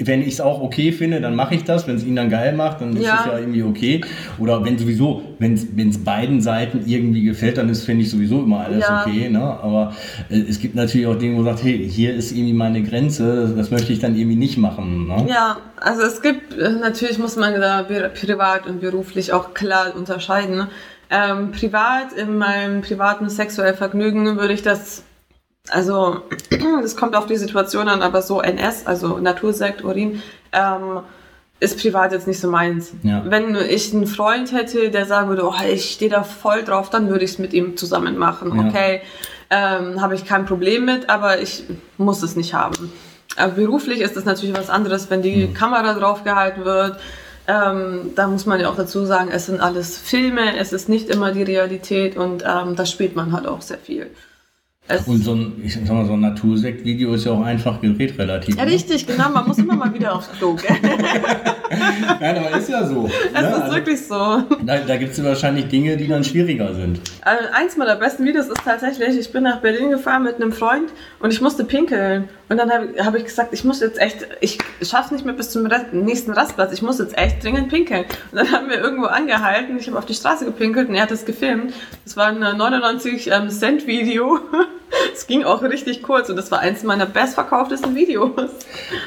wenn 0.00 0.20
ich 0.22 0.28
es 0.34 0.40
auch 0.40 0.60
okay 0.62 0.92
finde, 0.92 1.20
dann 1.20 1.34
mache 1.36 1.54
ich 1.54 1.64
das. 1.64 1.86
Wenn 1.86 1.96
es 1.96 2.04
ihn 2.04 2.16
dann 2.16 2.30
geil 2.30 2.54
macht, 2.54 2.80
dann 2.80 2.96
ist 2.96 3.04
Ja. 3.04 3.20
es 3.20 3.26
ja 3.26 3.38
irgendwie 3.38 3.62
okay. 3.62 4.00
Oder 4.38 4.64
wenn 4.64 4.78
sowieso, 4.78 5.22
wenn 5.38 5.54
es 5.54 6.04
beiden 6.04 6.40
Seiten 6.40 6.82
irgendwie 6.86 7.22
gefällt, 7.24 7.58
dann 7.58 7.68
ist, 7.68 7.84
finde 7.84 8.02
ich 8.02 8.10
sowieso 8.10 8.42
immer 8.42 8.60
alles 8.60 8.80
Ja. 8.80 9.02
okay. 9.06 9.28
Ne? 9.28 9.40
Aber 9.40 9.94
äh, 10.30 10.38
es 10.48 10.58
gibt 10.60 10.74
natürlich 10.74 11.06
auch 11.06 11.16
Dinge, 11.18 11.34
wo 11.36 11.42
man 11.42 11.54
sagt, 11.54 11.64
hey, 11.64 11.88
hier 11.88 12.14
ist 12.14 12.32
irgendwie 12.32 12.52
meine 12.54 12.82
Grenze, 12.82 13.52
das, 13.56 13.70
möchte 13.70 13.92
ich 13.92 13.98
dann 13.98 14.16
irgendwie 14.16 14.36
nicht 14.36 14.56
machen. 14.58 15.06
Ne? 15.08 15.26
Ja, 15.28 15.58
also 15.80 16.02
es 16.02 16.22
gibt, 16.22 16.56
äh, 16.58 16.70
natürlich 16.70 17.18
muss 17.18 17.36
man 17.36 17.54
da 17.60 17.82
privat 17.82 18.66
und 18.66 18.80
beruflich 18.80 19.32
auch 19.32 19.54
klar 19.54 19.94
unterscheiden. 19.96 20.56
ne? 20.56 20.68
Ähm, 21.10 21.52
privat, 21.52 22.12
in 22.14 22.38
meinem 22.38 22.80
privaten 22.80 23.28
sexuellen 23.28 23.76
Vergnügen 23.76 24.36
würde 24.36 24.54
ich 24.54 24.62
das, 24.62 25.02
also 25.70 26.22
das 26.82 26.96
kommt 26.96 27.16
auf 27.16 27.26
die 27.26 27.36
Situation 27.36 27.88
an, 27.88 28.02
aber 28.02 28.22
so 28.22 28.40
NS, 28.40 28.86
also 28.86 29.18
Natursekt, 29.18 29.84
Urin, 29.84 30.22
ähm, 30.52 31.00
ist 31.60 31.80
privat 31.80 32.12
jetzt 32.12 32.26
nicht 32.26 32.40
so 32.40 32.50
meins. 32.50 32.92
Ja. 33.02 33.22
Wenn 33.26 33.56
ich 33.56 33.94
einen 33.94 34.06
Freund 34.06 34.52
hätte, 34.52 34.90
der 34.90 35.06
sagen 35.06 35.28
würde, 35.28 35.46
oh, 35.46 35.54
ich 35.66 35.92
stehe 35.92 36.10
da 36.10 36.22
voll 36.22 36.62
drauf, 36.64 36.90
dann 36.90 37.08
würde 37.08 37.24
ich 37.24 37.32
es 37.32 37.38
mit 37.38 37.52
ihm 37.52 37.76
zusammen 37.76 38.18
machen. 38.18 38.54
Ja. 38.54 38.68
Okay, 38.68 39.00
ähm, 39.50 40.00
habe 40.00 40.14
ich 40.14 40.26
kein 40.26 40.46
Problem 40.46 40.84
mit, 40.84 41.08
aber 41.08 41.40
ich 41.40 41.64
muss 41.96 42.22
es 42.22 42.36
nicht 42.36 42.54
haben. 42.54 42.92
Aber 43.36 43.52
beruflich 43.52 44.00
ist 44.00 44.16
das 44.16 44.24
natürlich 44.24 44.56
was 44.56 44.68
anderes, 44.68 45.10
wenn 45.10 45.22
die 45.22 45.52
Kamera 45.52 45.94
draufgehalten 45.94 46.64
wird. 46.64 46.98
Ähm, 47.46 48.12
da 48.14 48.26
muss 48.26 48.46
man 48.46 48.60
ja 48.60 48.68
auch 48.68 48.76
dazu 48.76 49.04
sagen, 49.04 49.30
es 49.30 49.46
sind 49.46 49.60
alles 49.60 49.98
Filme, 49.98 50.56
es 50.56 50.72
ist 50.72 50.88
nicht 50.88 51.08
immer 51.08 51.32
die 51.32 51.42
Realität 51.42 52.16
und 52.16 52.42
ähm, 52.42 52.74
da 52.74 52.86
spielt 52.86 53.16
man 53.16 53.32
halt 53.32 53.46
auch 53.46 53.60
sehr 53.60 53.78
viel. 53.78 54.10
Es, 54.86 55.08
Und 55.08 55.24
so 55.24 55.32
ein, 55.32 55.62
ich 55.64 55.74
sag 55.74 55.88
mal, 55.88 56.04
so 56.04 56.12
ein 56.12 56.20
Natursekt-Video 56.20 57.14
ist 57.14 57.24
ja 57.24 57.32
auch 57.32 57.42
einfach 57.42 57.80
gedreht 57.80 58.18
relativ. 58.18 58.54
ja, 58.54 58.66
ne? 58.66 58.70
richtig, 58.70 59.06
genau, 59.06 59.30
man 59.30 59.48
muss 59.48 59.56
immer 59.56 59.76
mal 59.76 59.94
wieder 59.94 60.14
aufs 60.14 60.30
Klo. 60.32 60.56
Nein, 62.20 62.36
aber 62.36 62.58
ist 62.58 62.68
ja 62.68 62.86
so. 62.86 63.06
Es 63.06 63.40
ne? 63.40 63.48
ist 63.48 63.54
Also, 63.54 63.74
wirklich 63.74 64.06
so. 64.06 64.42
da 64.62 64.78
da 64.86 64.96
gibt 64.96 65.12
es 65.12 65.24
wahrscheinlich 65.24 65.68
Dinge, 65.68 65.96
die 65.96 66.06
dann 66.06 66.22
schwieriger 66.22 66.74
sind. 66.74 67.00
Also 67.22 67.44
eins 67.54 67.78
meiner 67.78 67.96
besten 67.96 68.26
Videos 68.26 68.48
ist 68.48 68.60
tatsächlich, 68.62 69.18
ich 69.18 69.32
bin 69.32 69.44
nach 69.44 69.60
Berlin 69.60 69.90
gefahren 69.90 70.22
mit 70.22 70.34
einem 70.34 70.52
Freund 70.52 70.90
und 71.18 71.32
ich 71.32 71.40
musste 71.40 71.64
pinkeln. 71.64 72.28
Und 72.48 72.58
dann 72.58 72.70
habe 72.70 73.04
hab 73.04 73.14
ich 73.14 73.24
gesagt, 73.24 73.52
ich 73.52 73.64
muss 73.64 73.80
jetzt 73.80 73.98
echt, 73.98 74.26
ich 74.40 74.58
schaff's 74.82 75.10
nicht 75.10 75.24
mehr 75.24 75.34
bis 75.34 75.50
zum 75.50 75.66
Rest, 75.66 75.92
nächsten 75.92 76.32
Rastplatz, 76.32 76.72
ich 76.72 76.82
muss 76.82 76.98
jetzt 76.98 77.16
echt 77.16 77.42
dringend 77.42 77.70
pinkeln. 77.70 78.04
Und 78.32 78.38
dann 78.38 78.52
haben 78.52 78.68
wir 78.68 78.78
irgendwo 78.78 79.06
angehalten, 79.06 79.78
ich 79.78 79.86
habe 79.86 79.98
auf 79.98 80.06
die 80.06 80.14
Straße 80.14 80.44
gepinkelt 80.44 80.88
und 80.88 80.94
er 80.94 81.02
hat 81.02 81.10
es 81.10 81.24
gefilmt. 81.24 81.72
Das 82.04 82.16
war 82.16 82.26
ein 82.26 82.40
99 82.40 83.30
ähm, 83.30 83.48
Cent 83.48 83.86
Video. 83.86 84.40
Es 85.14 85.26
ging 85.26 85.44
auch 85.44 85.62
richtig 85.62 86.02
kurz 86.02 86.28
und 86.28 86.36
das 86.36 86.50
war 86.50 86.60
eins 86.60 86.82
meiner 86.82 87.06
bestverkauftesten 87.06 87.94
Videos. 87.94 88.30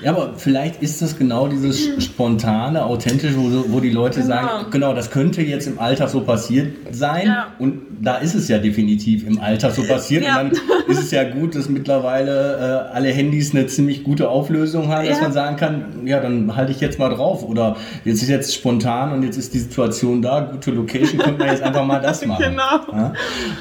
Ja, 0.04 0.12
aber 0.12 0.34
vielleicht 0.38 0.82
ist 0.82 1.02
das 1.02 1.18
genau 1.18 1.48
dieses 1.48 2.04
spontane, 2.04 2.84
authentische, 2.86 3.36
wo, 3.38 3.66
wo 3.74 3.80
die 3.80 3.90
Leute 3.92 4.22
Genau. 4.22 4.28
sagen, 4.28 4.66
genau, 4.72 4.94
das 4.94 5.12
könnte 5.12 5.42
jetzt 5.42 5.68
im 5.68 5.80
Alltag 5.80 6.10
so 6.10 6.22
passiert 6.22 6.74
sein. 6.92 7.28
Ja. 7.28 7.48
Und 7.60 7.82
da 8.02 8.18
ist 8.18 8.34
es 8.36 8.48
ja 8.48 8.58
definitiv 8.58 9.26
im 9.28 9.40
Alltag 9.40 9.72
so 9.74 9.84
passiert. 9.84 10.24
Ja. 10.24 10.42
Und 10.42 10.54
dann 10.54 10.62
ist 10.88 11.00
es 11.00 11.12
ja 11.12 11.24
gut, 11.24 11.56
dass 11.56 11.70
mittlerweile 11.70 12.88
äh, 12.92 12.96
alle 12.96 13.10
Handys 13.10 13.54
eine 13.54 13.68
ziemlich 13.68 14.04
gute 14.04 14.30
Auflösung 14.30 14.88
haben, 14.90 15.08
dass 15.08 15.18
Ja. 15.18 15.24
man 15.24 15.34
sagen 15.34 15.56
kann, 15.58 15.86
ja, 16.06 16.20
dann 16.20 16.56
halte 16.56 16.72
ich 16.72 16.80
jetzt 16.80 17.00
mal 17.00 17.10
drauf. 17.10 17.44
Oder 17.44 17.76
jetzt 18.06 18.22
ist 18.22 18.30
jetzt 18.30 18.54
spontan 18.56 19.12
und 19.14 19.24
jetzt 19.24 19.38
ist 19.38 19.54
die 19.54 19.60
Situation 19.60 20.22
da, 20.22 20.40
gute 20.42 20.72
Location, 20.72 21.20
könnte 21.20 21.40
man 21.40 21.50
jetzt 21.50 21.64
einfach 21.64 21.86
mal 21.86 22.00
das 22.02 22.26
machen. 22.26 22.44
Genau. 22.44 22.80
Ja, 22.92 23.14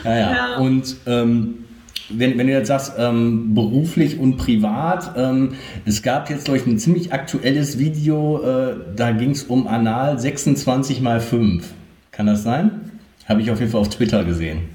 ja. 0.04 0.10
ja. 0.16 0.30
Ja. 0.36 0.56
Und 0.58 0.96
ähm, 1.06 1.64
wenn, 2.08 2.38
wenn 2.38 2.46
du 2.46 2.52
jetzt 2.52 2.68
sagst, 2.68 2.92
ähm, 2.98 3.54
beruflich 3.54 4.18
und 4.18 4.36
privat, 4.36 5.12
ähm, 5.16 5.54
es 5.84 6.02
gab 6.02 6.30
jetzt, 6.30 6.44
glaube 6.44 6.58
ich, 6.58 6.66
ein 6.66 6.78
ziemlich 6.78 7.12
aktuelles 7.12 7.78
Video, 7.78 8.42
äh, 8.42 8.76
da 8.94 9.10
ging 9.12 9.30
es 9.30 9.42
um 9.44 9.66
Anal 9.66 10.18
26 10.18 11.00
mal 11.00 11.20
5. 11.20 11.66
Kann 12.12 12.26
das 12.26 12.42
sein? 12.42 12.92
Habe 13.28 13.40
ich 13.42 13.50
auf 13.50 13.58
jeden 13.60 13.72
Fall 13.72 13.80
auf 13.80 13.88
Twitter 13.90 14.24
gesehen. 14.24 14.68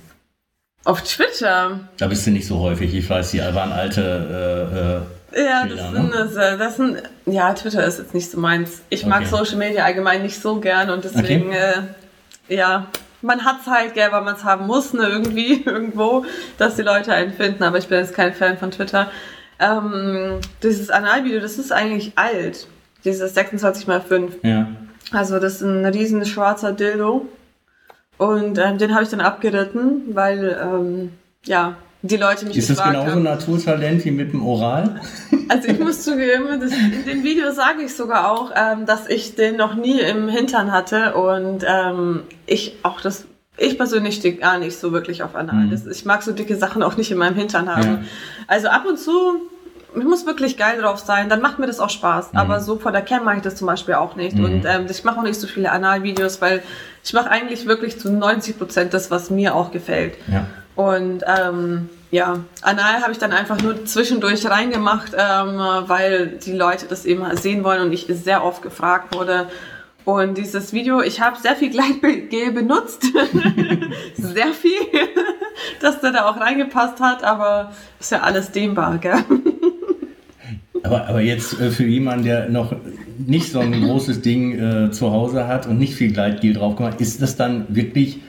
Auf 0.84 1.02
Twitter. 1.04 1.80
Da 1.98 2.08
bist 2.08 2.26
du 2.26 2.32
nicht 2.32 2.48
so 2.48 2.60
häufig, 2.60 2.94
ich 2.94 3.10
weiß, 3.10 3.32
die 3.32 3.40
waren 3.40 3.72
alte. 3.72 5.02
Äh, 5.34 5.38
äh, 5.40 5.46
Ja, 5.46 5.64
Bilder, 5.66 5.84
das 5.84 5.92
ne? 5.92 5.98
sind, 6.02 6.14
das, 6.14 6.36
äh, 6.36 6.58
das 6.58 6.76
sind, 6.76 6.98
ja, 7.28 7.54
Twitter 7.54 7.86
ist 7.86 8.00
jetzt 8.00 8.14
nicht 8.14 8.30
so 8.32 8.40
meins. 8.40 8.82
Ich 8.90 9.06
mag 9.06 9.22
Okay. 9.22 9.30
Social 9.30 9.58
Media 9.58 9.86
allgemein 9.86 10.24
nicht 10.24 10.42
so 10.42 10.60
gern 10.60 10.90
und 10.90 11.04
deswegen, 11.04 11.52
äh, 11.52 11.74
ja, 12.54 12.88
man 13.22 13.46
hat's 13.46 13.68
halt 13.68 13.94
gern, 13.94 14.12
weil 14.12 14.22
man 14.22 14.36
es 14.36 14.44
haben 14.44 14.68
muss, 14.68 14.94
ne, 14.94 15.08
irgendwie, 15.08 15.62
irgendwo, 15.66 16.26
dass 16.58 16.76
die 16.76 16.82
Leute 16.82 17.14
einen 17.14 17.34
finden, 17.34 17.64
aber 17.64 17.78
ich 17.78 17.88
bin 17.88 18.00
jetzt 18.00 18.14
kein 18.14 18.34
Fan 18.34 18.58
von 18.58 18.72
Twitter. 18.72 19.10
Ähm, 19.60 20.40
dieses 20.64 20.90
Analvideo, 20.90 21.40
das 21.40 21.58
ist 21.58 21.72
eigentlich 21.72 22.14
alt. 22.16 22.68
Dieses 23.04 23.34
26 23.34 23.88
x 23.88 24.06
5. 24.08 24.38
ja. 24.44 24.68
Also 25.12 25.40
das 25.40 25.56
ist 25.56 25.62
ein 25.62 25.86
riesen 25.86 26.26
schwarzer 26.26 26.72
Dildo. 26.72 27.28
Und 28.18 28.58
ähm, 28.60 28.78
den 28.78 28.94
habe 28.94 29.04
ich 29.04 29.10
dann 29.10 29.20
abgeritten, 29.20 30.16
weil, 30.16 30.58
ähm, 30.62 31.12
ja, 31.44 31.76
die 32.04 32.18
Leute 32.18 32.46
mich 32.46 32.58
Ist 32.58 32.70
das 32.70 32.84
genauso 32.84 33.12
haben. 33.12 33.24
Naturtalent 33.24 34.04
wie 34.06 34.12
mit 34.12 34.34
dem 34.34 34.46
Oral? 34.46 35.02
Also 35.50 35.68
ich 35.68 35.80
muss 35.80 36.02
zugeben, 36.02 36.62
das, 36.62 36.72
in 36.72 37.04
dem 37.06 37.24
Video 37.26 37.52
sage 37.52 37.82
ich 37.84 37.94
sogar 37.94 38.32
auch, 38.32 38.52
ähm, 38.56 38.86
dass 38.86 39.10
ich 39.10 39.36
den 39.36 39.58
noch 39.58 39.76
nie 39.76 40.00
im 40.00 40.30
Hintern 40.30 40.72
hatte 40.72 41.14
und 41.16 41.66
ähm, 41.68 42.22
ich 42.46 42.78
auch 42.84 43.02
das, 43.02 43.26
ich 43.58 43.76
persönlich 43.78 44.16
stehe 44.16 44.36
gar 44.36 44.60
nicht 44.60 44.80
so 44.80 44.94
wirklich 44.94 45.24
auf 45.24 45.36
Anal. 45.36 45.68
Das, 45.70 45.86
ich 45.86 46.06
mag 46.06 46.24
so 46.24 46.32
dicke 46.32 46.56
Sachen 46.56 46.82
auch 46.84 46.96
nicht 46.96 47.12
in 47.12 47.18
meinem 47.18 47.36
Hintern 47.36 47.68
haben. 47.68 47.84
Ja. 47.84 48.02
Also 48.48 48.70
ab 48.70 48.86
und 48.88 48.98
zu, 48.98 49.12
ich 49.94 50.04
muss 50.06 50.26
wirklich 50.26 50.56
geil 50.58 50.82
drauf 50.82 51.00
sein, 51.00 51.28
dann 51.28 51.42
macht 51.42 51.60
mir 51.60 51.68
das 51.68 51.82
auch 51.82 51.90
Spaß. 51.90 52.30
Aber 52.34 52.62
so 52.62 52.78
vor 52.78 52.94
der 52.94 53.02
Cam 53.02 53.26
mache 53.26 53.38
ich 53.38 53.42
das 53.42 53.56
zum 53.56 53.68
Beispiel 53.68 53.96
auch 53.96 54.16
nicht. 54.16 54.40
Und 54.40 54.64
ähm, 54.66 54.86
ich 54.90 55.04
mache 55.04 55.20
auch 55.20 55.24
nicht 55.24 55.40
so 55.40 55.48
viele 55.48 55.70
Anal-Videos, 55.70 56.40
weil 56.42 56.64
ich 57.04 57.12
mache 57.12 57.30
eigentlich 57.30 57.66
wirklich 57.66 58.00
zu 58.00 58.10
90 58.10 58.58
Prozent 58.58 58.94
das, 58.94 59.12
was 59.12 59.30
mir 59.30 59.54
auch 59.54 59.72
gefällt. 59.72 60.14
Ja. 60.32 60.46
Und 60.82 61.24
ähm, 61.28 61.90
ja, 62.10 62.40
Anal 62.64 63.02
habe 63.02 63.12
ich 63.12 63.20
dann 63.20 63.32
einfach 63.32 63.62
nur 63.62 63.86
zwischendurch 63.86 64.50
reingemacht, 64.50 65.14
ähm, 65.14 65.58
weil 65.88 66.40
die 66.44 66.54
Leute 66.54 66.88
das 66.90 67.06
eben 67.06 67.24
sehen 67.38 67.64
wollen 67.64 67.84
und 67.84 67.94
ich 67.94 68.08
sehr 68.10 68.44
oft 68.44 68.64
gefragt 68.64 69.14
wurde. 69.16 69.48
Und 70.06 70.40
dieses 70.40 70.74
Video, 70.74 71.02
ich 71.02 71.22
habe 71.22 71.38
sehr 71.40 71.56
viel 71.56 71.70
Gleitgel 71.70 72.52
benutzt, 72.52 73.04
sehr 74.18 74.48
viel, 74.48 74.72
dass 75.82 76.02
der 76.02 76.12
da 76.12 76.28
auch 76.28 76.40
reingepasst 76.40 77.00
hat, 77.00 77.24
aber 77.24 77.72
ist 78.00 78.12
ja 78.12 78.22
alles 78.22 78.52
dehnbar, 78.52 78.98
gell? 78.98 79.24
Aber, 80.84 81.08
aber 81.08 81.22
jetzt 81.22 81.62
äh, 81.62 81.70
für 81.70 81.86
jemanden, 81.86 82.26
der 82.26 82.50
noch 82.50 82.74
nicht 83.20 83.52
so 83.52 83.60
ein 83.60 83.72
großes 83.72 84.22
Ding 84.22 84.58
äh, 84.58 84.92
zu 84.92 85.12
Hause 85.12 85.48
hat 85.48 85.68
und 85.68 85.78
nicht 85.78 85.94
viel 85.94 86.12
Gleitgel 86.12 86.54
drauf 86.54 86.76
gemacht, 86.76 87.00
ist 87.00 87.22
das 87.22 87.36
dann 87.36 87.68
wirklich 87.70 88.20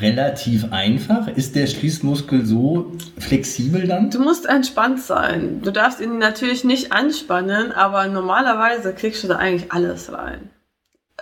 relativ 0.00 0.72
einfach? 0.72 1.28
Ist 1.28 1.54
der 1.54 1.66
Schließmuskel 1.66 2.44
so 2.46 2.92
flexibel 3.18 3.86
dann? 3.86 4.10
Du 4.10 4.20
musst 4.20 4.46
entspannt 4.46 5.00
sein. 5.00 5.60
Du 5.62 5.70
darfst 5.70 6.00
ihn 6.00 6.18
natürlich 6.18 6.64
nicht 6.64 6.92
anspannen, 6.92 7.72
aber 7.72 8.06
normalerweise 8.08 8.92
kriegst 8.94 9.22
du 9.24 9.28
da 9.28 9.36
eigentlich 9.36 9.72
alles 9.72 10.12
rein. 10.12 10.50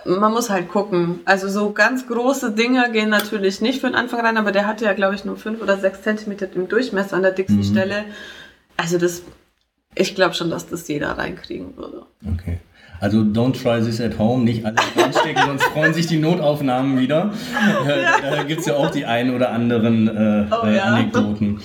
Man 0.05 0.31
muss 0.31 0.49
halt 0.49 0.69
gucken. 0.69 1.19
Also 1.25 1.47
so 1.47 1.71
ganz 1.71 2.07
große 2.07 2.53
Dinge 2.53 2.91
gehen 2.91 3.09
natürlich 3.09 3.61
nicht 3.61 3.81
für 3.81 3.87
den 3.87 3.95
Anfang 3.95 4.21
rein, 4.21 4.37
aber 4.37 4.51
der 4.51 4.65
hatte 4.65 4.85
ja, 4.85 4.93
glaube 4.93 5.15
ich, 5.15 5.25
nur 5.25 5.37
fünf 5.37 5.61
oder 5.61 5.77
sechs 5.77 6.01
Zentimeter 6.01 6.47
im 6.55 6.67
Durchmesser 6.67 7.15
an 7.15 7.21
der 7.21 7.31
dicksten 7.31 7.63
Stelle. 7.63 8.05
Also 8.77 8.97
das, 8.97 9.21
ich 9.93 10.15
glaube 10.15 10.33
schon, 10.33 10.49
dass 10.49 10.67
das 10.67 10.87
jeder 10.87 11.17
reinkriegen 11.17 11.77
würde. 11.77 12.05
Okay. 12.33 12.59
Also 13.01 13.23
don't 13.23 13.53
try 13.59 13.83
this 13.83 13.99
at 13.99 14.17
home, 14.19 14.43
nicht 14.45 14.63
alles 14.63 14.79
reinstecken, 14.95 15.41
sonst 15.47 15.63
freuen 15.65 15.93
sich 15.93 16.05
die 16.07 16.17
Notaufnahmen 16.17 16.99
wieder. 16.99 17.31
Äh, 17.87 18.35
Da 18.35 18.43
gibt 18.43 18.61
es 18.61 18.67
ja 18.67 18.75
auch 18.75 18.91
die 18.91 19.05
ein 19.05 19.33
oder 19.33 19.51
anderen 19.51 20.07
äh, 20.07 20.45
Oh 20.51 20.65
äh, 20.67 20.75
ja. 20.75 20.83
Anekdoten. 20.83 21.59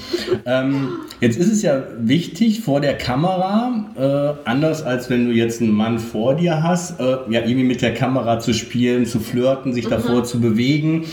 Ähm, 0.46 0.88
jetzt 1.20 1.38
ist 1.38 1.52
es 1.52 1.62
ja 1.62 1.82
wichtig 1.98 2.60
vor 2.62 2.80
der 2.80 2.96
Kamera, 2.96 3.84
äh, 3.96 4.48
anders 4.48 4.82
als 4.82 5.10
wenn 5.10 5.26
du 5.26 5.32
jetzt 5.32 5.60
einen 5.60 5.72
Mann 5.72 5.98
vor 5.98 6.34
dir 6.36 6.62
hast, 6.62 6.98
äh, 7.00 7.04
ja 7.28 7.40
irgendwie 7.40 7.64
mit 7.64 7.82
der 7.82 7.92
Kamera 7.94 8.40
zu 8.40 8.54
spielen, 8.54 9.04
zu 9.04 9.20
flirten, 9.20 9.74
sich 9.74 9.88
davor 9.88 10.24
zu 10.24 10.40
bewegen. 10.40 11.04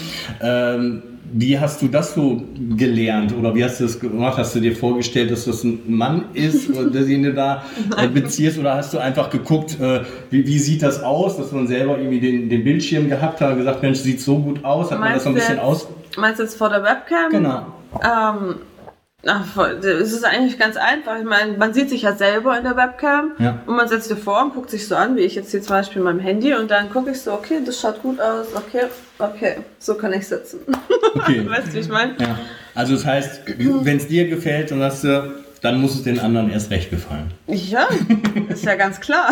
Ähm, 0.42 1.02
wie 1.34 1.60
hast 1.60 1.82
du 1.82 1.88
das 1.88 2.14
so 2.14 2.44
gelernt 2.78 3.34
oder 3.36 3.54
wie 3.56 3.64
hast 3.64 3.80
du 3.80 3.86
das 3.86 4.00
gemacht? 4.00 4.38
Hast 4.38 4.56
du 4.56 4.60
dir 4.60 4.76
vorgestellt, 4.76 5.32
dass 5.32 5.46
das 5.46 5.64
ein 5.64 5.82
Mann 5.88 6.26
ist, 6.34 6.70
ihn 7.10 7.24
du 7.24 7.34
da 7.34 7.64
äh, 7.98 8.08
beziehst 8.08 8.60
oder 8.60 8.76
hast 8.76 8.94
du 8.94 9.00
einfach 9.00 9.30
geguckt, 9.30 9.80
äh, 9.80 10.02
wie, 10.30 10.46
wie 10.46 10.60
sieht 10.60 10.84
das 10.84 11.02
aus, 11.02 11.38
dass 11.38 11.52
man 11.52 11.68
selber 11.68 11.98
irgendwie 11.98 12.20
den, 12.20 12.50
den 12.50 12.64
Bildschirm 12.64 13.10
gehabt 13.10 13.42
hat 13.42 13.52
und 13.52 13.58
gesagt, 13.58 13.82
Mensch, 13.82 14.00
sieht 14.00 14.22
so 14.22 14.38
gut 14.38 14.64
aus, 14.64 14.92
hat 14.92 15.00
man 15.00 15.14
das 15.14 15.24
so 15.24 15.30
ein 15.30 15.34
Meinst 15.34 15.50
bisschen 15.50 15.60
aus? 15.60 15.88
Meinst 16.18 16.40
du 16.40 16.44
jetzt 16.44 16.58
vor 16.58 16.70
der 16.70 16.84
Webcam? 16.84 17.32
Genau. 17.32 17.66
Ähm, 17.96 18.56
ach, 19.26 19.58
es 19.84 20.12
ist 20.12 20.26
eigentlich 20.26 20.60
ganz 20.60 20.76
einfach. 20.76 21.18
Ich 21.18 21.26
meine, 21.26 21.58
man 21.58 21.74
sieht 21.74 21.90
sich 21.90 22.02
ja 22.04 22.16
selber 22.16 22.58
in 22.58 22.64
der 22.64 22.76
Webcam 22.76 23.32
Ja. 23.40 23.60
und 23.66 23.76
man 23.76 23.88
setzt 23.88 24.10
sich 24.10 24.20
vor 24.20 24.42
und 24.44 24.54
guckt 24.54 24.70
sich 24.70 24.88
so 24.88 24.96
an, 24.96 25.16
wie 25.16 25.22
ich 25.22 25.36
jetzt 25.36 25.52
hier 25.52 25.62
zum 25.62 25.76
Beispiel 25.76 26.00
in 26.00 26.04
meinem 26.04 26.20
Handy 26.20 26.54
und 26.54 26.70
dann 26.70 26.90
gucke 26.90 27.12
ich 27.12 27.22
so, 27.22 27.32
okay, 27.34 27.60
das 27.66 27.80
schaut 27.80 28.02
gut 28.02 28.20
aus, 28.20 28.48
okay, 28.56 28.86
okay, 29.20 29.58
so 29.80 29.96
kann 29.96 30.14
ich 30.14 30.28
sitzen. 30.28 30.60
Okay. 31.16 31.44
weißt 31.50 31.68
du, 31.68 31.74
wie 31.74 31.80
ich 31.80 31.90
meine? 31.90 32.14
Ja. 32.20 32.38
Also 32.76 32.94
das 32.96 33.06
heißt, 33.06 33.42
wenn 33.58 33.98
es 33.98 34.08
dir 34.08 34.28
gefällt, 34.28 34.72
dann 34.72 34.82
hast 34.82 35.04
du 35.04 35.44
dann 35.62 35.80
muss 35.80 35.96
es 35.96 36.04
den 36.04 36.20
anderen 36.20 36.52
erst 36.52 36.72
recht 36.72 36.90
gefallen. 36.90 37.32
Ja, 37.48 37.88
ist 38.50 38.66
ja 38.66 38.76
ganz 38.76 39.00
klar. 39.00 39.32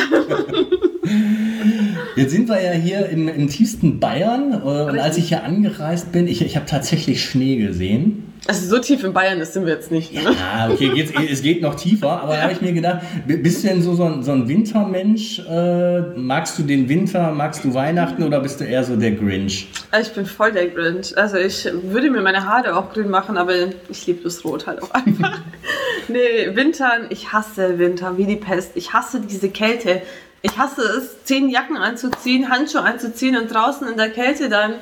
Jetzt 2.15 2.32
sind 2.32 2.47
wir 2.47 2.62
ja 2.62 2.71
hier 2.71 3.10
im, 3.10 3.27
im 3.27 3.49
tiefsten 3.49 3.99
Bayern 3.99 4.54
äh, 4.54 4.56
und 4.65 4.97
als 4.97 5.17
ich 5.17 5.27
hier 5.27 5.43
angereist 5.43 6.13
bin, 6.13 6.30
ich, 6.30 6.41
ich 6.41 6.56
habe 6.56 6.65
tatsächlich 6.65 7.21
Schnee 7.23 7.58
gesehen. 7.58 8.31
Also 8.51 8.67
so 8.67 8.79
tief 8.79 9.01
in 9.05 9.13
Bayern 9.13 9.41
sind 9.45 9.65
wir 9.65 9.75
jetzt 9.75 9.91
nicht. 9.91 10.11
Ne? 10.11 10.23
Ja, 10.23 10.69
okay, 10.69 10.89
geht's, 10.89 11.13
es 11.31 11.41
geht 11.41 11.61
noch 11.61 11.75
tiefer, 11.75 12.21
aber 12.21 12.35
da 12.35 12.41
habe 12.41 12.51
ich 12.51 12.59
mir 12.59 12.73
gedacht, 12.73 12.99
bist 13.25 13.63
du 13.63 13.69
denn 13.69 13.81
so, 13.81 13.95
so, 13.95 14.03
ein, 14.03 14.23
so 14.23 14.33
ein 14.33 14.45
Wintermensch? 14.45 15.39
Äh, 15.39 16.01
magst 16.17 16.59
du 16.59 16.63
den 16.63 16.89
Winter, 16.89 17.31
magst 17.31 17.63
du 17.63 17.73
Weihnachten 17.73 18.23
oder 18.23 18.41
bist 18.41 18.59
du 18.59 18.65
eher 18.65 18.83
so 18.83 18.97
der 18.97 19.11
Grinch? 19.11 19.69
Ich 19.97 20.11
bin 20.11 20.25
voll 20.25 20.51
der 20.51 20.67
Grinch. 20.67 21.17
Also 21.17 21.37
ich 21.37 21.65
würde 21.81 22.09
mir 22.09 22.19
meine 22.19 22.45
Haare 22.45 22.75
auch 22.75 22.91
grün 22.91 23.09
machen, 23.09 23.37
aber 23.37 23.53
ich 23.87 24.05
liebe 24.05 24.21
das 24.21 24.43
Rot 24.43 24.67
halt 24.67 24.83
auch 24.83 24.91
einfach. 24.91 25.39
nee, 26.09 26.53
Wintern, 26.53 27.05
ich 27.09 27.31
hasse 27.31 27.79
Winter 27.79 28.17
wie 28.17 28.25
die 28.25 28.35
Pest. 28.35 28.71
Ich 28.75 28.91
hasse 28.91 29.21
diese 29.21 29.47
Kälte. 29.47 30.01
Ich 30.41 30.57
hasse 30.57 30.81
es, 30.81 31.23
zehn 31.23 31.47
Jacken 31.47 31.77
anzuziehen, 31.77 32.49
Handschuhe 32.49 32.81
anzuziehen 32.81 33.37
und 33.37 33.47
draußen 33.47 33.87
in 33.87 33.95
der 33.95 34.09
Kälte 34.09 34.49
dann. 34.49 34.73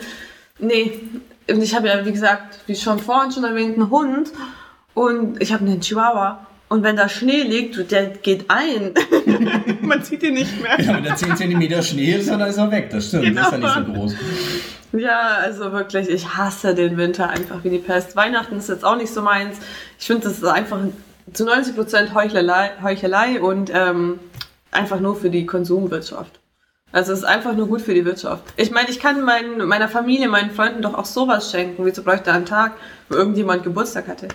Nee, 0.58 0.92
und 1.50 1.62
ich 1.62 1.76
habe 1.76 1.88
ja, 1.88 2.06
wie 2.06 2.12
gesagt, 2.12 2.60
wie 2.68 2.76
schon 2.76 3.00
vorhin 3.00 3.32
schon 3.32 3.44
erwähnt, 3.44 3.76
einen 3.78 3.90
Hund 3.90 4.32
und 4.94 5.42
ich 5.42 5.54
habe 5.54 5.66
einen 5.66 5.82
Chihuahua. 5.82 6.46
Und 6.70 6.84
wenn 6.84 6.96
da 6.96 7.10
Schnee 7.10 7.42
liegt, 7.42 7.92
der 7.92 8.10
geht 8.10 8.46
ein. 8.48 8.94
Man 9.82 10.04
sieht 10.04 10.22
ihn 10.22 10.36
nicht 10.36 10.62
mehr. 10.62 10.80
Ja, 10.80 10.96
wenn 10.96 11.04
da 11.04 11.16
10 11.16 11.36
cm 11.36 11.82
Schnee 11.82 12.14
ist, 12.14 12.30
dann 12.30 12.42
ist 12.42 12.58
er 12.58 12.70
weg. 12.70 12.92
Das 12.92 13.08
stimmt, 13.08 13.24
genau. 13.24 13.42
ist 13.42 13.52
ja 13.52 13.58
nicht 13.58 13.74
so 13.74 13.94
groß. 13.94 14.16
Ja, 14.94 15.20
also 15.42 15.72
wirklich, 15.72 16.10
ich 16.10 16.38
hasse 16.38 16.76
den 16.76 16.98
Winter 16.98 17.30
einfach 17.30 17.64
wie 17.64 17.72
die 17.72 17.80
Pest. 17.80 18.16
Weihnachten 18.16 18.58
ist 18.58 18.70
jetzt 18.70 18.86
auch 18.86 18.98
nicht 18.98 19.12
so 19.12 19.22
meins. 19.24 19.58
Ich 20.00 20.06
finde, 20.06 20.28
das 20.28 20.38
ist 20.38 20.44
einfach 20.44 20.80
zu 21.34 21.48
90% 21.48 22.14
Heuchelei, 22.14 22.72
Heuchelei 22.84 23.42
und 23.42 23.72
ähm, 23.74 24.20
einfach 24.72 25.00
nur 25.00 25.16
für 25.16 25.30
die 25.30 25.46
Konsumwirtschaft. 25.46 26.39
Also 26.92 27.14
es 27.14 27.20
ist 27.20 27.26
einfach 27.26 27.56
nur 27.56 27.68
gut 27.68 27.82
für 27.82 27.94
die 27.94 28.04
Wirtschaft. 28.04 28.44
Ich 28.58 28.72
meine, 28.72 28.90
ich 28.90 29.00
kann 29.00 29.24
mein, 29.24 29.60
meiner 29.68 29.88
Familie, 29.88 30.28
meinen 30.28 30.52
Freunden 30.52 30.82
doch 30.82 30.96
auch 30.96 31.06
sowas 31.06 31.52
schenken, 31.52 31.86
wie 31.86 31.94
zum 31.94 32.04
Beispiel 32.04 32.34
einen 32.34 32.46
Tag, 32.46 32.74
wo 33.10 33.16
irgendjemand 33.16 33.64
Geburtstag 33.64 34.08
hatte. 34.08 34.28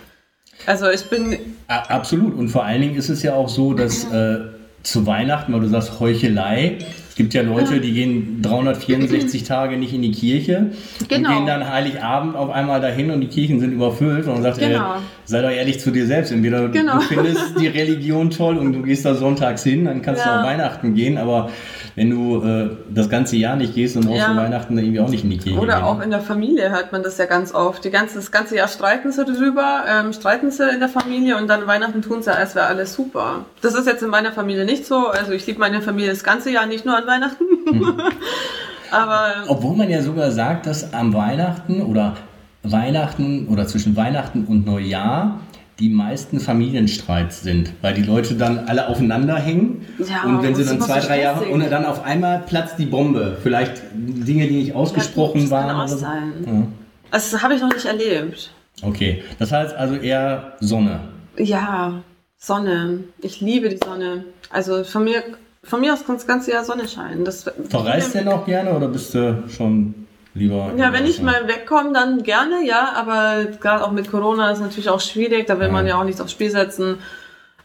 Also 0.65 0.89
ich 0.89 1.09
bin... 1.09 1.57
Absolut. 1.67 2.33
Und 2.35 2.49
vor 2.49 2.63
allen 2.63 2.81
Dingen 2.81 2.95
ist 2.95 3.09
es 3.09 3.23
ja 3.23 3.33
auch 3.33 3.49
so, 3.49 3.73
dass 3.73 4.05
äh, 4.05 4.39
zu 4.83 5.05
Weihnachten, 5.05 5.51
weil 5.51 5.61
du 5.61 5.67
sagst 5.67 5.99
Heuchelei, 5.99 6.79
es 7.15 7.17
gibt 7.17 7.33
ja 7.33 7.43
Leute, 7.43 7.79
die 7.79 7.93
gehen 7.93 8.41
364 8.41 9.43
Tage 9.47 9.77
nicht 9.77 9.93
in 9.93 10.01
die 10.01 10.11
Kirche 10.11 10.71
genau. 11.07 11.29
und 11.29 11.35
gehen 11.35 11.45
dann 11.45 11.71
Heiligabend 11.71 12.35
auf 12.35 12.49
einmal 12.49 12.81
dahin 12.81 13.09
und 13.09 13.21
die 13.21 13.29
Kirchen 13.29 13.61
sind 13.61 13.71
überfüllt. 13.71 14.27
Und 14.27 14.33
dann 14.33 14.43
sagt 14.43 14.59
genau. 14.59 14.95
er, 14.95 15.01
sei 15.23 15.41
doch 15.41 15.49
ehrlich 15.49 15.79
zu 15.79 15.91
dir 15.91 16.07
selbst. 16.07 16.33
Entweder 16.33 16.67
genau. 16.67 16.95
du 16.95 16.99
findest 17.03 17.57
die 17.57 17.67
Religion 17.79 18.31
toll 18.31 18.57
und 18.57 18.73
du 18.73 18.81
gehst 18.81 19.05
da 19.05 19.15
sonntags 19.15 19.63
hin, 19.63 19.85
dann 19.85 20.01
kannst 20.01 20.25
ja. 20.25 20.33
du 20.33 20.41
auch 20.41 20.45
Weihnachten 20.45 20.93
gehen, 20.93 21.17
aber 21.17 21.51
wenn 21.95 22.09
du 22.09 22.43
äh, 22.43 22.69
das 22.89 23.09
ganze 23.09 23.37
Jahr 23.37 23.55
nicht 23.55 23.73
gehst, 23.73 23.95
dann 23.95 24.03
brauchst 24.03 24.19
ja. 24.19 24.33
du 24.33 24.35
Weihnachten 24.37 24.77
irgendwie 24.77 24.99
auch 24.99 25.07
nicht 25.07 25.23
in 25.23 25.29
die 25.29 25.37
Kirche 25.37 25.57
Oder 25.57 25.75
gehen. 25.75 25.83
auch 25.83 26.01
in 26.01 26.09
der 26.09 26.19
Familie 26.19 26.69
hört 26.69 26.91
man 26.91 27.01
das 27.01 27.17
ja 27.17 27.25
ganz 27.25 27.53
oft. 27.53 27.85
Die 27.85 27.91
ganze, 27.91 28.15
das 28.15 28.31
ganze 28.31 28.57
Jahr 28.57 28.67
streiten 28.67 29.13
sie 29.13 29.23
darüber, 29.23 29.85
ähm, 29.87 30.11
streiten 30.11 30.51
sie 30.51 30.69
in 30.69 30.81
der 30.81 30.89
Familie 30.89 31.37
und 31.37 31.47
dann 31.47 31.65
Weihnachten 31.65 32.01
tun 32.01 32.21
sie, 32.21 32.35
als 32.35 32.55
wäre 32.55 32.65
alles 32.65 32.93
super. 32.93 33.45
Das 33.61 33.73
ist 33.73 33.87
jetzt 33.87 34.03
in 34.03 34.09
meiner 34.09 34.33
Familie 34.33 34.65
nicht 34.65 34.85
so. 34.85 35.07
Also 35.07 35.31
ich 35.31 35.47
liebe 35.47 35.59
meine 35.59 35.81
Familie 35.81 36.09
das 36.09 36.25
ganze 36.25 36.51
Jahr, 36.51 36.65
nicht 36.65 36.85
nur 36.85 36.97
an 36.97 37.04
Weihnachten. 37.07 37.43
Hm. 37.69 38.01
Aber, 38.91 39.43
Obwohl 39.47 39.75
man 39.75 39.89
ja 39.89 40.01
sogar 40.01 40.31
sagt, 40.31 40.67
dass 40.67 40.93
am 40.93 41.13
Weihnachten 41.13 41.81
oder 41.81 42.15
Weihnachten 42.63 43.47
oder 43.47 43.67
zwischen 43.67 43.95
Weihnachten 43.95 44.45
und 44.45 44.65
Neujahr 44.65 45.39
die 45.79 45.89
meisten 45.89 46.39
Familienstreits 46.39 47.41
sind, 47.41 47.73
weil 47.81 47.93
die 47.93 48.03
Leute 48.03 48.35
dann 48.35 48.59
alle 48.59 48.87
aufeinander 48.87 49.35
hängen 49.35 49.85
ja, 49.99 50.23
und 50.23 50.41
wenn 50.41 50.55
sie 50.55 50.63
dann 50.63 50.79
zwei, 50.79 50.99
drei 51.01 51.21
Jahre 51.21 51.45
und 51.45 51.69
dann 51.69 51.85
auf 51.85 52.05
einmal 52.05 52.39
platzt 52.39 52.79
die 52.79 52.85
Bombe. 52.85 53.37
Vielleicht 53.43 53.81
Dinge, 53.93 54.47
die 54.47 54.55
nicht 54.55 54.75
ausgesprochen 54.75 55.41
ja, 55.41 55.51
waren. 55.51 55.75
Auch 55.75 55.87
sein. 55.87 56.31
Ja. 56.45 56.67
Das 57.11 57.41
habe 57.41 57.55
ich 57.55 57.61
noch 57.61 57.73
nicht 57.73 57.85
erlebt. 57.85 58.51
Okay, 58.81 59.23
das 59.37 59.51
heißt 59.51 59.75
also 59.75 59.95
eher 59.95 60.53
Sonne. 60.61 60.99
Ja, 61.37 62.01
Sonne. 62.37 63.03
Ich 63.21 63.41
liebe 63.41 63.69
die 63.69 63.77
Sonne. 63.77 64.25
Also 64.49 64.83
von 64.85 65.03
mir, 65.03 65.23
von 65.65 65.81
mir 65.81 65.93
aus 65.93 66.05
kann 66.05 66.15
das 66.15 66.27
ganze 66.27 66.51
Jahr 66.51 66.63
Sonne 66.63 66.87
scheinen. 66.87 67.25
Das, 67.25 67.43
Verreist 67.69 68.13
du 68.13 68.19
denn 68.19 68.27
auch 68.27 68.45
gerne 68.45 68.73
oder 68.73 68.87
bist 68.87 69.13
du 69.13 69.43
schon 69.49 70.07
lieber. 70.33 70.71
Ja, 70.77 70.93
wenn 70.93 71.05
ich 71.05 71.21
mal 71.21 71.47
wegkomme, 71.47 71.93
dann 71.93 72.23
gerne, 72.23 72.65
ja, 72.65 72.93
aber 72.95 73.45
gerade 73.59 73.83
auch 73.83 73.91
mit 73.91 74.11
Corona 74.11 74.51
ist 74.51 74.59
natürlich 74.59 74.89
auch 74.89 75.01
schwierig, 75.01 75.47
da 75.47 75.59
will 75.59 75.67
ja. 75.67 75.73
man 75.73 75.87
ja 75.87 75.99
auch 75.99 76.03
nichts 76.03 76.21
aufs 76.21 76.31
Spiel 76.31 76.51
setzen. 76.51 76.99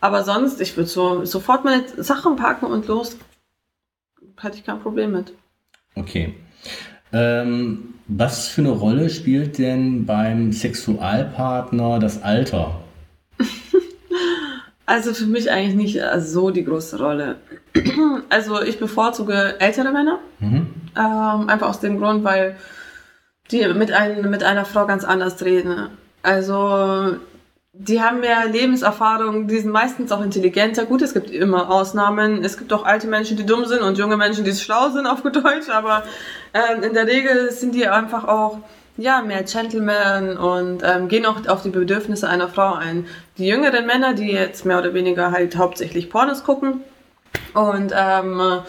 Aber 0.01 0.25
sonst, 0.25 0.61
ich 0.61 0.77
würde 0.77 0.89
so, 0.89 1.25
sofort 1.25 1.65
meine 1.65 1.85
Sachen 1.99 2.37
packen 2.37 2.67
und 2.67 2.87
los. 2.87 3.19
Hätte 4.41 4.57
ich 4.57 4.65
kein 4.65 4.81
Problem 4.81 5.13
mit. 5.13 5.35
Okay. 5.95 6.35
Ähm, 7.13 7.95
was 8.07 8.49
für 8.49 8.63
eine 8.63 8.71
Rolle 8.71 9.11
spielt 9.11 9.59
denn 9.59 10.07
beim 10.07 10.53
Sexualpartner 10.53 11.99
das 11.99 12.23
Alter? 12.23 12.81
Also 14.91 15.15
für 15.15 15.27
mich 15.27 15.49
eigentlich 15.53 15.77
nicht 15.77 16.01
so 16.19 16.51
die 16.51 16.65
große 16.65 16.99
Rolle. 16.99 17.37
also 18.29 18.61
ich 18.61 18.81
bevorzuge 18.81 19.55
ältere 19.61 19.93
Männer. 19.93 20.19
Mhm. 20.41 20.67
Ähm, 20.99 21.49
einfach 21.49 21.69
aus 21.69 21.79
dem 21.79 22.01
Grund, 22.01 22.25
weil 22.25 22.57
die 23.53 23.65
mit, 23.69 23.93
ein, 23.93 24.29
mit 24.29 24.43
einer 24.43 24.65
Frau 24.65 24.87
ganz 24.87 25.05
anders 25.05 25.45
reden. 25.45 25.91
Also 26.25 27.19
die 27.73 28.03
haben 28.03 28.19
mehr 28.19 28.47
Lebenserfahrung, 28.49 29.47
die 29.47 29.61
sind 29.61 29.71
meistens 29.71 30.11
auch 30.11 30.25
intelligenter. 30.25 30.87
Gut, 30.87 31.03
es 31.03 31.15
gibt 31.15 31.31
immer 31.31 31.71
Ausnahmen. 31.71 32.43
Es 32.45 32.59
gibt 32.59 32.73
auch 32.73 32.85
alte 32.85 33.07
Menschen, 33.07 33.37
die 33.37 33.47
dumm 33.47 33.67
sind 33.67 33.83
und 33.83 33.97
junge 33.97 34.17
Menschen, 34.17 34.45
die 34.45 34.53
schlau 34.53 34.91
sind, 34.91 35.07
auf 35.07 35.23
gut 35.23 35.37
Deutsch. 35.37 35.69
Aber 35.69 36.03
ähm, 36.53 36.83
in 36.83 36.95
der 36.95 37.07
Regel 37.07 37.53
sind 37.53 37.77
die 37.77 37.87
einfach 37.87 38.25
auch 38.25 38.59
ja, 39.01 39.23
mehr 39.23 39.43
Gentlemen 39.43 40.37
und 40.37 40.83
ähm, 40.85 41.09
gehen 41.09 41.27
auch 41.27 41.47
auf 41.49 41.63
die 41.63 41.71
Bedürfnisse 41.71 42.29
einer 42.29 42.49
Frau 42.49 42.75
ein. 42.75 43.07
Die 43.39 43.47
jüngeren 43.47 43.87
Männer, 43.87 44.15
die 44.15 44.31
jetzt 44.31 44.65
mehr 44.65 44.79
oder 44.79 44.95
weniger 44.95 45.33
halt 45.33 45.57
hauptsächlich 45.57 46.11
Pornos 46.11 46.45
gucken 46.45 46.81
und 47.55 47.93
ähm, 47.97 48.61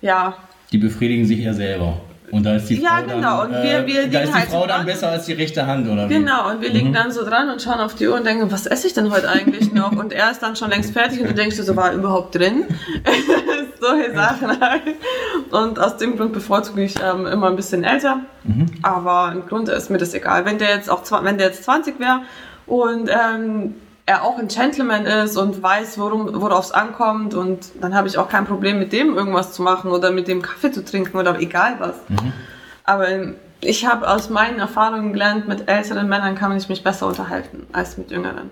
ja, 0.00 0.36
die 0.72 0.78
befriedigen 0.78 1.24
sich 1.24 1.38
ja 1.38 1.54
selber. 1.54 2.00
Und 2.34 2.42
da 2.42 2.56
ist 2.56 2.68
die 2.68 2.80
ja, 2.80 2.96
Frau, 2.96 3.14
genau. 3.14 3.44
dann, 3.44 3.54
äh, 3.64 3.86
wir, 3.86 4.08
da 4.08 4.20
ist 4.20 4.30
die 4.30 4.34
halt 4.34 4.48
Frau 4.48 4.66
dann 4.66 4.84
besser 4.84 5.08
als 5.08 5.26
die 5.26 5.34
rechte 5.34 5.68
Hand, 5.68 5.88
oder 5.88 6.10
wie? 6.10 6.14
Genau, 6.14 6.50
und 6.50 6.60
wir 6.60 6.68
liegen 6.68 6.88
mhm. 6.88 6.94
dann 6.94 7.12
so 7.12 7.24
dran 7.24 7.48
und 7.48 7.62
schauen 7.62 7.78
auf 7.78 7.94
die 7.94 8.08
Uhr 8.08 8.16
und 8.16 8.26
denken, 8.26 8.50
was 8.50 8.66
esse 8.66 8.88
ich 8.88 8.92
denn 8.92 9.12
heute 9.12 9.28
eigentlich 9.28 9.72
noch? 9.72 9.92
Und 9.92 10.12
er 10.12 10.32
ist 10.32 10.42
dann 10.42 10.56
schon 10.56 10.70
längst 10.70 10.92
fertig 10.92 11.20
und 11.20 11.28
du 11.28 11.34
denkst 11.34 11.56
dir 11.56 11.62
so, 11.62 11.76
war 11.76 11.90
er 11.90 11.94
überhaupt 11.94 12.34
drin? 12.34 12.64
Solche 13.80 14.14
Sachen 14.14 14.60
halt. 14.60 14.82
Und 15.52 15.78
aus 15.78 15.96
dem 15.96 16.16
Grund 16.16 16.32
bevorzuge 16.32 16.82
ich 16.82 16.96
ähm, 17.00 17.26
immer 17.26 17.50
ein 17.50 17.56
bisschen 17.56 17.84
älter. 17.84 18.18
Mhm. 18.42 18.66
Aber 18.82 19.30
im 19.32 19.46
Grunde 19.46 19.70
ist 19.70 19.88
mir 19.90 19.98
das 19.98 20.12
egal. 20.12 20.44
Wenn 20.44 20.58
der 20.58 20.74
jetzt 20.74 20.90
auch, 20.90 21.02
wenn 21.22 21.38
der 21.38 21.48
jetzt 21.48 21.62
20 21.62 22.00
wäre 22.00 22.22
und 22.66 23.08
ähm, 23.10 23.76
er 24.06 24.22
auch 24.22 24.38
ein 24.38 24.48
Gentleman 24.48 25.06
ist 25.06 25.36
und 25.36 25.62
weiß, 25.62 25.98
worum, 25.98 26.40
worauf 26.40 26.66
es 26.66 26.72
ankommt 26.72 27.34
und 27.34 27.70
dann 27.80 27.94
habe 27.94 28.06
ich 28.06 28.18
auch 28.18 28.28
kein 28.28 28.44
Problem 28.44 28.78
mit 28.78 28.92
dem 28.92 29.14
irgendwas 29.16 29.52
zu 29.52 29.62
machen 29.62 29.90
oder 29.90 30.10
mit 30.10 30.28
dem 30.28 30.42
Kaffee 30.42 30.70
zu 30.70 30.84
trinken 30.84 31.16
oder 31.16 31.38
egal 31.40 31.76
was. 31.78 31.94
Mhm. 32.08 32.32
Aber 32.84 33.06
ich 33.62 33.86
habe 33.86 34.08
aus 34.08 34.28
meinen 34.28 34.58
Erfahrungen 34.58 35.14
gelernt, 35.14 35.48
mit 35.48 35.68
älteren 35.70 36.08
Männern 36.08 36.34
kann 36.34 36.54
ich 36.56 36.68
mich 36.68 36.84
besser 36.84 37.06
unterhalten 37.06 37.66
als 37.72 37.96
mit 37.96 38.10
jüngeren. 38.10 38.50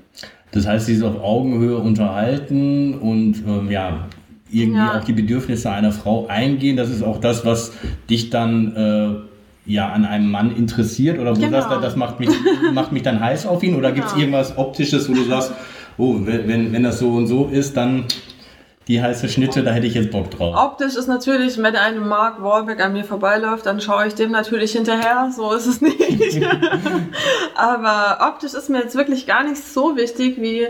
Das 0.53 0.67
heißt, 0.67 0.87
sie 0.87 0.95
ist 0.95 1.03
auf 1.03 1.23
Augenhöhe 1.23 1.77
unterhalten 1.77 2.95
und 2.99 3.43
ähm, 3.47 3.71
ja, 3.71 4.07
irgendwie 4.51 4.79
ja. 4.79 4.99
auch 4.99 5.05
die 5.05 5.13
Bedürfnisse 5.13 5.71
einer 5.71 5.93
Frau 5.93 6.27
eingehen. 6.29 6.77
Das 6.77 6.89
ist 6.89 7.03
auch 7.03 7.19
das, 7.19 7.45
was 7.45 7.73
dich 8.09 8.31
dann 8.31 8.77
äh, 8.77 9.32
ja 9.65 9.89
an 9.91 10.05
einem 10.05 10.31
Mann 10.31 10.55
interessiert 10.55 11.19
oder 11.19 11.37
wo 11.37 11.41
genau. 11.41 11.59
du 11.59 11.63
sagst, 11.63 11.85
das 11.85 11.97
macht 11.97 12.21
mich, 12.21 12.31
macht 12.73 12.93
mich 12.93 13.03
dann 13.03 13.21
heiß 13.21 13.47
auf 13.47 13.63
ihn 13.63 13.77
oder 13.77 13.93
genau. 13.93 14.03
gibt 14.03 14.13
es 14.13 14.19
irgendwas 14.19 14.59
Optisches, 14.59 15.09
wo 15.09 15.15
du 15.15 15.25
sagst, 15.25 15.53
oh, 15.99 16.17
wenn, 16.25 16.73
wenn 16.73 16.83
das 16.83 16.99
so 16.99 17.11
und 17.13 17.27
so 17.27 17.47
ist, 17.47 17.77
dann 17.77 18.05
die 18.89 19.01
heiße 19.01 19.29
Schnitte, 19.29 19.63
da 19.63 19.71
hätte 19.71 19.87
ich 19.87 19.95
jetzt 19.95 20.11
Bock 20.11 20.31
drauf. 20.31 20.57
Optisch 20.57 20.97
ist 20.97 21.07
natürlich, 21.07 21.57
wenn 21.59 21.77
ein 21.77 22.01
Mark 22.07 22.43
Wahlberg 22.43 22.85
an 22.85 22.93
mir 22.93 23.05
vorbeiläuft, 23.05 23.65
dann 23.67 23.81
schaue 23.81 24.09
ich 24.09 24.15
dem 24.15 24.33
natürlich 24.33 24.73
hinterher, 24.73 25.31
so 25.35 25.53
ist 25.53 25.67
es 25.67 25.81
nicht. 25.81 26.45
Aber 27.55 28.19
optisch 28.29 28.55
ist 28.55 28.69
mir 28.69 28.81
jetzt 28.81 28.97
wirklich 28.97 29.27
gar 29.27 29.45
nicht 29.45 29.63
so 29.63 29.97
wichtig 29.97 30.41
wie, 30.41 30.67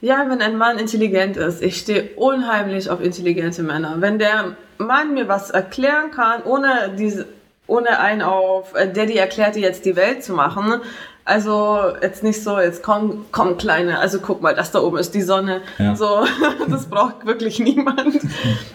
ja, 0.00 0.24
wenn 0.28 0.40
ein 0.40 0.56
Mann 0.56 0.78
intelligent 0.78 1.36
ist. 1.36 1.62
Ich 1.62 1.76
stehe 1.76 2.10
unheimlich 2.16 2.88
auf 2.88 3.02
intelligente 3.02 3.62
Männer. 3.62 3.96
Wenn 3.98 4.18
der 4.18 4.56
Mann 4.78 5.12
mir 5.12 5.28
was 5.28 5.50
erklären 5.50 6.10
kann, 6.10 6.42
ohne 6.42 6.94
diese 6.98 7.26
ohne 7.66 7.98
einen 7.98 8.22
auf 8.22 8.74
äh, 8.74 8.92
Daddy 8.92 9.16
erklärt 9.16 9.56
dir 9.56 9.62
jetzt 9.62 9.84
die 9.84 9.96
Welt 9.96 10.22
zu 10.22 10.32
machen. 10.32 10.80
Also 11.28 11.80
jetzt 12.02 12.22
nicht 12.22 12.40
so, 12.40 12.60
jetzt 12.60 12.84
komm, 12.84 13.26
komm 13.32 13.58
Kleine, 13.58 13.98
also 13.98 14.20
guck 14.20 14.42
mal, 14.42 14.54
das 14.54 14.70
da 14.70 14.78
oben 14.78 14.96
ist 14.96 15.12
die 15.12 15.22
Sonne. 15.22 15.60
Ja. 15.76 15.96
So, 15.96 16.24
das 16.68 16.86
braucht 16.86 17.26
wirklich 17.26 17.58
niemand. 17.58 18.20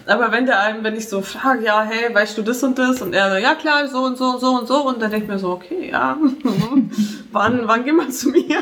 Aber 0.05 0.33
wenn 0.33 0.45
der 0.45 0.59
einem, 0.59 0.83
wenn 0.83 0.97
ich 0.97 1.07
so 1.07 1.21
frage, 1.21 1.63
ja, 1.63 1.81
hey, 1.81 2.13
weißt 2.13 2.37
du 2.37 2.41
das 2.41 2.61
und 2.61 2.77
das? 2.77 3.01
Und 3.01 3.13
er 3.13 3.31
so, 3.31 3.37
ja 3.37 3.55
klar, 3.55 3.87
so 3.87 3.99
und 3.99 4.17
so 4.17 4.31
und 4.31 4.41
so 4.41 4.49
und 4.49 4.67
so. 4.67 4.85
Und 4.85 5.01
dann 5.01 5.11
denke 5.11 5.27
ich 5.27 5.31
mir 5.31 5.39
so, 5.39 5.51
okay, 5.51 5.91
ja, 5.93 6.17
wann, 7.31 7.61
wann 7.63 7.85
gehen 7.85 7.95
wir 7.95 8.09
zu 8.09 8.31
mir? 8.31 8.43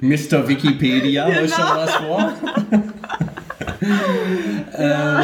Mr. 0.00 0.48
Wikipedia, 0.48 1.28
genau. 1.28 1.46
schon 1.46 1.76
was 1.76 1.94
vor? 1.96 2.32
Ähm, 4.76 5.22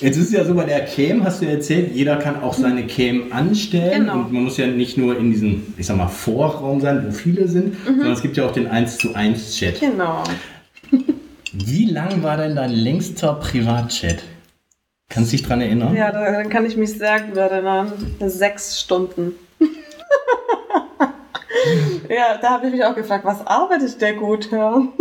jetzt 0.00 0.16
ist 0.16 0.26
es 0.26 0.32
ja 0.32 0.44
so, 0.44 0.54
bei 0.54 0.64
der 0.64 0.84
Cam 0.84 1.24
hast 1.24 1.40
du 1.40 1.46
ja 1.46 1.52
erzählt, 1.52 1.92
jeder 1.94 2.16
kann 2.16 2.42
auch 2.42 2.54
seine 2.54 2.86
Cam 2.86 3.32
anstellen 3.32 4.02
Genau. 4.06 4.14
und 4.14 4.32
man 4.32 4.44
muss 4.44 4.56
ja 4.56 4.66
nicht 4.66 4.96
nur 4.98 5.16
in 5.18 5.30
diesem, 5.30 5.74
ich 5.76 5.86
sag 5.86 5.96
mal, 5.96 6.08
Vorraum 6.08 6.80
sein, 6.80 7.04
wo 7.06 7.12
viele 7.12 7.48
sind, 7.48 7.76
sondern 7.84 8.12
es 8.12 8.22
gibt 8.22 8.36
ja 8.36 8.46
auch 8.46 8.52
den 8.52 8.66
1 8.66 8.98
zu 8.98 9.14
1 9.14 9.56
Chat. 9.56 9.80
Genau. 9.80 10.22
Wie 11.52 11.86
lang 11.86 12.22
war 12.22 12.36
denn 12.36 12.56
dein 12.56 12.72
längster 12.72 13.34
Privatchat? 13.34 14.22
Kannst 15.08 15.32
du 15.32 15.36
dich 15.36 15.46
dran 15.46 15.60
erinnern? 15.60 15.94
Ja, 15.94 16.10
da- 16.10 16.32
dann 16.32 16.48
kann 16.48 16.66
ich 16.66 16.76
mich 16.76 16.98
sehr 16.98 17.20
gut 17.20 17.36
erinnern. 17.36 17.92
Sechs 18.20 18.80
Stunden. 18.80 19.32
ja, 22.08 22.38
da 22.40 22.50
habe 22.50 22.66
ich 22.66 22.72
mich 22.72 22.84
auch 22.84 22.94
gefragt, 22.96 23.24
was 23.24 23.46
arbeitet 23.46 24.00
der 24.00 24.14
gut? 24.14 24.50
Ja. 24.50 24.82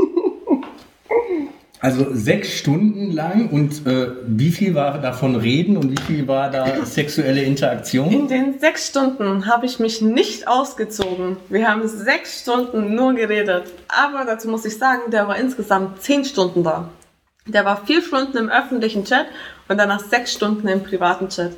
Also 1.84 2.08
sechs 2.14 2.54
Stunden 2.54 3.12
lang 3.12 3.50
und 3.50 3.86
äh, 3.86 4.08
wie 4.26 4.52
viel 4.52 4.74
war 4.74 5.00
davon 5.00 5.36
Reden 5.36 5.76
und 5.76 5.92
wie 5.92 6.02
viel 6.02 6.26
war 6.30 6.50
da 6.50 6.86
sexuelle 6.86 7.44
Interaktion? 7.44 8.10
In 8.10 8.30
den 8.30 8.58
sechs 8.58 8.88
Stunden 8.88 9.48
habe 9.48 9.66
ich 9.66 9.80
mich 9.80 10.02
nicht 10.02 10.48
ausgezogen. 10.48 11.36
Wir 11.50 11.68
haben 11.68 11.86
sechs 11.86 12.40
Stunden 12.40 12.96
nur 12.96 13.14
geredet. 13.16 13.66
Aber 13.90 14.24
dazu 14.24 14.48
muss 14.48 14.64
ich 14.64 14.78
sagen, 14.78 15.12
der 15.12 15.28
war 15.28 15.36
insgesamt 15.36 16.02
zehn 16.02 16.24
Stunden 16.24 16.64
da. 16.64 16.88
Der 17.48 17.66
war 17.66 17.86
vier 17.86 18.02
Stunden 18.02 18.38
im 18.38 18.48
öffentlichen 18.50 19.04
Chat 19.04 19.26
und 19.68 19.78
danach 19.78 20.00
sechs 20.00 20.32
Stunden 20.32 20.66
im 20.70 20.84
privaten 20.84 21.28
Chat. 21.28 21.52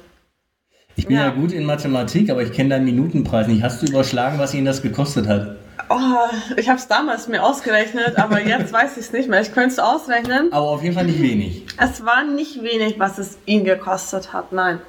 Ich 0.95 1.05
bin 1.05 1.17
ja, 1.17 1.26
Ja. 1.26 1.30
gut 1.30 1.51
in 1.51 1.65
Mathematik, 1.65 2.32
aber 2.32 2.41
ich 2.41 2.51
kenne 2.51 2.69
deinen 2.69 2.86
Minutenpreis 2.86 3.45
nicht. 3.47 3.61
Hast 3.61 3.84
du 3.84 3.86
überschlagen, 3.91 4.39
was 4.39 4.55
ihn 4.55 4.65
das 4.65 4.82
gekostet 4.82 5.28
hat? 5.28 5.57
Oh, 5.89 6.30
ich 6.57 6.69
habe 6.69 6.80
es 6.80 6.88
damals 6.88 7.28
mir 7.28 7.43
ausgerechnet, 7.43 8.17
aber 8.17 8.41
jetzt 8.41 8.71
weiß 8.73 8.93
ich 8.93 9.05
es 9.05 9.13
nicht 9.13 9.30
mehr. 9.30 9.41
Ich 9.41 9.53
könnte 9.53 9.73
es 9.73 9.80
ausrechnen. 9.80 10.51
Aber 10.51 10.67
auf 10.67 10.84
jeden 10.84 10.95
Fall 10.95 11.05
nicht 11.05 11.21
wenig. 11.21 11.65
Es 11.78 12.05
war 12.05 12.23
nicht 12.23 12.63
wenig, 12.63 12.99
was 12.99 13.17
es 13.17 13.38
ihn 13.45 13.63
gekostet 13.63 14.34
hat, 14.34 14.51
nein. 14.51 14.80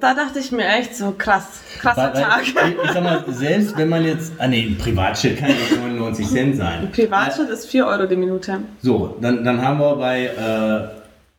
Da 0.00 0.12
dachte 0.12 0.38
ich 0.38 0.52
mir 0.52 0.66
echt 0.66 0.94
so, 0.96 1.14
krass, 1.16 1.60
krasser 1.80 2.12
Weil, 2.12 2.14
weil, 2.14 2.22
Tag. 2.22 2.42
ich, 2.42 2.54
ich 2.84 2.90
sag 2.92 3.02
mal, 3.02 3.24
selbst 3.28 3.76
wenn 3.78 3.88
man 3.88 4.04
jetzt. 4.04 4.32
Ah 4.38 4.46
nee, 4.46 4.66
ein 4.66 4.76
Privatchat 4.76 5.38
kann 5.38 5.48
ja 5.48 5.54
nicht 5.54 5.80
99 5.80 6.28
Cent 6.28 6.56
sein. 6.56 6.90
Privatchat 6.92 7.48
ist 7.48 7.66
4 7.70 7.86
Euro 7.86 8.06
die 8.06 8.16
Minute. 8.16 8.60
So, 8.82 9.16
dann, 9.20 9.44
dann 9.44 9.62
haben 9.62 9.78
wir 9.78 9.96
bei. 9.96 10.26
Äh, 10.26 10.98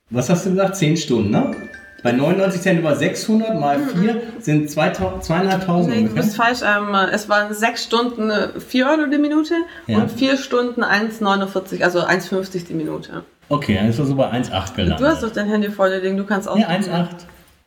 was 0.10 0.30
hast 0.30 0.48
du 0.48 0.52
gesagt? 0.52 0.78
10 0.78 0.98
Stunden, 0.98 1.30
ne? 1.30 1.56
Bei 2.04 2.12
99 2.12 2.62
Cent 2.62 2.80
über 2.80 2.96
600 2.96 3.60
mal 3.60 3.80
4 3.80 4.22
sind 4.40 4.70
2000 4.70 5.24
zweieinhalbtausend 5.24 5.94
Nee, 5.96 6.04
du 6.08 6.14
bist 6.16 6.40
ungefähr. 6.40 6.56
falsch. 6.56 6.60
Ähm, 6.64 6.96
es 7.12 7.28
waren 7.30 7.54
6 7.54 7.84
Stunden 7.84 8.30
äh, 8.30 8.60
4 8.60 8.88
Euro 8.88 9.06
die 9.08 9.18
Minute 9.18 9.54
Ja. 9.88 9.98
und 10.00 10.12
4 10.12 10.38
Stunden 10.38 10.84
1,49, 10.84 11.84
also 11.84 12.00
1,50 12.00 12.68
die 12.68 12.74
Minute. 12.74 13.24
Okay, 13.50 13.76
dann 13.76 13.90
ist 13.90 14.00
das 14.00 14.08
so 14.08 14.16
bei 14.16 14.30
1,8 14.32 14.76
gelandet. 14.76 15.00
Du 15.00 15.06
hast 15.08 15.24
doch 15.24 15.32
dein 15.32 15.48
Handy 15.48 15.70
vor 15.72 15.90
dir, 15.90 16.02
Ding, 16.02 16.16
du 16.18 16.24
kannst 16.24 16.48
auch 16.48 16.58
Ja, 16.58 16.68
1,8. 16.68 17.08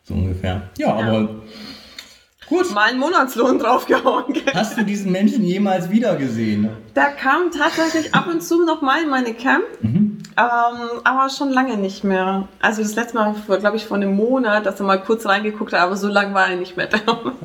So 0.04 0.14
ungefähr. 0.14 0.62
Ja, 0.78 0.94
aber. 0.94 1.28
Gut. 2.48 2.74
mal 2.74 2.90
einen 2.90 2.98
Monatslohn 2.98 3.58
draufgehauen. 3.60 4.34
Hast 4.52 4.76
du 4.76 4.84
diesen 4.84 5.10
Menschen 5.10 5.42
jemals 5.44 5.90
wieder 5.90 6.16
gesehen? 6.16 6.68
Der 6.94 7.06
kam 7.12 7.50
tatsächlich 7.50 8.14
ab 8.14 8.26
und 8.30 8.42
zu 8.42 8.64
noch 8.66 8.82
mal 8.82 9.02
in 9.02 9.08
meine 9.10 9.32
Camp, 9.34 9.64
Mhm. 9.80 10.11
Ähm, 10.36 11.00
aber 11.04 11.28
schon 11.30 11.50
lange 11.50 11.76
nicht 11.76 12.04
mehr. 12.04 12.48
Also 12.60 12.82
das 12.82 12.94
letzte 12.94 13.16
Mal, 13.16 13.34
glaube 13.60 13.76
ich, 13.76 13.84
vor 13.84 13.96
einem 13.96 14.14
Monat, 14.16 14.66
dass 14.66 14.80
er 14.80 14.86
mal 14.86 15.00
kurz 15.00 15.26
reingeguckt 15.26 15.72
hat, 15.72 15.80
aber 15.80 15.96
so 15.96 16.08
lange 16.08 16.34
war 16.34 16.48
er 16.48 16.56
nicht 16.56 16.76
mehr 16.76 16.86
da. 16.88 16.98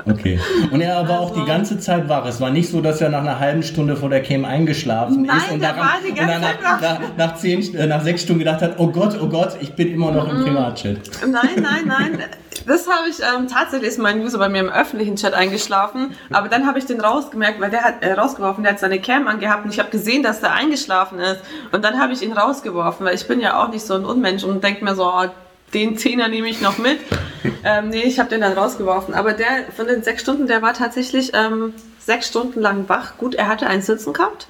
Okay. 0.09 0.39
Und 0.71 0.81
er 0.81 1.07
war 1.07 1.19
auch 1.19 1.33
die 1.33 1.43
ganze 1.45 1.79
Zeit 1.79 2.07
wach. 2.07 2.25
Es 2.25 2.39
war 2.39 2.49
nicht 2.49 2.69
so, 2.69 2.79
dass 2.81 3.01
er 3.01 3.09
nach 3.09 3.19
einer 3.21 3.39
halben 3.39 3.63
Stunde 3.63 3.95
vor 3.95 4.09
der 4.09 4.23
Cam 4.23 4.45
eingeschlafen 4.45 5.23
Nein, 5.23 5.37
ist 5.37 5.51
und, 5.51 5.61
daran, 5.63 5.79
war 5.79 5.93
die 6.05 6.13
ganze 6.13 6.35
und 6.35 6.41
dann 6.43 6.55
nach, 6.63 6.81
nach, 6.81 6.99
nach, 7.17 7.35
zehn, 7.35 7.75
äh, 7.75 7.87
nach 7.87 8.01
sechs 8.01 8.21
Stunden 8.21 8.39
gedacht 8.39 8.61
hat, 8.61 8.75
oh 8.77 8.87
Gott, 8.87 9.17
oh 9.21 9.27
Gott, 9.27 9.57
ich 9.59 9.73
bin 9.75 9.91
immer 9.93 10.11
noch 10.11 10.27
Mhm. 10.31 10.39
im 10.39 10.43
Privatchat. 10.45 10.97
Nein, 11.27 11.49
nein, 11.61 11.83
nein. 11.85 12.23
Das 12.65 12.87
habe 12.87 13.07
ich 13.09 13.17
ähm, 13.19 13.47
tatsächlich 13.47 13.89
ist 13.89 13.99
mein 13.99 14.19
User 14.21 14.39
bei 14.39 14.49
mir 14.49 14.59
im 14.59 14.69
öffentlichen 14.69 15.15
Chat 15.15 15.33
eingeschlafen, 15.33 16.13
aber 16.33 16.49
dann 16.49 16.65
habe 16.65 16.79
ich 16.79 16.85
den 16.85 16.99
rausgemerkt, 16.99 17.61
weil 17.61 17.69
der 17.69 17.83
hat 17.83 18.01
äh, 18.03 18.13
rausgeworfen, 18.13 18.63
der 18.63 18.73
hat 18.73 18.79
seine 18.79 18.99
Cam 18.99 19.27
angehabt 19.27 19.63
und 19.63 19.73
ich 19.73 19.79
habe 19.79 19.89
gesehen, 19.89 20.23
dass 20.23 20.41
der 20.41 20.53
eingeschlafen 20.53 21.19
ist 21.19 21.39
und 21.71 21.85
dann 21.85 21.99
habe 22.01 22.13
ich 22.13 22.21
ihn 22.23 22.33
rausgeworfen, 22.33 22.76
weil 22.77 23.15
ich 23.15 23.27
bin 23.27 23.39
ja 23.39 23.63
auch 23.63 23.69
nicht 23.69 23.85
so 23.85 23.93
ein 23.93 24.05
Unmensch 24.05 24.43
und 24.43 24.63
denke 24.63 24.83
mir 24.83 24.95
so, 24.95 25.05
oh, 25.05 25.25
den 25.73 25.97
Zehner 25.97 26.27
nehme 26.27 26.47
ich 26.47 26.61
noch 26.61 26.77
mit. 26.77 26.99
ähm, 27.63 27.89
nee, 27.89 28.03
ich 28.03 28.19
habe 28.19 28.29
den 28.29 28.41
dann 28.41 28.53
rausgeworfen. 28.53 29.13
Aber 29.13 29.33
der 29.33 29.65
von 29.75 29.87
den 29.87 30.03
sechs 30.03 30.21
Stunden, 30.21 30.47
der 30.47 30.61
war 30.61 30.73
tatsächlich 30.73 31.31
ähm, 31.33 31.73
sechs 31.99 32.27
Stunden 32.27 32.61
lang 32.61 32.87
wach. 32.87 33.17
Gut, 33.17 33.35
er 33.35 33.47
hatte 33.47 33.67
ein 33.67 33.81
Sitzen 33.81 34.13
gehabt, 34.13 34.47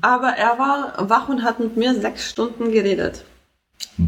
aber 0.00 0.30
er 0.30 0.58
war 0.58 1.08
wach 1.08 1.28
und 1.28 1.42
hat 1.42 1.60
mit 1.60 1.76
mir 1.76 1.94
sechs 1.94 2.28
Stunden 2.28 2.72
geredet. 2.72 3.24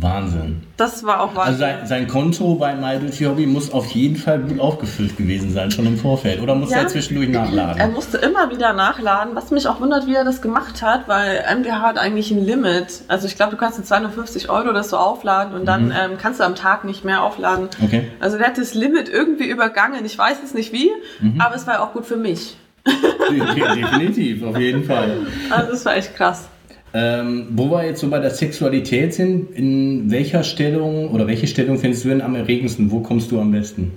Wahnsinn. 0.01 0.63
Das 0.77 1.05
war 1.05 1.21
auch 1.21 1.29
Also 1.37 1.37
Wahnsinn. 1.39 1.59
sein, 1.59 1.87
sein 1.87 2.09
Konto 2.09 2.55
bei 2.55 2.75
MyDuty 2.75 3.25
Hobby 3.25 3.47
muss 3.47 3.71
auf 3.73 3.89
jeden 3.91 4.17
Fall 4.17 4.39
gut 4.41 4.59
aufgefüllt 4.61 5.17
gewesen 5.17 5.53
sein, 5.53 5.71
schon 5.71 5.87
im 5.87 5.99
Vorfeld. 5.99 6.41
Oder 6.41 6.55
muss 6.55 6.71
Ja. 6.71 6.79
er 6.79 6.89
zwischendurch 6.89 7.29
Er 7.29 7.43
nachladen? 7.43 7.93
musste 7.93 8.17
immer 8.19 8.51
wieder 8.51 8.73
nachladen, 8.73 9.35
was 9.35 9.51
mich 9.51 9.67
auch 9.69 9.81
wundert, 9.81 10.07
wie 10.07 10.15
er 10.15 10.25
das 10.25 10.41
gemacht 10.41 10.83
hat, 10.83 11.09
weil 11.09 11.45
MDH 11.59 11.81
hat 11.83 11.99
eigentlich 11.99 12.31
ein 12.31 12.45
Limit. 12.45 13.03
Also 13.09 13.27
ich 13.27 13.37
glaube, 13.37 13.51
du 13.53 13.57
kannst 13.59 13.79
in 13.79 13.85
250 13.85 14.49
Euro 14.49 14.73
das 14.73 14.89
so 14.91 14.97
aufladen 14.97 15.55
und 15.55 15.67
dann 15.67 15.91
ähm, 15.91 16.13
kannst 16.21 16.41
du 16.41 16.45
am 16.45 16.55
Tag 16.55 16.85
nicht 16.85 17.05
mehr 17.05 17.23
aufladen. 17.23 17.69
Okay. 17.85 18.09
Also 18.21 18.39
der 18.39 18.47
hat 18.49 18.59
das 18.59 18.75
Limit 18.75 19.09
irgendwie 19.09 19.49
übergangen. 19.49 20.05
Ich 20.05 20.17
weiß 20.17 20.39
es 20.45 20.55
nicht 20.55 20.73
wie, 20.73 20.91
aber 21.39 21.55
es 21.57 21.67
war 21.67 21.83
auch 21.83 21.93
gut 21.93 22.07
für 22.07 22.17
mich. 22.17 22.57
De- 23.31 23.75
Definitiv, 23.81 24.43
auf 24.43 24.59
jeden 24.59 24.85
Fall. 24.85 25.19
Also 25.51 25.71
das 25.73 25.85
war 25.85 25.97
echt 25.97 26.15
krass. 26.17 26.49
Ähm, 26.95 27.49
wo 27.53 27.71
wir 27.71 27.87
jetzt 27.87 28.01
so 28.01 28.11
bei 28.11 28.19
der 28.19 28.31
Sexualität 28.31 29.15
sind, 29.15 29.51
in 29.53 30.11
welcher 30.11 30.45
Stellung 30.45 31.11
oder 31.11 31.27
welche 31.27 31.47
Stellung 31.47 31.79
findest 31.79 32.05
du 32.05 32.11
denn 32.11 32.21
am 32.21 32.35
erregendsten? 32.35 32.91
Wo 32.91 33.01
kommst 33.01 33.31
du 33.31 33.41
am 33.41 33.51
besten? 33.51 33.93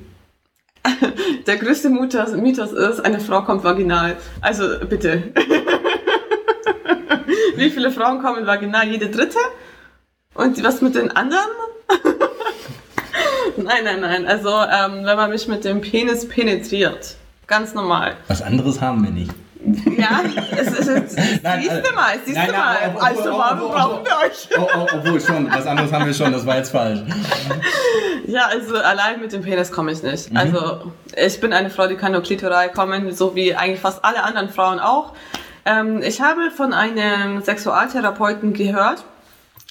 Der 1.46 1.58
größte 1.58 1.90
Mythos, 1.90 2.32
Mythos 2.36 2.72
ist, 2.72 3.02
eine 3.02 3.20
Frau 3.20 3.42
kommt 3.42 3.64
vaginal. 3.64 4.16
Also 4.40 4.64
bitte. 4.90 5.24
wie 7.58 7.70
viele 7.70 7.92
Frauen 7.92 8.22
kommen 8.22 8.48
vaginal? 8.48 8.88
Jede 8.88 9.10
dritte? 9.10 9.40
Und 10.34 10.64
was 10.64 10.82
mit 10.82 10.96
den 10.96 11.12
anderen? 11.12 11.50
nein, 13.58 13.84
nein, 13.84 14.00
nein. 14.00 14.26
Also 14.26 14.50
ähm, 14.50 15.06
wenn 15.06 15.18
man 15.18 15.30
mich 15.32 15.48
mit 15.48 15.66
dem 15.66 15.82
Penis 15.82 16.28
penetriert. 16.28 17.18
Ganz 17.48 17.74
normal. 17.74 18.16
Was 18.28 18.42
anderes 18.42 18.82
haben 18.82 19.04
wir 19.04 19.12
nicht. 19.12 19.32
Ja, 19.98 20.22
es 20.58 20.68
ist 20.80 20.88
jetzt. 20.90 21.18
Nein, 21.44 21.60
siehst 21.62 21.72
also- 21.72 21.96
mal, 21.96 22.14
siehst 22.24 22.38
Nein, 22.38 22.50
nein, 22.52 22.94
mal. 22.94 23.02
also 23.02 23.24
warum 23.26 23.60
obwohl- 23.62 23.70
brauchen 23.76 24.06
wir 24.06 24.28
euch? 24.28 24.50
Oh, 24.58 24.68
oh, 24.78 24.88
obwohl 24.96 25.22
schon, 25.22 25.52
was 25.52 25.66
anderes 25.66 25.92
haben 25.92 26.06
wir 26.06 26.14
schon, 26.14 26.32
das 26.32 26.46
war 26.46 26.58
jetzt 26.58 26.70
falsch. 26.72 27.00
Ja, 28.28 28.48
also 28.48 28.78
allein 28.78 29.20
mit 29.22 29.32
dem 29.34 29.42
Penis 29.44 29.72
komme 29.72 29.92
ich 29.92 30.02
nicht. 30.04 30.32
Mhm. 30.32 30.38
Also 30.38 30.92
ich 31.16 31.40
bin 31.40 31.54
eine 31.54 31.70
Frau, 31.70 31.88
die 31.88 31.96
kann 31.96 32.12
nur 32.12 32.22
klitoral 32.24 32.70
kommen, 32.72 33.12
so 33.14 33.36
wie 33.36 33.56
eigentlich 33.56 33.80
fast 33.80 34.04
alle 34.04 34.24
anderen 34.24 34.50
Frauen 34.50 34.80
auch. 34.80 35.14
Ähm, 35.66 36.02
ich 36.04 36.22
habe 36.22 36.52
von 36.56 36.74
einem 36.74 37.42
Sexualtherapeuten 37.42 38.54
gehört, 38.54 39.04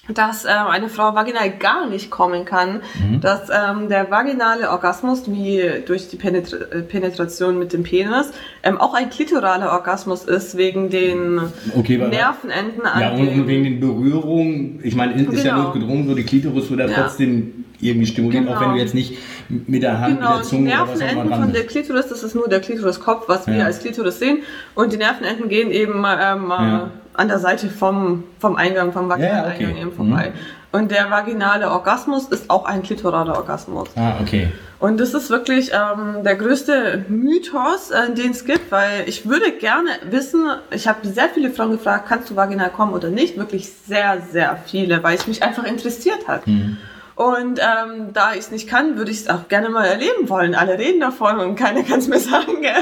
dass 0.08 0.44
ähm, 0.44 0.66
eine 0.70 0.88
Frau 0.90 1.14
vaginal 1.14 1.50
gar 1.58 1.88
nicht 1.88 2.10
kommen 2.10 2.44
kann, 2.44 2.82
Mhm. 3.00 3.20
dass 3.20 3.48
ähm, 3.50 3.88
der 3.88 4.10
vaginale 4.10 4.70
Orgasmus, 4.70 5.22
wie 5.30 5.62
durch 5.86 6.08
die 6.08 6.16
Penetra 6.16 6.56
äh, 6.72 6.82
Penetration 6.82 7.58
mit 7.58 7.72
dem 7.72 7.82
Penis, 7.84 8.30
ähm, 8.62 8.78
auch 8.78 8.92
ein 8.94 9.08
klitoraler 9.08 9.72
Orgasmus 9.72 10.24
ist, 10.24 10.56
wegen 10.56 10.90
den 10.90 11.40
Okay, 11.76 11.96
Nervenenden 11.96 12.84
an 12.84 13.00
Ja, 13.00 13.12
und, 13.12 13.28
und 13.28 13.46
wegen 13.46 13.64
den 13.64 13.80
Berührungen, 13.80 14.80
ich 14.82 14.94
meine, 14.94 15.14
ist 15.14 15.42
ja 15.44 15.52
Genau. 15.54 15.64
notgedrungen, 15.68 16.06
so 16.06 16.14
die 16.14 16.24
Klitoris 16.24 16.68
wird 16.70 16.80
ja 16.80 16.86
Ja. 16.86 16.92
trotzdem 17.02 17.64
irgendwie 17.80 18.06
stimuliert, 18.06 18.46
auch 18.46 18.58
Genau. 18.58 18.60
wenn 18.60 18.72
du 18.74 18.78
jetzt 18.80 18.94
nicht 18.94 19.18
mit 19.48 19.82
der 19.82 20.00
Hand, 20.00 20.18
Genau, 20.18 20.28
mit 20.28 20.36
der 20.38 20.42
die 20.42 20.48
Zunge 20.48 20.70
oder 20.70 20.80
was 20.82 20.88
auch 20.88 20.94
immer 20.94 21.04
Nervenenden 21.06 21.40
von 21.44 21.52
der. 21.52 21.66
Klitoris, 21.66 22.06
das 22.08 22.22
ist 22.22 22.34
nur 22.34 22.48
der 22.48 22.60
Klitoriskopf, 22.60 23.28
was 23.28 23.46
wir 23.46 23.56
Ja. 23.56 23.64
als 23.64 23.80
Klitoris 23.80 24.18
sehen. 24.18 24.38
Und 24.74 24.92
die 24.92 24.96
Nervenenden 24.98 25.48
gehen 25.48 25.70
eben 25.70 25.94
ähm, 25.98 26.04
Ja. 26.04 26.90
An 27.14 27.28
der 27.28 27.38
Seite 27.38 27.68
vom, 27.68 28.24
vom 28.38 28.56
Eingang, 28.56 28.92
vom 28.92 29.08
Vaginaleingang 29.08 29.60
Ja, 29.60 29.66
ja, 29.66 29.72
okay. 29.72 29.80
eben 29.80 29.92
vorbei. 29.92 30.32
Und 30.72 30.90
der 30.90 31.08
vaginale 31.08 31.70
Orgasmus 31.70 32.26
ist 32.26 32.50
auch 32.50 32.64
ein 32.64 32.82
klitoraler 32.82 33.36
Orgasmus. 33.36 33.88
Ah, 33.94 34.14
okay. 34.20 34.48
Und 34.80 34.98
das 34.98 35.14
ist 35.14 35.30
wirklich 35.30 35.70
ähm, 35.72 36.24
der 36.24 36.34
größte 36.34 37.04
Mythos, 37.08 37.92
äh, 37.92 38.12
den 38.12 38.32
es 38.32 38.44
gibt, 38.44 38.72
weil 38.72 39.04
ich 39.06 39.28
würde 39.28 39.52
gerne 39.52 39.88
wissen, 40.10 40.46
ich 40.72 40.88
habe 40.88 41.06
sehr 41.06 41.28
viele 41.28 41.50
Frauen 41.50 41.70
gefragt, 41.70 42.06
kannst 42.08 42.28
du 42.28 42.36
vaginal 42.36 42.70
kommen 42.70 42.92
oder 42.92 43.08
nicht? 43.08 43.38
Wirklich 43.38 43.70
sehr, 43.86 44.20
sehr 44.32 44.58
viele, 44.66 45.00
weil 45.04 45.14
es 45.14 45.28
mich 45.28 45.44
einfach 45.44 45.64
interessiert 45.64 46.26
hat. 46.26 46.46
Mhm. 46.48 46.76
Und 47.14 47.60
ähm, 47.60 48.12
da 48.12 48.32
ich 48.32 48.40
es 48.40 48.50
nicht 48.50 48.68
kann, 48.68 48.98
würde 48.98 49.12
ich 49.12 49.18
es 49.18 49.28
auch 49.28 49.46
gerne 49.46 49.68
mal 49.68 49.84
erleben 49.84 50.28
wollen. 50.28 50.56
Alle 50.56 50.76
reden 50.76 50.98
davon 50.98 51.38
und 51.38 51.54
keiner 51.54 51.84
kann 51.84 52.00
es 52.00 52.08
mir 52.08 52.18
sagen. 52.32 52.60
Gell? 52.60 52.74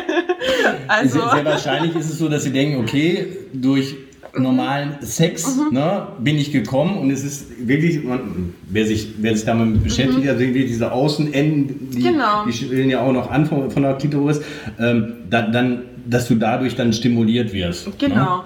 Also 0.88 1.20
sehr, 1.20 1.30
sehr 1.30 1.44
wahrscheinlich 1.44 1.94
ist 1.94 2.10
es 2.10 2.18
so, 2.18 2.30
dass 2.30 2.42
sie 2.44 2.52
denken, 2.52 2.80
okay, 2.82 3.36
durch 3.52 3.96
normalen 4.36 4.96
Sex 5.02 5.56
mhm. 5.56 5.74
ne, 5.74 6.06
bin 6.18 6.38
ich 6.38 6.52
gekommen 6.52 6.98
und 6.98 7.10
es 7.10 7.22
ist 7.24 7.66
wirklich, 7.66 8.02
man, 8.02 8.54
wer, 8.68 8.86
sich, 8.86 9.14
wer 9.18 9.36
sich 9.36 9.44
damit 9.44 9.82
beschäftigt, 9.82 10.24
mhm. 10.24 10.28
also 10.28 10.44
diese 10.44 10.92
Außenenden, 10.92 11.90
die, 11.90 12.02
genau. 12.02 12.44
die 12.46 12.52
stellen 12.52 12.90
ja 12.90 13.00
auch 13.00 13.12
noch 13.12 13.30
an 13.30 13.46
von, 13.46 13.70
von 13.70 13.82
der 13.82 13.94
Klitoris, 13.94 14.40
ähm, 14.78 15.14
da, 15.28 15.42
dann, 15.42 15.82
dass 16.06 16.28
du 16.28 16.36
dadurch 16.36 16.74
dann 16.76 16.92
stimuliert 16.92 17.52
wirst. 17.52 17.86
Ne? 17.86 17.92
Genau. 17.98 18.36
Ne? 18.38 18.42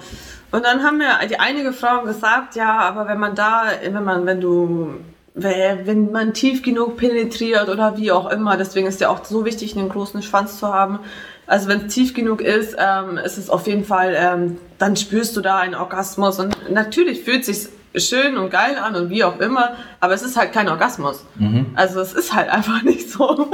Und 0.53 0.65
dann 0.65 0.83
haben 0.83 0.99
mir 0.99 1.11
die 1.29 1.39
einige 1.39 1.73
Frauen 1.73 2.07
gesagt, 2.07 2.57
ja, 2.57 2.79
aber 2.79 3.09
wenn 3.09 3.19
man 3.19 3.35
da, 3.35 3.65
wenn 3.83 4.05
man, 4.05 4.27
wenn 4.27 4.41
du 4.41 4.91
wenn 5.39 6.13
man 6.13 6.33
tief 6.33 6.63
genug 6.63 6.97
penetriert 6.97 7.69
oder 7.69 7.99
wie 7.99 8.11
auch 8.11 8.31
immer, 8.31 8.57
deswegen 8.57 8.87
ist 8.87 9.03
ja 9.03 9.11
auch 9.11 9.23
so 9.23 9.45
wichtig, 9.45 9.77
einen 9.77 9.91
großen 9.91 10.23
Schwanz 10.23 10.59
zu 10.59 10.73
haben, 10.73 11.01
also 11.47 11.69
wenn 11.69 11.87
es 11.87 11.95
tief 11.95 12.15
genug 12.15 12.41
ist, 12.41 12.77
ähm, 12.79 13.19
ist 13.19 13.39
es 13.39 13.51
auf 13.51 13.67
jeden 13.67 13.85
Fall, 13.85 14.15
ähm, 14.17 14.59
dann 14.79 14.97
spürst 14.97 15.37
du 15.37 15.41
da 15.41 15.59
einen 15.59 15.75
Orgasmus. 15.75 16.39
Und 16.39 16.57
natürlich 16.71 17.23
fühlt 17.23 17.47
es 17.49 17.69
sich 17.93 18.09
schön 18.09 18.37
und 18.37 18.51
geil 18.51 18.77
an 18.77 18.95
und 18.95 19.11
wie 19.11 19.25
auch 19.25 19.41
immer, 19.41 19.77
aber 20.01 20.15
es 20.15 20.23
ist 20.23 20.37
halt 20.37 20.53
kein 20.53 20.69
Orgasmus. 20.69 21.25
Mhm. 21.37 21.67
Also 21.75 22.01
es 22.01 22.13
ist 22.13 22.35
halt 22.35 22.49
einfach 22.49 22.83
nicht 22.85 23.11
so. 23.11 23.49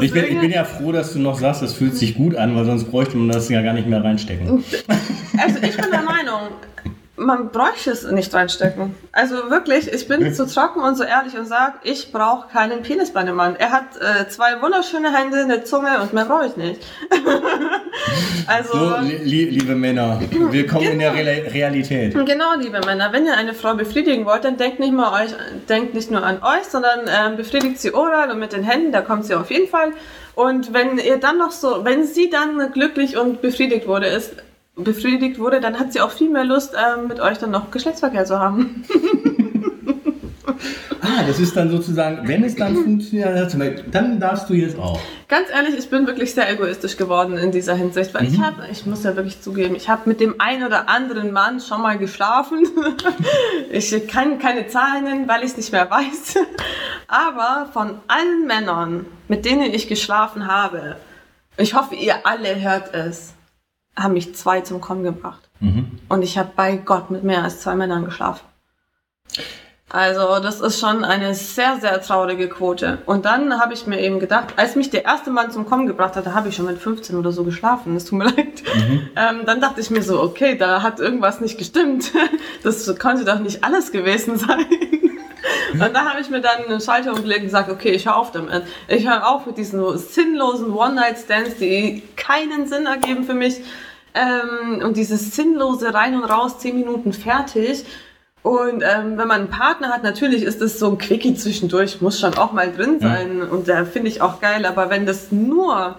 ich, 0.00 0.12
bin, 0.12 0.24
ich, 0.24 0.40
bin, 0.40 0.50
ja 0.50 0.64
froh, 0.64 0.92
dass 0.92 1.12
du 1.12 1.18
noch 1.18 1.38
sagst, 1.38 1.62
es 1.62 1.74
fühlt 1.74 1.96
sich 1.96 2.16
gut 2.16 2.36
an, 2.36 2.56
weil 2.56 2.64
sonst 2.64 2.84
bräuchte 2.84 3.16
man 3.16 3.28
das 3.28 3.48
ja 3.48 3.62
gar 3.62 3.74
nicht 3.74 3.88
mehr 3.88 4.02
reinstecken. 4.02 4.64
Also 5.40 5.58
ich 5.62 5.76
bin 5.76 5.90
der 5.90 6.02
Meinung, 6.02 6.48
man 7.18 7.50
bräuchte 7.50 7.90
es 7.90 8.04
nicht 8.10 8.32
reinstecken. 8.32 8.94
Also 9.12 9.50
wirklich, 9.50 9.92
ich 9.92 10.08
bin 10.08 10.32
so 10.32 10.46
trocken 10.46 10.80
und 10.80 10.96
so 10.96 11.04
ehrlich 11.04 11.36
und 11.36 11.46
sage, 11.46 11.74
ich 11.82 12.12
brauche 12.12 12.48
keinen 12.48 12.82
Penis 12.82 13.12
bei 13.12 13.20
einem 13.20 13.36
Mann. 13.36 13.56
Er 13.56 13.72
hat 13.72 13.84
äh, 14.00 14.28
zwei 14.28 14.60
wunderschöne 14.62 15.12
Hände, 15.12 15.38
eine 15.38 15.64
Zunge 15.64 16.00
und 16.00 16.12
mehr 16.12 16.24
brauche 16.24 16.46
ich 16.46 16.56
nicht. 16.56 16.80
also, 18.46 18.72
so, 18.72 18.94
li 19.00 19.44
liebe 19.44 19.74
Männer, 19.74 20.20
willkommen 20.30 20.84
genau. 20.84 20.92
in 20.92 20.98
der 20.98 21.14
Re 21.14 21.52
Realität. 21.52 22.14
Genau, 22.14 22.54
liebe 22.58 22.80
Männer, 22.86 23.12
wenn 23.12 23.26
ihr 23.26 23.36
eine 23.36 23.54
Frau 23.54 23.74
befriedigen 23.74 24.24
wollt, 24.24 24.44
dann 24.44 24.56
denkt 24.56 24.78
nicht, 24.78 24.92
mal 24.92 25.24
euch, 25.24 25.32
denkt 25.68 25.94
nicht 25.94 26.10
nur 26.10 26.22
an 26.22 26.42
euch, 26.42 26.64
sondern 26.64 27.00
ähm, 27.08 27.36
befriedigt 27.36 27.80
sie 27.80 27.94
oral 27.94 28.30
und 28.30 28.38
mit 28.38 28.52
den 28.52 28.62
Händen, 28.62 28.92
da 28.92 29.02
kommt 29.02 29.24
sie 29.24 29.34
auf 29.34 29.50
jeden 29.50 29.68
Fall. 29.68 29.92
Und 30.34 30.72
wenn 30.72 30.98
ihr 30.98 31.18
dann 31.18 31.38
noch 31.38 31.50
so, 31.50 31.84
wenn 31.84 32.04
sie 32.04 32.30
dann 32.30 32.70
glücklich 32.72 33.16
und 33.16 33.42
befriedigt 33.42 33.88
wurde, 33.88 34.06
ist 34.06 34.36
befriedigt 34.78 35.38
wurde, 35.38 35.60
dann 35.60 35.78
hat 35.78 35.92
sie 35.92 36.00
auch 36.00 36.10
viel 36.10 36.30
mehr 36.30 36.44
Lust, 36.44 36.74
ähm, 36.74 37.08
mit 37.08 37.20
euch 37.20 37.38
dann 37.38 37.50
noch 37.50 37.70
Geschlechtsverkehr 37.70 38.24
zu 38.24 38.38
haben. 38.38 38.84
ah, 41.00 41.24
das 41.26 41.40
ist 41.40 41.56
dann 41.56 41.70
sozusagen, 41.70 42.26
wenn 42.26 42.44
es 42.44 42.54
dann 42.54 42.74
funktioniert, 42.74 43.84
dann 43.90 44.20
darfst 44.20 44.48
du 44.48 44.54
jetzt 44.54 44.78
auch. 44.78 45.00
Ganz 45.28 45.50
ehrlich, 45.50 45.76
ich 45.78 45.90
bin 45.90 46.06
wirklich 46.06 46.32
sehr 46.32 46.50
egoistisch 46.50 46.96
geworden 46.96 47.36
in 47.36 47.50
dieser 47.50 47.74
Hinsicht, 47.74 48.14
weil 48.14 48.22
mhm. 48.22 48.34
ich 48.34 48.40
habe, 48.40 48.62
ich 48.70 48.86
muss 48.86 49.02
ja 49.04 49.16
wirklich 49.16 49.40
zugeben, 49.40 49.74
ich 49.74 49.88
habe 49.88 50.08
mit 50.08 50.20
dem 50.20 50.40
einen 50.40 50.64
oder 50.64 50.88
anderen 50.88 51.32
Mann 51.32 51.60
schon 51.60 51.82
mal 51.82 51.98
geschlafen. 51.98 52.66
ich 53.70 54.08
kann 54.08 54.38
keine 54.38 54.68
Zahlen 54.68 55.04
nennen, 55.04 55.28
weil 55.28 55.40
ich 55.40 55.50
es 55.50 55.56
nicht 55.56 55.72
mehr 55.72 55.90
weiß. 55.90 56.34
Aber 57.08 57.68
von 57.72 57.96
allen 58.06 58.46
Männern, 58.46 59.06
mit 59.28 59.44
denen 59.44 59.72
ich 59.74 59.88
geschlafen 59.88 60.46
habe, 60.46 60.96
ich 61.56 61.74
hoffe, 61.74 61.96
ihr 61.96 62.24
alle 62.24 62.60
hört 62.60 62.94
es 62.94 63.34
haben 63.98 64.14
mich 64.14 64.34
zwei 64.34 64.60
zum 64.60 64.80
Kommen 64.80 65.02
gebracht. 65.02 65.48
Mhm. 65.60 65.98
Und 66.08 66.22
ich 66.22 66.38
habe 66.38 66.50
bei 66.54 66.76
Gott 66.76 67.10
mit 67.10 67.24
mehr 67.24 67.42
als 67.42 67.60
zwei 67.60 67.74
Männern 67.74 68.04
geschlafen. 68.04 68.46
Also 69.90 70.38
das 70.42 70.60
ist 70.60 70.80
schon 70.80 71.02
eine 71.02 71.34
sehr, 71.34 71.78
sehr 71.80 72.02
traurige 72.02 72.48
Quote. 72.48 72.98
Und 73.06 73.24
dann 73.24 73.58
habe 73.58 73.72
ich 73.72 73.86
mir 73.86 74.00
eben 74.00 74.20
gedacht, 74.20 74.48
als 74.56 74.76
mich 74.76 74.90
der 74.90 75.06
erste 75.06 75.30
Mann 75.30 75.50
zum 75.50 75.64
Kommen 75.64 75.86
gebracht 75.86 76.14
hat, 76.14 76.26
da 76.26 76.34
habe 76.34 76.50
ich 76.50 76.56
schon 76.56 76.66
mit 76.66 76.78
15 76.78 77.16
oder 77.16 77.32
so 77.32 77.42
geschlafen, 77.42 77.96
es 77.96 78.04
tut 78.04 78.18
mir 78.18 78.24
leid. 78.36 78.62
Mhm. 78.74 79.08
Ähm, 79.16 79.40
dann 79.46 79.60
dachte 79.62 79.80
ich 79.80 79.90
mir 79.90 80.02
so, 80.02 80.20
okay, 80.22 80.58
da 80.58 80.82
hat 80.82 81.00
irgendwas 81.00 81.40
nicht 81.40 81.58
gestimmt. 81.58 82.12
Das 82.64 82.92
konnte 82.98 83.24
doch 83.24 83.38
nicht 83.38 83.62
alles 83.62 83.92
gewesen 83.92 84.36
sein. 84.36 84.66
Und 85.72 85.94
da 85.94 86.06
habe 86.06 86.20
ich 86.20 86.28
mir 86.28 86.40
dann 86.40 86.64
einen 86.64 86.80
Schalter 86.80 87.12
umgelegt 87.12 87.40
und 87.40 87.46
gesagt, 87.46 87.70
okay, 87.70 87.90
ich 87.90 88.06
höre 88.06 88.16
auf 88.16 88.32
damit. 88.32 88.64
Ich 88.88 89.08
höre 89.08 89.26
auf 89.28 89.46
mit 89.46 89.56
diesen 89.56 89.96
sinnlosen 89.96 90.72
One-Night-Stands, 90.72 91.56
die 91.58 92.02
keinen 92.16 92.66
Sinn 92.66 92.86
ergeben 92.86 93.24
für 93.24 93.34
mich. 93.34 93.60
Ähm, 94.18 94.84
und 94.84 94.96
dieses 94.96 95.36
sinnlose 95.36 95.94
rein 95.94 96.14
und 96.16 96.24
raus, 96.24 96.58
zehn 96.58 96.76
Minuten 96.76 97.12
fertig. 97.12 97.84
Und 98.42 98.82
ähm, 98.82 99.18
wenn 99.18 99.28
man 99.28 99.42
einen 99.42 99.50
Partner 99.50 99.88
hat, 99.88 100.02
natürlich 100.02 100.42
ist 100.42 100.60
das 100.60 100.78
so 100.78 100.90
ein 100.90 100.98
Quickie 100.98 101.34
zwischendurch, 101.34 102.00
muss 102.00 102.18
schon 102.18 102.34
auch 102.34 102.52
mal 102.52 102.72
drin 102.72 102.98
sein. 103.00 103.38
Ja. 103.38 103.44
Und 103.44 103.68
da 103.68 103.84
finde 103.84 104.08
ich 104.08 104.22
auch 104.22 104.40
geil. 104.40 104.64
Aber 104.64 104.90
wenn 104.90 105.06
das 105.06 105.30
nur 105.30 105.96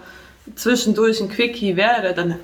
zwischendurch 0.55 1.21
ein 1.21 1.29
Quickie 1.29 1.75
wäre, 1.75 2.13
dann 2.13 2.35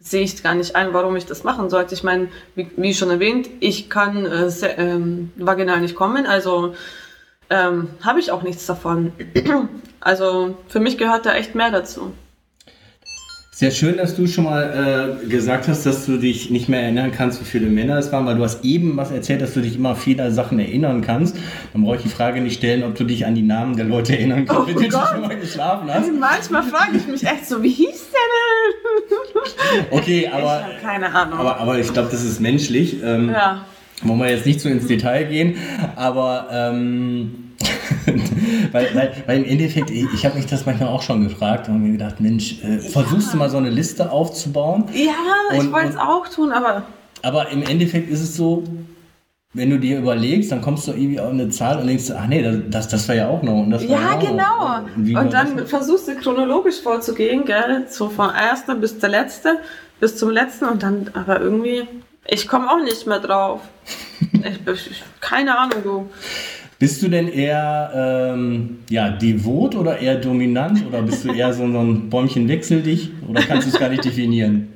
sehe 0.00 0.22
ich 0.22 0.42
gar 0.42 0.54
nicht 0.54 0.74
ein, 0.74 0.92
warum 0.92 1.16
ich 1.16 1.26
das 1.26 1.44
machen 1.44 1.70
sollte. 1.70 1.94
Ich 1.94 2.02
meine, 2.02 2.28
wie, 2.54 2.70
wie 2.76 2.94
schon 2.94 3.10
erwähnt, 3.10 3.48
ich 3.60 3.88
kann 3.88 4.26
äh, 4.26 4.50
sehr, 4.50 4.78
ähm, 4.78 5.30
vaginal 5.36 5.80
nicht 5.80 5.94
kommen, 5.94 6.26
also 6.26 6.74
ähm, 7.50 7.90
habe 8.02 8.18
ich 8.18 8.32
auch 8.32 8.42
nichts 8.42 8.66
davon. 8.66 9.12
also 10.00 10.56
für 10.68 10.80
mich 10.80 10.98
gehört 10.98 11.26
da 11.26 11.34
echt 11.34 11.54
mehr 11.54 11.70
dazu. 11.70 12.12
Sehr 13.54 13.70
schön, 13.70 13.98
dass 13.98 14.16
du 14.16 14.26
schon 14.26 14.44
mal 14.44 15.18
äh, 15.22 15.26
gesagt 15.26 15.68
hast, 15.68 15.84
dass 15.84 16.06
du 16.06 16.16
dich 16.16 16.48
nicht 16.48 16.70
mehr 16.70 16.80
erinnern 16.80 17.12
kannst, 17.12 17.38
wie 17.38 17.44
viele 17.44 17.66
Männer 17.66 17.98
es 17.98 18.10
waren, 18.10 18.24
weil 18.24 18.36
du 18.36 18.42
hast 18.42 18.64
eben 18.64 18.96
was 18.96 19.10
erzählt, 19.10 19.42
dass 19.42 19.52
du 19.52 19.60
dich 19.60 19.76
immer 19.76 19.94
vieler 19.94 20.30
Sachen 20.30 20.58
erinnern 20.58 21.02
kannst. 21.02 21.36
Dann 21.74 21.82
brauche 21.82 21.96
ich 21.96 22.02
die 22.02 22.08
Frage 22.08 22.40
nicht 22.40 22.56
stellen, 22.56 22.82
ob 22.82 22.94
du 22.94 23.04
dich 23.04 23.26
an 23.26 23.34
die 23.34 23.42
Namen 23.42 23.76
der 23.76 23.84
Leute 23.84 24.16
erinnern 24.16 24.46
kannst, 24.46 24.62
oh 24.62 24.66
mit 24.66 24.80
denen 24.80 24.90
du 24.90 24.96
schon 25.06 25.20
mal 25.20 25.38
geschlafen 25.38 25.86
hast. 25.90 25.96
Also 25.96 26.12
manchmal 26.18 26.62
frage 26.62 26.96
ich 26.96 27.06
mich 27.06 27.24
echt 27.24 27.46
so, 27.46 27.62
wie 27.62 27.68
hieß 27.68 28.06
der 28.10 28.20
denn? 28.30 29.88
Okay, 29.98 30.30
aber. 30.32 30.64
Ich 30.74 30.82
keine 30.82 31.14
Ahnung. 31.14 31.38
Aber, 31.38 31.58
aber 31.58 31.78
ich 31.78 31.92
glaube, 31.92 32.08
das 32.10 32.24
ist 32.24 32.40
menschlich. 32.40 33.02
Ähm, 33.02 33.30
ja. 33.30 33.66
Wollen 34.02 34.18
wir 34.18 34.30
jetzt 34.30 34.46
nicht 34.46 34.60
so 34.62 34.70
ins 34.70 34.86
Detail 34.86 35.24
gehen, 35.24 35.56
aber. 35.94 36.48
Ähm, 36.50 37.41
weil, 38.72 38.94
weil, 38.94 39.12
weil 39.26 39.38
im 39.38 39.44
Endeffekt, 39.44 39.90
ich 39.90 40.24
habe 40.24 40.36
mich 40.36 40.46
das 40.46 40.66
manchmal 40.66 40.88
auch 40.88 41.02
schon 41.02 41.28
gefragt 41.28 41.68
und 41.68 41.82
mir 41.82 41.92
gedacht, 41.92 42.20
Mensch, 42.20 42.62
äh, 42.62 42.78
versuchst 42.78 43.28
ja. 43.28 43.32
du 43.32 43.38
mal 43.38 43.50
so 43.50 43.58
eine 43.58 43.70
Liste 43.70 44.10
aufzubauen? 44.10 44.84
Ja, 44.92 45.12
und, 45.50 45.64
ich 45.64 45.72
wollte 45.72 45.90
es 45.90 45.96
auch 45.96 46.28
tun, 46.28 46.52
aber. 46.52 46.84
Aber 47.22 47.48
im 47.50 47.62
Endeffekt 47.62 48.10
ist 48.10 48.20
es 48.20 48.36
so, 48.36 48.64
wenn 49.54 49.68
du 49.68 49.78
dir 49.78 49.98
überlegst, 49.98 50.50
dann 50.50 50.62
kommst 50.62 50.88
du 50.88 50.92
irgendwie 50.92 51.20
auf 51.20 51.30
eine 51.30 51.50
Zahl 51.50 51.78
und 51.78 51.86
denkst, 51.86 52.10
ach 52.10 52.26
nee, 52.26 52.42
das, 52.70 52.88
das 52.88 53.06
war 53.08 53.14
ja 53.14 53.28
auch 53.28 53.42
noch. 53.42 53.62
Und 53.62 53.70
das 53.70 53.84
ja, 53.84 54.14
genau. 54.14 54.80
Und, 54.96 55.14
und 55.14 55.32
dann 55.32 55.66
versuchst 55.66 56.08
du 56.08 56.14
chronologisch 56.16 56.80
vorzugehen, 56.80 57.44
gell? 57.44 57.86
So 57.88 58.08
von 58.08 58.30
erster 58.34 58.74
bis 58.74 58.98
der 58.98 59.10
letzte, 59.10 59.58
bis 60.00 60.16
zum 60.16 60.30
letzten 60.30 60.64
und 60.64 60.82
dann, 60.82 61.10
aber 61.12 61.40
irgendwie, 61.40 61.86
ich 62.26 62.48
komme 62.48 62.70
auch 62.70 62.82
nicht 62.82 63.06
mehr 63.06 63.20
drauf. 63.20 63.60
ich, 64.32 64.90
ich, 64.90 65.02
keine 65.20 65.58
Ahnung, 65.58 65.82
du. 65.82 66.10
Bist 66.82 67.00
du 67.00 67.06
denn 67.06 67.28
eher 67.28 68.32
ähm, 68.34 68.78
ja, 68.90 69.08
devot 69.08 69.76
oder 69.76 70.00
eher 70.00 70.16
dominant 70.16 70.84
oder 70.84 71.00
bist 71.02 71.24
du 71.24 71.32
eher 71.32 71.52
so, 71.52 71.64
so 71.70 71.78
ein 71.78 72.10
Bäumchen 72.10 72.48
wechsel 72.48 72.82
dich 72.82 73.12
oder 73.28 73.40
kannst 73.42 73.68
du 73.68 73.72
es 73.72 73.78
gar 73.78 73.88
nicht 73.88 74.04
definieren? 74.04 74.72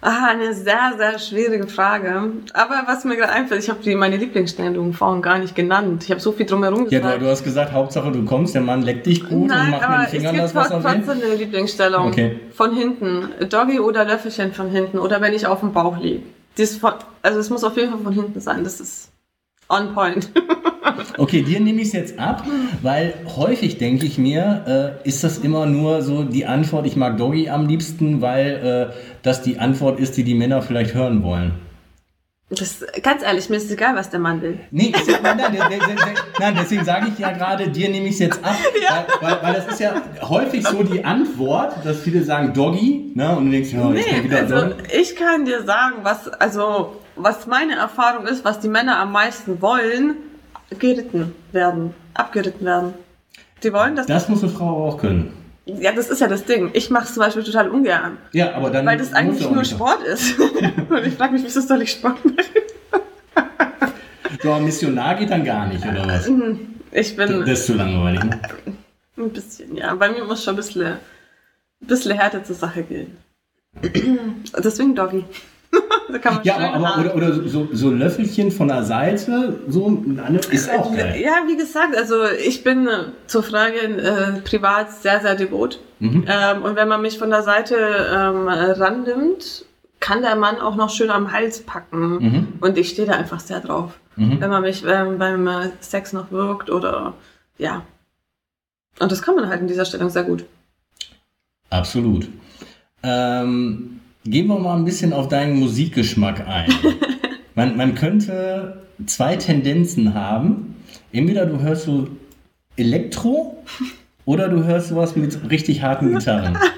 Ah, 0.00 0.30
eine 0.30 0.52
sehr, 0.52 0.94
sehr 0.98 1.16
schwierige 1.20 1.68
Frage. 1.68 2.32
Aber 2.52 2.82
was 2.86 3.04
mir 3.04 3.14
gerade 3.14 3.32
einfällt, 3.32 3.62
ich 3.62 3.70
habe 3.70 3.94
meine 3.94 4.16
Lieblingsstellung 4.16 4.92
vorhin 4.92 5.22
gar 5.22 5.38
nicht 5.38 5.54
genannt. 5.54 6.02
Ich 6.02 6.10
habe 6.10 6.20
so 6.20 6.32
viel 6.32 6.46
drumherum 6.46 6.86
gesagt. 6.86 7.04
Ja, 7.04 7.12
du, 7.12 7.20
du, 7.20 7.30
hast 7.30 7.44
gesagt, 7.44 7.70
Hauptsache 7.70 8.10
du 8.10 8.24
kommst, 8.24 8.56
der 8.56 8.62
Mann 8.62 8.82
leckt 8.82 9.06
dich 9.06 9.24
gut 9.24 9.46
Nein, 9.46 9.66
und 9.66 9.70
macht 9.70 9.88
mit 9.88 9.98
den 10.00 10.20
Fingern 10.20 10.36
das, 10.36 10.52
was 10.52 10.72
er 10.72 10.82
will. 10.82 10.90
trotzdem 10.90 11.22
eine 11.24 11.36
Lieblingsstellung. 11.36 12.08
Okay. 12.08 12.40
Von 12.50 12.74
hinten. 12.74 13.28
Doggy 13.48 13.78
oder 13.78 14.04
Löffelchen 14.04 14.52
von 14.52 14.68
hinten. 14.68 14.98
Oder 14.98 15.20
wenn 15.20 15.32
ich 15.32 15.46
auf 15.46 15.60
dem 15.60 15.72
Bauch 15.72 15.96
liege. 15.96 16.24
Also 17.22 17.38
es 17.38 17.50
muss 17.50 17.62
auf 17.62 17.76
jeden 17.76 17.92
Fall 17.92 18.00
von 18.00 18.12
hinten 18.12 18.40
sein. 18.40 18.64
Das 18.64 18.80
ist 18.80 19.12
on 19.68 19.94
point. 19.94 20.28
Okay, 21.16 21.42
dir 21.42 21.60
nehme 21.60 21.80
ich 21.80 21.88
es 21.88 21.92
jetzt 21.92 22.18
ab, 22.18 22.44
weil 22.82 23.14
häufig 23.36 23.78
denke 23.78 24.06
ich 24.06 24.18
mir, 24.18 24.98
äh, 25.04 25.08
ist 25.08 25.24
das 25.24 25.38
immer 25.38 25.66
nur 25.66 26.02
so 26.02 26.24
die 26.24 26.46
Antwort, 26.46 26.86
ich 26.86 26.96
mag 26.96 27.16
Doggy 27.16 27.48
am 27.48 27.66
liebsten, 27.66 28.20
weil 28.20 28.90
äh, 28.92 28.94
das 29.22 29.42
die 29.42 29.58
Antwort 29.58 30.00
ist, 30.00 30.16
die 30.16 30.24
die 30.24 30.34
Männer 30.34 30.62
vielleicht 30.62 30.94
hören 30.94 31.22
wollen. 31.22 31.52
Das, 32.50 32.84
ganz 33.02 33.22
ehrlich, 33.22 33.48
mir 33.48 33.56
ist 33.56 33.70
egal, 33.70 33.96
was 33.96 34.10
der 34.10 34.20
Mann 34.20 34.42
will. 34.42 34.60
Nee, 34.70 34.92
ist, 34.94 35.08
nein, 35.22 35.36
nein, 35.38 35.56
nein, 36.38 36.56
deswegen 36.60 36.84
sage 36.84 37.08
ich 37.08 37.18
ja 37.18 37.32
gerade, 37.32 37.68
dir 37.68 37.88
nehme 37.88 38.06
ich 38.06 38.14
es 38.14 38.18
jetzt 38.20 38.44
ab. 38.44 38.56
Ja. 38.80 39.06
Weil, 39.20 39.30
weil, 39.30 39.42
weil, 39.42 39.54
das 39.54 39.66
ist 39.68 39.80
ja 39.80 39.94
häufig 40.20 40.66
so 40.66 40.82
die 40.82 41.04
Antwort, 41.04 41.84
dass 41.84 42.00
viele 42.00 42.22
sagen 42.22 42.52
Doggy, 42.52 43.12
ne? 43.14 43.34
Und 43.34 43.46
du 43.46 43.50
denkst, 43.52 43.70
oh, 43.74 43.88
nee, 43.88 44.24
wieder 44.24 44.40
also, 44.40 44.54
Doggy. 44.56 44.82
Ich 45.00 45.16
kann 45.16 45.46
dir 45.46 45.62
sagen, 45.62 45.96
was, 46.02 46.28
also, 46.28 47.00
was 47.16 47.46
meine 47.46 47.76
Erfahrung 47.76 48.26
ist, 48.26 48.44
was 48.44 48.60
die 48.60 48.68
Männer 48.68 48.98
am 48.98 49.12
meisten 49.12 49.62
wollen, 49.62 50.16
geritten 50.78 51.34
werden, 51.52 51.94
abgeritten 52.14 52.64
werden. 52.64 52.94
Die 53.62 53.72
wollen 53.72 53.96
das. 53.96 54.06
Das 54.06 54.28
muss 54.28 54.42
eine 54.42 54.52
Frau 54.52 54.88
auch 54.88 54.98
können. 54.98 55.32
Ja, 55.66 55.92
das 55.92 56.10
ist 56.10 56.20
ja 56.20 56.28
das 56.28 56.44
Ding. 56.44 56.70
Ich 56.74 56.90
mache 56.90 57.04
es 57.04 57.14
zum 57.14 57.22
Beispiel 57.22 57.42
total 57.42 57.70
ungern. 57.70 58.18
Ja, 58.32 58.54
aber 58.54 58.70
dann. 58.70 58.84
Weil 58.84 58.98
das 58.98 59.14
eigentlich 59.14 59.48
nur 59.48 59.64
Sport 59.64 60.02
ist. 60.02 60.38
Und 60.40 61.06
ich 61.06 61.14
frage 61.14 61.32
mich, 61.32 61.42
wieso 61.42 61.60
soll 61.60 61.82
ich 61.82 61.92
Sport 61.92 62.22
machen? 62.24 62.46
So, 64.42 64.54
Missionar 64.58 65.14
geht 65.14 65.30
dann 65.30 65.42
gar 65.42 65.66
nicht, 65.66 65.86
oder 65.86 66.06
was? 66.06 66.28
Ich 66.92 67.16
bin 67.16 67.40
Das 67.40 67.60
ist 67.60 67.66
zu 67.66 67.74
langweilig. 67.74 68.22
Ne? 68.24 68.40
ein 69.16 69.30
bisschen, 69.30 69.76
ja. 69.76 69.94
Bei 69.94 70.10
mir 70.10 70.24
muss 70.24 70.44
schon 70.44 70.54
ein 70.54 70.56
bisschen, 70.56 70.86
ein 70.86 70.98
bisschen 71.80 72.12
härter 72.12 72.44
zur 72.44 72.56
Sache 72.56 72.82
gehen. 72.82 73.16
Deswegen 74.62 74.94
Doggy. 74.94 75.24
da 76.12 76.18
kann 76.18 76.34
man 76.34 76.44
Ja, 76.44 76.56
aber, 76.56 76.94
aber 76.94 77.00
oder, 77.00 77.14
oder 77.16 77.48
so, 77.48 77.68
so 77.72 77.90
Löffelchen 77.90 78.50
von 78.50 78.68
der 78.68 78.84
Seite, 78.84 79.60
so 79.68 80.04
ist 80.50 80.70
auch 80.70 80.94
geil. 80.94 81.20
Ja, 81.20 81.42
wie 81.46 81.56
gesagt, 81.56 81.96
also 81.96 82.24
ich 82.24 82.62
bin 82.64 82.86
äh, 82.86 83.04
zur 83.26 83.42
Frage 83.42 83.78
äh, 83.78 84.40
privat 84.42 84.92
sehr, 84.92 85.20
sehr 85.20 85.34
devot. 85.34 85.80
Mhm. 86.00 86.26
Ähm, 86.28 86.62
und 86.62 86.76
wenn 86.76 86.88
man 86.88 87.02
mich 87.02 87.18
von 87.18 87.30
der 87.30 87.42
Seite 87.42 87.76
ähm, 87.76 88.48
rannimmt, 88.48 89.64
kann 90.00 90.20
der 90.22 90.36
Mann 90.36 90.60
auch 90.60 90.76
noch 90.76 90.90
schön 90.90 91.10
am 91.10 91.32
Hals 91.32 91.62
packen. 91.62 92.16
Mhm. 92.16 92.48
Und 92.60 92.76
ich 92.76 92.90
stehe 92.90 93.08
da 93.08 93.14
einfach 93.14 93.40
sehr 93.40 93.60
drauf. 93.60 93.98
Mhm. 94.16 94.40
Wenn 94.40 94.50
man 94.50 94.62
mich 94.62 94.84
ähm, 94.86 95.18
beim 95.18 95.46
äh, 95.46 95.70
Sex 95.80 96.12
noch 96.12 96.30
wirkt 96.30 96.70
oder 96.70 97.14
ja. 97.58 97.82
Und 99.00 99.10
das 99.10 99.22
kann 99.22 99.34
man 99.34 99.48
halt 99.48 99.60
in 99.60 99.66
dieser 99.66 99.84
Stellung 99.84 100.10
sehr 100.10 100.24
gut. 100.24 100.44
Absolut. 101.70 102.28
Ähm, 103.02 104.00
gehen 104.24 104.46
wir 104.46 104.58
mal 104.58 104.76
ein 104.76 104.84
bisschen 104.84 105.12
auf 105.12 105.28
deinen 105.28 105.58
Musikgeschmack 105.58 106.46
ein. 106.46 106.72
man, 107.54 107.76
man 107.76 107.94
könnte 107.94 108.82
zwei 109.06 109.36
Tendenzen 109.36 110.14
haben. 110.14 110.76
Entweder 111.12 111.46
du 111.46 111.60
hörst 111.60 111.84
so 111.84 112.08
Elektro 112.76 113.62
oder 114.24 114.48
du 114.48 114.64
hörst 114.64 114.88
sowas 114.88 115.14
mit 115.16 115.50
richtig 115.50 115.82
harten 115.82 116.14
Gitarren. 116.14 116.58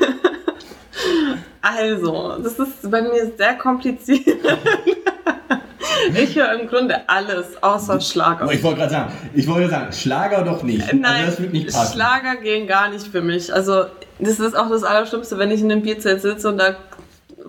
Also, 1.68 2.36
das 2.42 2.60
ist 2.60 2.88
bei 2.88 3.02
mir 3.02 3.32
sehr 3.36 3.54
kompliziert. 3.54 4.24
ich 6.14 6.36
höre 6.36 6.60
im 6.60 6.68
Grunde 6.68 7.08
alles 7.08 7.60
außer 7.60 8.00
Schlager. 8.00 8.50
Ich 8.52 8.62
wollte 8.62 8.78
gerade 8.78 8.92
sagen, 8.92 9.12
ich 9.34 9.48
wollte 9.48 9.68
sagen, 9.68 9.92
Schlager 9.92 10.44
doch 10.44 10.62
nicht. 10.62 10.92
Nein, 10.92 11.04
also 11.04 11.26
das 11.26 11.40
wird 11.40 11.52
nicht. 11.52 11.72
Schlager 11.72 12.36
gehen 12.36 12.68
gar 12.68 12.88
nicht 12.90 13.08
für 13.08 13.20
mich. 13.20 13.52
Also, 13.52 13.86
das 14.20 14.38
ist 14.38 14.56
auch 14.56 14.70
das 14.70 14.84
Allerschlimmste, 14.84 15.38
wenn 15.38 15.50
ich 15.50 15.60
in 15.60 15.72
einem 15.72 15.82
Bierzelt 15.82 16.22
sitze 16.22 16.48
und 16.48 16.58
da 16.58 16.76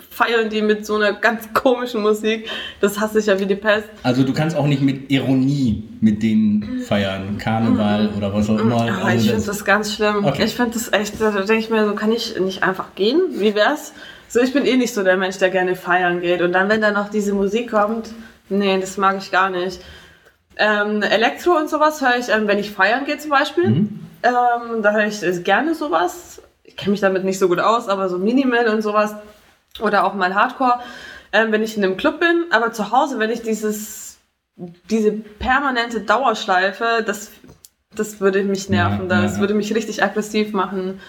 feiern 0.09 0.49
die 0.49 0.61
mit 0.61 0.85
so 0.85 0.95
einer 0.95 1.13
ganz 1.13 1.53
komischen 1.53 2.01
Musik. 2.01 2.49
Das 2.81 2.99
hasse 2.99 3.19
ich 3.19 3.25
ja 3.27 3.39
wie 3.39 3.45
die 3.45 3.55
Pest. 3.55 3.87
Also 4.03 4.23
du 4.23 4.33
kannst 4.33 4.55
auch 4.55 4.67
nicht 4.67 4.81
mit 4.81 5.11
Ironie 5.11 5.83
mit 6.01 6.21
denen 6.23 6.81
feiern, 6.81 7.37
Karneval 7.37 8.09
oder 8.17 8.33
was 8.33 8.49
auch 8.49 8.59
immer. 8.59 8.81
Aber 8.81 8.87
Also 8.89 9.05
Mhm. 9.05 9.15
ich 9.15 9.21
finde 9.23 9.35
das- 9.37 9.45
das 9.45 9.65
ganz 9.65 9.93
schlimm. 9.93 10.25
Okay. 10.25 10.43
Ich 10.45 10.55
finde 10.55 10.71
das 10.73 10.91
echt, 10.93 11.19
da 11.19 11.31
denke 11.31 11.55
ich 11.57 11.69
mir 11.69 11.85
so, 11.87 11.93
kann 11.95 12.11
ich 12.11 12.39
nicht 12.39 12.63
einfach 12.63 12.95
gehen? 12.95 13.21
Wie 13.31 13.55
wär's? 13.55 13.93
So, 14.29 14.39
ich 14.41 14.53
bin 14.53 14.65
eh 14.65 14.75
nicht 14.77 14.93
so 14.93 15.03
der 15.03 15.17
Mensch, 15.17 15.37
der 15.37 15.49
gerne 15.49 15.75
feiern 15.75 16.21
geht. 16.21 16.41
Und 16.41 16.51
dann, 16.53 16.67
wenn 16.69 16.81
da 16.81 16.91
noch 16.91 17.09
diese 17.09 17.33
Musik 17.33 17.71
kommt, 17.71 18.09
nee, 18.49 18.77
das 18.79 18.97
mag 18.97 19.17
ich 19.17 19.31
gar 19.31 19.49
nicht. 19.49 19.79
Ähm, 20.57 21.01
Elektro 21.03 21.51
und 21.57 21.69
sowas 21.69 22.01
höre 22.01 22.17
ich, 22.19 22.29
ähm, 22.29 22.47
wenn 22.47 22.57
ich 22.59 22.71
feiern 22.71 23.05
gehe 23.05 23.17
zum 23.17 23.29
Beispiel. 23.29 23.69
Mhm. 23.69 23.99
Ähm, 24.23 24.81
da 24.81 24.91
höre 24.91 25.05
ich 25.07 25.21
äh, 25.23 25.31
gerne 25.41 25.75
sowas. 25.75 26.41
Ich 26.63 26.75
kenne 26.75 26.91
mich 26.91 26.99
damit 26.99 27.23
nicht 27.23 27.39
so 27.39 27.47
gut 27.47 27.59
aus, 27.59 27.87
aber 27.87 28.09
so 28.09 28.17
Minimal 28.17 28.67
und 28.67 28.81
sowas. 28.81 29.15
Oder 29.79 30.05
auch 30.05 30.13
mal 30.13 30.33
Hardcore, 30.33 30.79
ähm, 31.31 31.51
wenn 31.51 31.63
ich 31.63 31.77
in 31.77 31.83
einem 31.83 31.97
Club 31.97 32.19
bin. 32.19 32.45
Aber 32.51 32.71
zu 32.71 32.91
Hause, 32.91 33.19
wenn 33.19 33.29
ich 33.29 33.41
dieses, 33.41 34.17
diese 34.89 35.11
permanente 35.11 36.01
Dauerschleife, 36.01 37.03
das, 37.05 37.31
das 37.95 38.19
würde 38.19 38.43
mich 38.43 38.69
nerven. 38.69 39.09
Ja, 39.09 39.21
das 39.21 39.35
ja. 39.35 39.39
würde 39.39 39.53
mich 39.53 39.73
richtig 39.75 40.03
aggressiv 40.03 40.53
machen. 40.53 40.99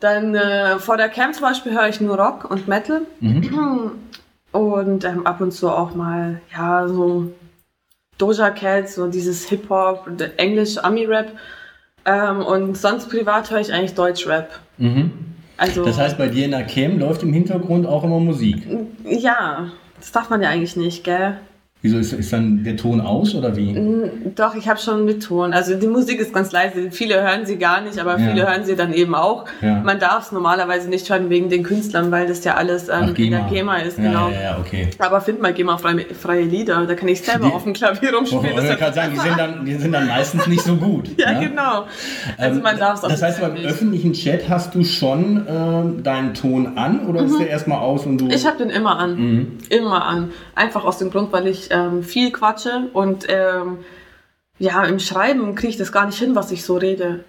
Dann 0.00 0.34
äh, 0.34 0.78
vor 0.78 0.96
der 0.96 1.08
Camp 1.08 1.34
zum 1.34 1.44
Beispiel 1.44 1.72
höre 1.72 1.88
ich 1.88 2.00
nur 2.00 2.18
Rock 2.18 2.50
und 2.50 2.66
Metal. 2.68 3.02
Mhm. 3.20 3.92
Und 4.52 5.04
ähm, 5.04 5.26
ab 5.26 5.40
und 5.40 5.50
zu 5.52 5.70
auch 5.70 5.94
mal, 5.94 6.42
ja, 6.54 6.86
so 6.86 7.32
Doja 8.18 8.50
Cat, 8.50 8.88
so 8.88 9.08
dieses 9.08 9.48
Hip-Hop, 9.48 10.08
Englisch, 10.36 10.76
Ami-Rap. 10.76 11.32
Ähm, 12.04 12.40
und 12.40 12.76
sonst 12.76 13.08
privat 13.08 13.50
höre 13.50 13.60
ich 13.60 13.72
eigentlich 13.72 13.94
Deutsch-Rap. 13.94 14.60
Mhm. 14.76 15.31
Also, 15.56 15.84
Das 15.84 15.98
heißt, 15.98 16.18
bei 16.18 16.28
dir 16.28 16.44
in 16.44 16.50
der 16.52 16.64
Cam 16.64 16.98
läuft 16.98 17.22
im 17.22 17.32
Hintergrund 17.32 17.86
auch 17.86 18.04
immer 18.04 18.20
Musik. 18.20 18.66
ja, 19.04 19.70
das 19.98 20.12
darf 20.12 20.30
man 20.30 20.42
ja 20.42 20.48
eigentlich 20.50 20.76
nicht, 20.76 21.04
gell? 21.04 21.38
Wieso 21.84 21.98
ist, 21.98 22.12
ist 22.12 22.32
dann 22.32 22.62
der 22.62 22.76
Ton 22.76 23.00
aus 23.00 23.34
oder 23.34 23.56
wie? 23.56 23.72
Mm, 23.72 24.34
Doch, 24.36 24.54
ich 24.54 24.68
habe 24.68 24.78
schon 24.78 25.04
mit 25.04 25.24
Ton. 25.24 25.52
Also 25.52 25.74
die 25.74 25.88
Musik 25.88 26.20
ist 26.20 26.32
ganz 26.32 26.52
leise. 26.52 26.92
Viele 26.92 27.20
hören 27.20 27.44
sie 27.44 27.56
gar 27.56 27.80
nicht, 27.80 27.98
aber 27.98 28.18
Ja. 28.20 28.30
viele 28.30 28.48
hören 28.48 28.64
sie 28.64 28.76
dann 28.76 28.92
eben 28.92 29.16
auch. 29.16 29.46
Ja. 29.60 29.80
Man 29.80 29.98
darf 29.98 30.26
es 30.26 30.32
normalerweise 30.32 30.88
nicht 30.88 31.10
hören 31.10 31.28
wegen 31.28 31.48
den 31.50 31.64
Künstlern, 31.64 32.12
weil 32.12 32.28
das 32.28 32.44
ja 32.44 32.54
alles 32.54 32.88
ähm, 32.88 33.10
Ach, 33.12 33.18
in 33.18 33.30
der 33.32 33.40
GEMA 33.50 33.78
ist, 33.78 33.98
ja, 33.98 34.04
genau. 34.04 34.28
Ja, 34.30 34.40
ja, 34.42 34.58
okay. 34.60 34.90
Aber 35.00 35.20
find 35.20 35.42
mal 35.42 35.52
GEMA-freie 35.52 36.06
freie 36.14 36.42
Lieder, 36.44 36.86
da 36.86 36.94
kann 36.94 37.08
ich 37.08 37.20
selber 37.20 37.46
Die- 37.48 37.52
auf 37.52 37.64
dem 37.64 37.72
Klavier 37.72 38.10
Oh, 38.12 38.18
rumspielen. 38.18 38.44
ich 38.44 38.54
das 38.54 38.64
wollte 38.64 38.78
gerade 38.78 38.94
sagen, 38.94 39.12
die 39.14 39.18
sind, 39.20 39.38
dann, 39.38 39.64
die 39.64 39.74
sind 39.74 39.92
dann 39.92 40.06
meistens 40.06 40.46
nicht 40.46 40.62
so 40.62 40.76
gut. 40.76 41.08
Ja, 41.18 41.32
ne? 41.32 41.48
genau. 41.48 41.84
Also 42.38 42.58
Ähm, 42.58 42.62
man 42.62 42.78
darf 42.78 43.02
es 43.02 43.08
Das 43.08 43.20
heißt, 43.22 43.40
beim 43.40 43.54
nicht. 43.54 43.66
öffentlichen 43.66 44.12
Chat 44.12 44.48
hast 44.48 44.72
du 44.76 44.84
schon 44.84 45.46
ähm, 45.48 46.02
deinen 46.04 46.32
Ton 46.34 46.76
an 46.78 47.06
oder 47.08 47.22
ist 47.24 47.40
der 47.40 47.48
erstmal 47.50 47.78
aus 47.80 48.06
und 48.06 48.18
du. 48.18 48.26
Mhm. 48.26 48.30
Ich 48.30 48.46
habe 48.46 48.58
den 48.58 48.70
immer 48.70 48.98
an. 49.00 49.16
Mhm. 49.16 49.46
Immer 49.68 50.04
an. 50.06 50.30
Einfach 50.54 50.84
aus 50.84 50.98
dem 50.98 51.10
Grund, 51.10 51.32
weil 51.32 51.48
ich 51.48 51.71
ähm, 51.72 52.02
viel 52.04 52.30
quatsche 52.30 52.88
und 52.92 53.26
ähm, 53.28 53.78
ja, 54.58 54.84
im 54.84 55.00
Schreiben 55.00 55.54
kriege 55.56 55.70
ich 55.70 55.76
das 55.76 55.90
gar 55.90 56.06
nicht 56.06 56.18
hin, 56.18 56.34
was 56.36 56.52
ich 56.52 56.62
so 56.64 56.76
rede. 56.76 57.24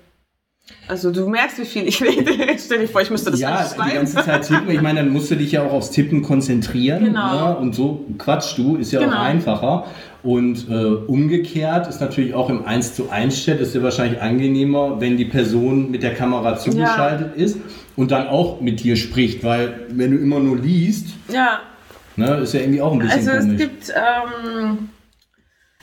Also 0.88 1.12
du 1.12 1.28
merkst, 1.28 1.60
wie 1.60 1.66
viel 1.66 1.88
ich 1.88 2.02
rede. 2.02 2.32
Stell 2.58 2.80
dir 2.80 2.88
vor, 2.88 3.02
ich 3.02 3.10
müsste 3.10 3.32
das 3.32 3.40
ja, 3.40 3.50
alles 3.56 3.72
die 3.74 3.80
schreiben. 3.80 3.96
ganze 3.96 4.16
Zeit 4.24 4.48
tippen. 4.48 4.72
Ich 4.72 4.82
meine, 4.82 5.00
dann 5.02 5.10
musst 5.10 5.30
du 5.30 5.36
dich 5.36 5.52
ja 5.52 5.64
auch 5.66 5.74
aufs 5.74 5.92
Tippen 5.92 6.22
konzentrieren. 6.22 7.04
Genau. 7.06 7.50
Ne? 7.50 7.58
Und 7.58 7.76
so 7.76 8.06
quatschst 8.18 8.58
du, 8.58 8.78
ist 8.78 8.92
ja 8.94 9.00
Genau. 9.02 9.18
auch 9.18 9.22
einfacher. 9.22 9.86
Und 10.22 10.70
äh, 10.70 10.74
umgekehrt 10.86 11.88
ist 11.88 12.00
natürlich 12.00 12.34
auch 12.34 12.50
im 12.50 12.64
1 12.66 12.96
zu 12.96 13.10
1 13.10 13.44
Chat 13.44 13.60
ist 13.60 13.76
ja 13.76 13.84
wahrscheinlich 13.84 14.22
angenehmer, 14.22 15.02
wenn 15.02 15.18
die 15.18 15.26
Person 15.26 15.92
mit 15.92 16.02
der 16.02 16.14
Kamera 16.14 16.56
zugeschaltet 16.58 17.36
ist 17.36 17.58
und 17.98 18.12
dann 18.12 18.28
auch 18.28 18.62
mit 18.62 18.82
dir 18.84 18.96
spricht, 18.96 19.44
weil 19.44 19.88
wenn 19.90 20.12
du 20.12 20.18
immer 20.18 20.40
nur 20.40 20.58
liest, 20.58 21.08
Ja, 21.28 21.60
ne, 22.16 22.38
ist 22.38 22.54
ja 22.54 22.62
irgendwie 22.62 22.82
auch 22.82 22.94
ein 22.94 23.00
bisschen 23.00 23.20
also 23.20 23.32
es 23.32 23.44
komisch. 23.46 23.58
gibt, 23.58 23.90
ähm, 23.96 24.90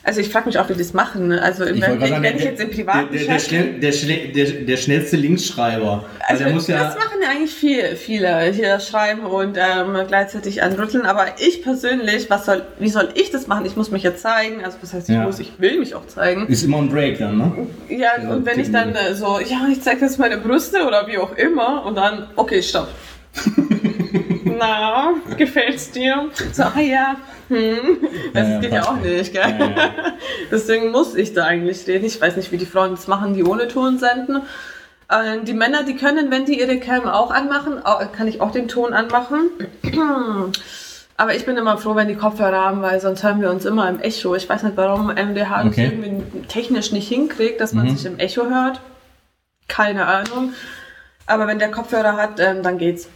also 0.03 0.19
ich 0.19 0.29
frage 0.29 0.47
mich 0.47 0.57
auch, 0.57 0.67
wie 0.67 0.73
die 0.73 0.79
das 0.79 0.93
machen. 0.93 1.27
ne? 1.27 1.39
Also 1.43 1.63
Ich 1.63 1.79
wenn, 1.79 1.99
sagen, 1.99 2.23
wenn 2.23 2.35
ich 2.37 2.43
jetzt 2.43 2.59
im 2.59 2.71
privaten 2.71 3.13
der, 3.13 3.23
der, 3.25 3.39
schnell, 3.39 3.79
der, 3.79 3.91
der, 3.91 4.45
der 4.63 4.77
schnellste 4.77 5.15
Linksschreiber. 5.15 6.05
Also 6.27 6.43
Also 6.43 6.55
muss 6.55 6.67
ja. 6.67 6.83
das 6.85 6.95
machen 6.95 7.19
ja 7.21 7.29
eigentlich 7.29 7.53
viel, 7.53 7.95
viele 7.97 8.45
hier 8.51 8.79
schreiben 8.79 9.21
und 9.21 9.57
ähm, 9.59 9.95
gleichzeitig 10.07 10.63
anrütteln. 10.63 11.05
Aber 11.05 11.27
ich 11.37 11.61
persönlich, 11.61 12.31
was 12.31 12.47
soll, 12.47 12.63
wie 12.79 12.89
soll 12.89 13.09
ich 13.13 13.29
das 13.29 13.45
machen? 13.45 13.63
Ich 13.67 13.75
muss 13.75 13.91
mich 13.91 14.01
ja 14.01 14.15
zeigen. 14.15 14.65
Also 14.65 14.77
was 14.81 14.91
heißt 14.91 15.07
ich 15.07 15.13
Ja. 15.15 15.21
muss? 15.21 15.37
Ich 15.39 15.51
will 15.59 15.77
mich 15.77 15.93
auch 15.93 16.07
zeigen. 16.07 16.47
Ist 16.47 16.63
immer 16.63 16.79
ein 16.79 16.89
Break 16.89 17.19
dann, 17.19 17.37
ne? 17.37 17.51
Ja, 17.89 17.97
Ja, 18.23 18.29
und 18.31 18.43
wenn 18.47 18.59
ich 18.59 18.71
dann 18.71 18.95
äh, 18.95 19.13
so, 19.13 19.39
ja, 19.39 19.67
ich 19.71 19.83
zeige 19.83 20.01
jetzt 20.05 20.17
meine 20.17 20.37
Brüste 20.37 20.83
oder 20.87 21.05
wie 21.05 21.19
auch 21.19 21.35
immer 21.37 21.85
und 21.85 21.93
dann, 21.95 22.25
okay, 22.37 22.63
stopp. 22.63 22.87
Na, 24.61 25.13
gefällt's 25.37 25.89
dir? 25.89 26.29
So, 26.53 26.61
ah 26.63 26.79
ja, 26.79 27.15
hm. 27.49 27.97
Das 28.31 28.47
Ja, 28.47 28.59
geht 28.59 28.71
ja 28.73 28.83
auch 28.87 28.97
nicht, 28.97 29.33
gell? 29.33 29.41
Ja, 29.59 29.65
ja. 29.65 29.89
Deswegen 30.51 30.91
muss 30.91 31.15
ich 31.15 31.33
da 31.33 31.45
eigentlich 31.45 31.87
reden. 31.87 32.05
Ich 32.05 32.21
weiß 32.21 32.35
nicht, 32.35 32.51
wie 32.51 32.57
die 32.57 32.67
Frauen 32.67 32.91
das 32.91 33.07
machen, 33.07 33.33
die 33.33 33.43
ohne 33.43 33.67
Ton 33.67 33.97
senden. 33.97 34.43
Äh, 35.09 35.39
Die 35.43 35.53
Männer, 35.53 35.81
die 35.81 35.95
können, 35.95 36.29
wenn 36.29 36.45
die 36.45 36.59
ihre 36.59 36.79
Cam 36.79 37.07
auch 37.07 37.31
anmachen, 37.31 37.81
kann 38.15 38.27
ich 38.27 38.39
auch 38.39 38.51
den 38.51 38.67
Ton 38.67 38.93
anmachen. 38.93 39.49
Aber 41.17 41.33
ich 41.35 41.45
bin 41.45 41.57
immer 41.57 41.77
froh, 41.79 41.95
wenn 41.95 42.07
die 42.07 42.15
Kopfhörer 42.15 42.61
haben, 42.65 42.81
weil 42.83 42.99
sonst 43.01 43.23
hören 43.23 43.41
wir 43.41 43.49
uns 43.49 43.65
immer 43.65 43.89
im 43.89 43.99
Echo. 43.99 44.35
Ich 44.35 44.47
weiß 44.47 44.61
nicht, 44.63 44.77
warum 44.77 45.07
MDH 45.07 45.57
das 45.63 45.67
Okay. 45.73 45.85
irgendwie 45.91 46.41
technisch 46.47 46.91
nicht 46.91 47.07
hinkriegt, 47.07 47.59
dass 47.61 47.73
man 47.73 47.85
Mhm. 47.87 47.95
sich 47.97 48.05
im 48.05 48.19
Echo 48.19 48.43
hört. 48.47 48.79
Keine 49.67 50.05
Ahnung. 50.05 50.53
Aber 51.25 51.47
wenn 51.47 51.57
der 51.59 51.71
Kopfhörer 51.71 52.15
hat, 52.15 52.39
ähm, 52.39 52.61
dann 52.61 52.77
geht's. 52.77 53.07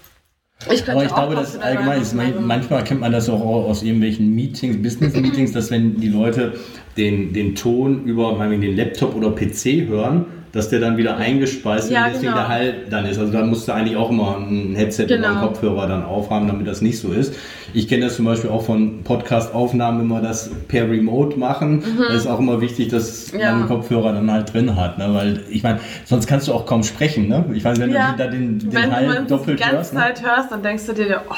Ich 0.72 0.89
Aber 0.89 1.03
ich 1.03 1.14
glaube, 1.14 1.36
das 1.36 1.49
ist 1.49 1.53
Kopfhörer 1.56 1.78
allgemein, 1.78 2.01
ist, 2.01 2.14
manchmal 2.14 2.84
kennt 2.84 3.01
man 3.01 3.12
das 3.12 3.30
auch 3.30 3.41
aus 3.41 3.84
irgendwelchen 3.84 4.34
Meetings, 4.34 4.82
Business-Meetings, 4.82 5.51
dass 5.51 5.70
wenn 5.70 5.99
die 5.99 6.08
Leute 6.08 6.53
den, 6.97 7.34
den 7.34 7.56
Ton 7.56 8.06
über 8.06 8.38
den 8.62 8.76
Laptop 8.76 9.16
oder 9.16 9.32
PC 9.32 9.88
hören, 9.88 10.26
dass 10.56 10.70
der 10.70 10.80
dann 10.80 10.97
wieder 10.97 11.18
eingespeist 11.18 11.91
Ja, 11.91 12.06
und 12.06 12.14
deswegen 12.14 12.32
genau. 12.32 12.38
der 12.38 12.47
Hall 12.47 12.74
dann 12.89 13.06
ist. 13.06 13.20
Also 13.20 13.32
da 13.32 13.43
musst 13.43 13.68
du 13.68 13.74
eigentlich 13.74 13.95
auch 13.97 14.10
immer 14.10 14.38
ein 14.38 14.74
Headset 14.76 15.06
Genau. 15.06 15.20
oder 15.28 15.30
einen 15.38 15.39
Kopfhörer 15.47 15.88
dann 15.88 16.03
aufhaben, 16.06 16.47
damit 16.47 16.66
das 16.66 16.82
nicht 16.82 16.97
so 16.99 17.12
ist. 17.12 17.34
Ich 17.74 17.88
kenne 17.88 18.06
das 18.06 18.16
zum 18.16 18.26
Beispiel 18.26 18.49
auch 18.49 18.64
von 18.64 19.03
Podcast-Aufnahmen, 19.03 19.99
wenn 19.99 20.08
wir 20.08 20.22
das 20.22 20.49
per 20.68 20.89
Remote 20.89 21.38
machen. 21.38 21.84
Da 22.08 22.14
ist 22.16 22.26
auch 22.26 22.39
immer 22.39 22.62
wichtig, 22.62 22.88
dass 22.88 23.34
Mhm. 23.34 23.39
Ja. 23.39 23.51
man 23.51 23.60
einen 23.60 23.68
Kopfhörer 23.68 24.14
dann 24.14 24.32
halt 24.32 24.53
drin 24.53 24.76
hat. 24.76 24.97
Ne? 24.97 25.10
Weil 25.14 25.41
ich 25.49 25.62
meine, 25.62 25.80
sonst 26.06 26.26
kannst 26.28 26.47
du 26.47 26.53
auch 26.53 26.66
kaum 26.66 26.84
sprechen. 26.84 27.28
Ne? 27.28 27.43
Ich 27.53 27.64
meine, 27.64 27.78
wenn 27.80 27.91
Ja, 27.91 28.14
du 28.14 28.24
da 28.24 28.28
den, 28.30 28.60
den 28.60 28.74
Wenn 28.74 28.91
Hall 28.95 29.08
du 29.08 29.14
das 29.14 29.22
die 29.24 29.28
doppelt 29.28 29.60
ganze 29.60 29.76
hörst. 29.76 29.93
Ne? 29.93 29.99
Zeit 29.99 30.24
hörst, 30.26 30.51
dann 30.51 30.64
denkst 30.64 30.86
du 30.86 30.93
dir, 30.93 31.22
oh, 31.30 31.34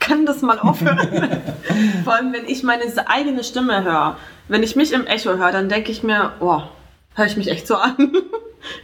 kann 0.00 0.26
das 0.26 0.42
mal 0.42 0.58
aufhören? 0.58 0.98
Vor 2.04 2.14
allem, 2.14 2.32
wenn 2.32 2.44
ich 2.48 2.64
meine 2.64 2.82
eigene 3.06 3.44
Stimme 3.44 3.84
höre. 3.84 4.16
Wenn 4.48 4.64
ich 4.64 4.74
mich 4.74 4.92
im 4.92 5.06
Echo 5.06 5.30
höre, 5.36 5.52
dann 5.52 5.68
denke 5.68 5.92
ich 5.92 6.02
mir, 6.02 6.32
oh, 6.40 6.60
höre 7.14 7.26
ich 7.26 7.36
mich 7.36 7.48
echt 7.48 7.66
so 7.66 7.76
an. 7.76 7.96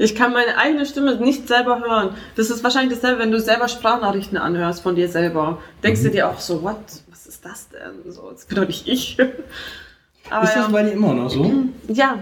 Ich 0.01 0.17
kann 0.17 0.33
meine 0.33 0.59
eigene 0.59 0.85
Stimme 0.87 1.15
nicht 1.21 1.47
selber 1.47 1.79
hören. 1.81 2.11
Das 2.35 2.51
ist 2.51 2.65
wahrscheinlich 2.65 2.99
dasselbe, 2.99 3.21
wenn 3.23 3.31
du 3.31 3.39
selber 3.39 3.69
Sprachnachrichten 3.69 4.37
anhörst 4.37 4.83
von 4.83 4.97
dir 4.97 5.09
selber. 5.09 5.59
Denkst 5.85 6.01
Mhm. 6.01 6.05
du 6.07 6.11
dir 6.11 6.29
auch 6.29 6.41
so, 6.41 6.65
what? 6.65 6.79
Was 7.09 7.27
ist 7.29 7.45
das 7.45 7.69
denn? 7.69 8.13
So, 8.13 8.29
das 8.33 8.45
bin 8.47 8.57
doch 8.57 8.67
nicht 8.67 8.89
ich. 8.89 9.17
Aber 10.31 10.43
ist 10.45 10.57
das 10.57 10.67
ja. 10.67 10.69
bei 10.73 10.83
dir 10.83 10.91
immer 10.91 11.15
noch 11.15 11.31
so? 11.31 11.49
ja, 11.87 12.19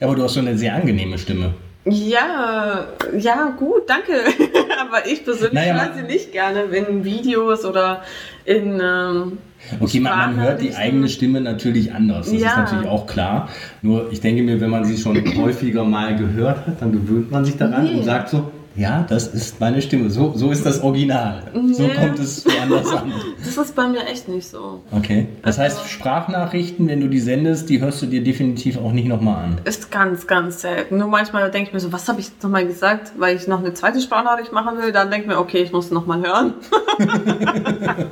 Aber 0.00 0.14
du 0.14 0.22
hast 0.22 0.34
so 0.34 0.40
eine 0.40 0.56
sehr 0.58 0.74
angenehme 0.74 1.16
Stimme. 1.16 1.54
Ja, 1.84 2.86
ja, 3.18 3.54
gut, 3.58 3.88
danke. 3.88 4.12
Aber 4.80 5.06
ich 5.06 5.24
persönlich 5.24 5.52
Naja, 5.54 5.74
höre 5.84 5.94
sie 5.94 6.02
nicht 6.02 6.30
gerne 6.32 6.62
in 6.64 7.04
Videos 7.04 7.64
oder 7.64 8.02
in. 8.44 8.80
Ähm, 8.80 9.38
Okay, 9.80 10.00
man, 10.00 10.34
man 10.34 10.44
hört 10.44 10.60
die 10.60 10.74
eigene 10.74 11.08
Stimme 11.08 11.40
natürlich 11.40 11.92
anders. 11.94 12.26
Das 12.26 12.34
ist 12.34 12.42
Ja. 12.42 12.56
natürlich 12.62 12.88
auch 12.88 13.06
klar. 13.06 13.48
Nur 13.80 14.10
ich 14.10 14.20
denke 14.20 14.42
mir, 14.42 14.60
wenn 14.60 14.70
man 14.70 14.84
sie 14.84 14.96
schon 14.98 15.16
häufiger 15.36 15.84
mal 15.84 16.16
gehört 16.16 16.66
hat, 16.66 16.82
dann 16.82 16.90
gewöhnt 16.90 17.30
man 17.30 17.44
sich 17.44 17.56
daran 17.56 17.84
Nee. 17.84 17.94
und 17.94 18.02
sagt 18.04 18.28
so, 18.30 18.50
ja, 18.76 19.04
das 19.08 19.28
ist 19.28 19.60
meine 19.60 19.82
Stimme. 19.82 20.10
So, 20.10 20.32
so 20.34 20.50
ist 20.50 20.64
das 20.64 20.82
Original. 20.82 21.42
So 21.72 21.82
Nee. 21.82 21.94
kommt 21.94 22.18
es 22.18 22.44
woanders 22.46 22.88
an. 22.90 23.12
Das 23.44 23.56
ist 23.58 23.74
bei 23.74 23.86
mir 23.88 24.06
echt 24.06 24.28
nicht 24.28 24.48
so. 24.48 24.82
Okay. 24.92 25.26
Das 25.42 25.58
heißt, 25.58 25.78
Also- 25.78 25.88
Sprachnachrichten, 25.88 26.88
wenn 26.88 27.00
du 27.00 27.08
die 27.08 27.20
sendest, 27.20 27.68
die 27.68 27.80
hörst 27.80 28.00
du 28.02 28.06
dir 28.06 28.22
definitiv 28.24 28.78
auch 28.78 28.92
nicht 28.92 29.06
nochmal 29.08 29.44
an. 29.44 29.60
Ist 29.64 29.90
ganz, 29.90 30.26
ganz 30.26 30.62
selten. 30.62 30.96
Nur 30.98 31.08
manchmal 31.08 31.50
denke 31.50 31.68
ich 31.68 31.74
mir 31.74 31.80
so, 31.80 31.92
was 31.92 32.08
habe 32.08 32.20
ich 32.20 32.28
jetzt 32.28 32.42
nochmal 32.42 32.66
gesagt, 32.66 33.12
weil 33.18 33.36
ich 33.36 33.46
noch 33.46 33.58
eine 33.58 33.74
zweite 33.74 34.00
Sprachnachricht 34.00 34.52
machen 34.52 34.78
will. 34.78 34.92
Dann 34.92 35.10
denke 35.10 35.26
ich 35.26 35.32
mir, 35.32 35.38
okay, 35.38 35.58
ich 35.62 35.72
muss 35.72 35.90
nochmal 35.90 36.22
hören. 36.22 36.54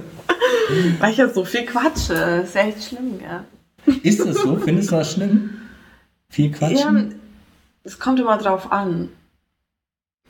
weil 1.01 1.11
ich 1.13 1.17
ja 1.17 1.29
so 1.29 1.45
viel 1.45 1.65
quatsche. 1.65 2.43
Ist 2.45 2.55
ja 2.55 2.63
echt 2.63 2.85
schlimm, 2.85 3.19
gell? 3.19 3.97
Ist 4.03 4.21
das 4.21 4.37
so? 4.37 4.57
Findest 4.57 4.91
du 4.93 4.97
das 4.97 5.13
schlimm? 5.13 5.51
Viel 6.29 6.51
Ja, 6.51 6.57
Quatschen? 6.59 7.15
es 7.85 7.99
kommt 7.99 8.21
immer 8.21 8.37
drauf 8.39 8.71
an. 8.71 9.09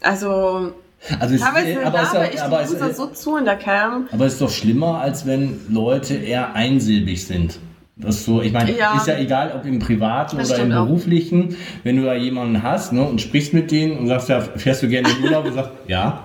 Also, 0.03 0.73
Also 1.19 1.35
es, 1.35 1.41
teilweise 1.41 1.85
aber, 1.87 2.03
es, 2.03 2.13
laber 2.13 2.33
ich 2.33 2.43
aber, 2.43 2.63
die 2.65 2.75
User 2.75 2.93
so 2.95 3.07
zu 3.07 3.37
in 3.37 3.45
der 3.45 3.57
Cam. 3.57 4.09
aber 4.13 4.27
es 4.27 4.35
ist 4.35 4.43
doch 4.43 4.51
schlimmer, 4.51 5.01
als 5.01 5.27
wenn 5.27 5.61
Leute 5.69 6.15
eher 6.15 6.55
einsilbig 6.55 7.27
sind. 7.27 7.59
Das 7.97 8.25
so, 8.25 8.41
ich 8.41 8.53
meine, 8.53 8.77
Ja. 8.77 8.97
ist 8.97 9.07
ja 9.09 9.19
egal, 9.19 9.53
ob 9.55 9.67
im 9.67 9.79
privaten 9.79 10.39
Das 10.39 10.49
oder 10.51 10.61
im 10.61 10.65
stimmt 10.71 10.75
auch. 10.81 10.87
beruflichen, 10.87 11.57
wenn 11.85 11.97
du 11.97 12.05
da 12.05 12.15
jemanden 12.15 12.63
hast 12.63 12.93
ne, 12.95 13.03
und 13.03 13.21
sprichst 13.21 13.53
mit 13.53 13.71
denen 13.71 13.99
und 13.99 14.07
sagst, 14.09 14.29
ja, 14.31 14.41
fährst 14.41 14.83
du 14.83 14.89
gerne 14.89 15.09
in 15.11 15.23
Urlaub 15.25 15.45
und 15.45 15.53
sagst, 15.53 15.71
ja. 15.87 16.25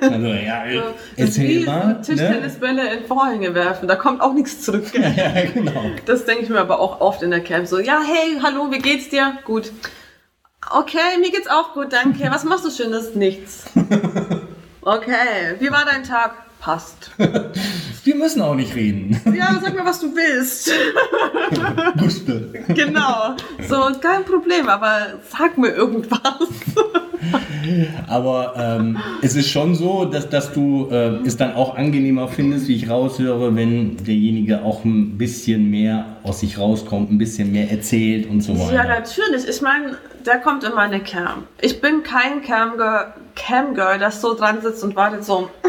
Also, 0.00 0.26
ja, 0.28 0.64
ist 1.16 1.38
erzähl 1.38 1.64
mal. 1.66 1.86
Ne? 1.88 2.00
Tischtennisbälle 2.02 2.94
in 2.94 3.04
Vorhänge 3.04 3.54
werfen, 3.54 3.86
da 3.86 3.96
kommt 3.96 4.20
auch 4.22 4.32
nichts 4.32 4.62
zurück. 4.62 4.84
Ja, 4.94 5.42
genau. 5.52 5.84
Das 6.06 6.24
denke 6.24 6.44
ich 6.44 6.48
mir 6.48 6.60
aber 6.60 6.80
auch 6.80 7.00
oft 7.02 7.22
in 7.22 7.30
der 7.30 7.40
Camp. 7.40 7.66
So, 7.66 7.78
ja, 7.78 8.00
hey, 8.02 8.38
hallo, 8.42 8.70
wie 8.70 8.78
geht's 8.78 9.10
dir? 9.10 9.34
Gut. 9.44 9.72
Okay, 10.72 11.18
mir 11.20 11.30
geht's 11.30 11.48
auch 11.48 11.74
gut, 11.74 11.92
danke. 11.92 12.30
Was 12.30 12.44
machst 12.44 12.64
du 12.64 12.70
Schönes? 12.70 13.14
Nichts. 13.14 13.64
Okay, 14.82 15.56
wie 15.58 15.70
war 15.70 15.84
dein 15.84 16.04
Tag? 16.04 16.32
Passt. 16.58 17.10
Wir 18.04 18.14
müssen 18.14 18.40
auch 18.40 18.54
nicht 18.54 18.74
reden. 18.74 19.20
Ja, 19.34 19.60
sag 19.62 19.74
mir, 19.74 19.84
was 19.84 20.00
du 20.00 20.14
willst. 20.14 20.72
Guste. 21.98 22.50
Genau. 22.68 23.36
So, 23.68 23.76
kein 24.00 24.24
Problem, 24.24 24.68
aber 24.68 25.20
sag 25.30 25.58
mir 25.58 25.68
irgendwas. 25.68 26.20
Aber 28.08 28.54
ähm, 28.56 28.98
es 29.22 29.36
ist 29.36 29.50
schon 29.50 29.74
so, 29.74 30.06
dass, 30.06 30.28
dass 30.30 30.52
du 30.52 30.88
äh, 30.90 31.26
es 31.26 31.36
dann 31.36 31.54
auch 31.54 31.76
angenehmer 31.76 32.28
findest, 32.28 32.68
wie 32.68 32.76
ich 32.76 32.88
raushöre, 32.88 33.54
wenn 33.54 33.98
derjenige 33.98 34.62
auch 34.62 34.84
ein 34.84 35.18
bisschen 35.18 35.70
mehr 35.70 36.16
aus 36.22 36.40
sich 36.40 36.58
rauskommt, 36.58 37.10
ein 37.10 37.18
bisschen 37.18 37.52
mehr 37.52 37.70
erzählt 37.70 38.28
und 38.28 38.40
so 38.40 38.58
weiter. 38.58 38.74
Ja, 38.74 38.84
natürlich. 38.84 39.46
Ich 39.46 39.60
meine, 39.60 39.96
der 40.26 40.40
kommt 40.40 40.64
in 40.64 40.74
meine 40.74 41.00
Cam. 41.00 41.46
Ich 41.60 41.80
bin 41.80 42.02
kein 42.02 42.42
Camgirl, 42.42 43.12
Camgirl, 43.36 43.98
das 43.98 44.20
so 44.20 44.34
dran 44.34 44.60
sitzt 44.60 44.82
und 44.84 44.96
wartet 44.96 45.24
so. 45.24 45.50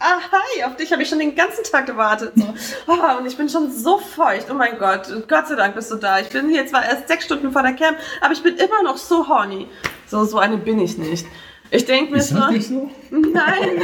Ah, 0.00 0.18
hi, 0.20 0.64
auf 0.64 0.76
dich 0.76 0.92
habe 0.92 1.02
ich 1.02 1.08
schon 1.08 1.20
den 1.20 1.34
ganzen 1.34 1.64
Tag 1.64 1.86
gewartet. 1.86 2.32
So. 2.34 2.92
Ah, 2.92 3.14
und 3.14 3.24
ich 3.24 3.38
bin 3.38 3.48
schon 3.48 3.70
so 3.72 3.96
feucht. 3.96 4.48
Oh 4.50 4.54
mein 4.54 4.78
Gott, 4.78 5.06
Gott 5.26 5.48
sei 5.48 5.54
Dank 5.54 5.74
bist 5.74 5.90
du 5.90 5.94
da. 5.94 6.18
Ich 6.18 6.28
bin 6.28 6.50
hier 6.50 6.66
zwar 6.66 6.84
erst 6.84 7.08
sechs 7.08 7.24
Stunden 7.24 7.52
vor 7.52 7.62
der 7.62 7.72
Cam, 7.72 7.94
aber 8.20 8.34
ich 8.34 8.42
bin 8.42 8.56
immer 8.56 8.82
noch 8.82 8.98
so 8.98 9.26
horny. 9.26 9.66
So, 10.06 10.24
so 10.24 10.38
eine 10.38 10.58
bin 10.58 10.78
ich 10.78 10.98
nicht. 10.98 11.26
Ich 11.74 11.84
denke 11.86 12.12
mir 12.12 12.18
Ist 12.18 12.28
so, 12.28 12.36
das 12.36 12.50
nicht 12.52 12.68
so? 12.68 12.88
nein. 13.10 13.82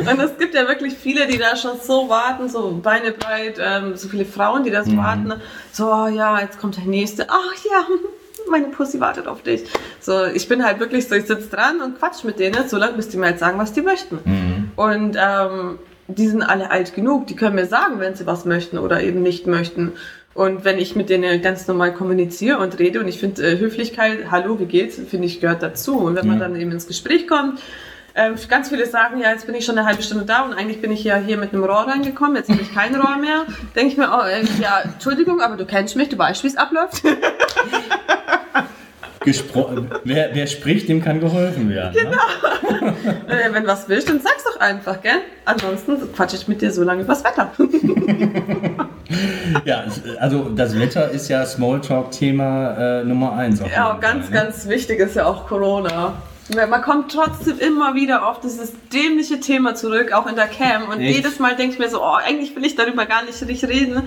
Und 0.10 0.20
es 0.20 0.36
gibt 0.36 0.52
ja 0.52 0.66
wirklich 0.66 0.94
viele, 0.94 1.28
die 1.28 1.38
da 1.38 1.54
schon 1.54 1.78
so 1.80 2.08
warten, 2.08 2.48
so 2.48 2.80
Beine 2.82 3.12
breit, 3.12 3.60
ähm, 3.60 3.96
so 3.96 4.08
viele 4.08 4.24
Frauen, 4.24 4.64
die 4.64 4.70
das 4.70 4.94
warten. 4.96 5.32
So, 5.70 5.92
oh 5.92 6.08
ja, 6.08 6.40
jetzt 6.40 6.58
kommt 6.58 6.76
der 6.76 6.86
nächste. 6.86 7.28
Ach 7.28 7.54
ja, 7.70 7.86
meine 8.50 8.66
Pussy 8.66 8.98
wartet 8.98 9.28
auf 9.28 9.42
dich. 9.42 9.62
So, 10.00 10.24
ich 10.24 10.48
bin 10.48 10.64
halt 10.64 10.80
wirklich 10.80 11.06
so, 11.08 11.14
ich 11.14 11.26
sitze 11.26 11.48
dran 11.48 11.80
und 11.80 12.00
quatsch 12.00 12.24
mit 12.24 12.40
denen, 12.40 12.68
so 12.68 12.76
lange, 12.76 12.94
bis 12.94 13.10
die 13.10 13.16
mir 13.16 13.26
halt 13.26 13.38
sagen, 13.38 13.56
was 13.56 13.72
die 13.72 13.82
möchten. 13.82 14.18
Mhm. 14.24 14.72
Und 14.74 15.16
ähm, 15.16 15.78
die 16.08 16.26
sind 16.26 16.42
alle 16.42 16.72
alt 16.72 16.96
genug, 16.96 17.28
die 17.28 17.36
können 17.36 17.54
mir 17.54 17.66
sagen, 17.66 18.00
wenn 18.00 18.16
sie 18.16 18.26
was 18.26 18.44
möchten 18.44 18.76
oder 18.76 19.02
eben 19.02 19.22
nicht 19.22 19.46
möchten. 19.46 19.92
Und 20.34 20.64
wenn 20.64 20.78
ich 20.78 20.96
mit 20.96 21.10
denen 21.10 21.40
ganz 21.42 21.68
normal 21.68 21.94
kommuniziere 21.94 22.58
und 22.58 22.78
rede 22.80 22.98
und 23.00 23.06
ich 23.06 23.20
finde 23.20 23.42
äh, 23.46 23.58
Höflichkeit, 23.58 24.30
hallo, 24.30 24.58
wie 24.58 24.66
geht's, 24.66 24.96
finde 25.08 25.26
ich, 25.26 25.40
gehört 25.40 25.62
dazu. 25.62 25.96
Und 25.98 26.16
wenn 26.16 26.26
man 26.26 26.38
Ja. 26.40 26.48
dann 26.48 26.56
eben 26.60 26.72
ins 26.72 26.88
Gespräch 26.88 27.28
kommt, 27.28 27.60
ähm, 28.16 28.34
ganz 28.48 28.68
viele 28.68 28.86
sagen, 28.86 29.20
ja, 29.20 29.30
jetzt 29.30 29.46
bin 29.46 29.54
ich 29.54 29.64
schon 29.64 29.76
eine 29.78 29.86
halbe 29.86 30.02
Stunde 30.02 30.24
da 30.24 30.42
und 30.42 30.54
eigentlich 30.54 30.80
bin 30.80 30.92
ich 30.92 31.02
ja 31.02 31.16
hier 31.16 31.36
mit 31.36 31.52
einem 31.52 31.64
Rohr 31.64 31.86
reingekommen, 31.88 32.36
jetzt 32.36 32.48
habe 32.48 32.60
ich 32.62 32.72
kein 32.72 32.94
Rohr 32.94 33.16
mehr. 33.16 33.44
Denke 33.74 33.92
ich 33.92 33.96
mir, 33.98 34.08
oh, 34.08 34.22
äh, 34.24 34.44
ja, 34.60 34.82
Entschuldigung, 34.82 35.40
aber 35.40 35.56
du 35.56 35.64
kennst 35.64 35.96
mich, 35.96 36.08
du 36.08 36.18
weißt, 36.18 36.42
wie 36.44 36.48
es 36.48 36.56
abläuft. 36.56 37.02
Gespro 39.24 39.86
wer, 40.04 40.34
wer 40.34 40.46
spricht, 40.46 40.88
dem 40.88 41.02
kann 41.02 41.18
geholfen 41.18 41.70
werden. 41.70 41.94
Ne? 42.10 42.94
äh, 43.28 43.52
wenn 43.52 43.66
was 43.66 43.88
willst, 43.88 44.08
dann 44.10 44.20
sag's 44.20 44.44
doch 44.44 44.60
einfach, 44.60 45.00
gell? 45.00 45.22
Ansonsten 45.46 46.12
quatsche 46.12 46.36
ich 46.36 46.46
mit 46.46 46.60
dir 46.60 46.70
so 46.70 46.84
lange 46.84 47.02
übers 47.02 47.24
Wetter. 47.24 47.50
Ja, 49.64 49.84
also 50.20 50.50
das 50.54 50.78
Wetter 50.78 51.10
ist 51.10 51.28
ja 51.28 51.44
Smalltalk-Thema 51.44 53.00
äh, 53.00 53.04
Nummer 53.04 53.34
eins. 53.34 53.60
Ja, 53.60 53.66
jeden 53.66 54.00
ganz, 54.00 54.26
Fall, 54.26 54.34
ne? 54.34 54.44
ganz 54.44 54.68
wichtig 54.68 55.00
ist 55.00 55.16
ja 55.16 55.26
auch 55.26 55.46
Corona. 55.46 56.14
Man 56.54 56.82
kommt 56.82 57.10
trotzdem 57.10 57.58
immer 57.58 57.94
wieder 57.94 58.28
auf 58.28 58.40
dieses 58.40 58.72
dämliche 58.92 59.40
Thema 59.40 59.74
zurück, 59.74 60.12
auch 60.12 60.26
in 60.26 60.36
der 60.36 60.46
Cam. 60.46 60.90
Und 60.90 61.00
Echt? 61.00 61.16
jedes 61.16 61.38
Mal 61.38 61.56
denke 61.56 61.74
ich 61.74 61.78
mir 61.78 61.88
so, 61.88 62.02
oh, 62.02 62.16
eigentlich 62.22 62.54
will 62.54 62.64
ich 62.64 62.76
darüber 62.76 63.06
gar 63.06 63.24
nicht 63.24 63.40
richtig 63.40 63.64
reden. 63.64 64.06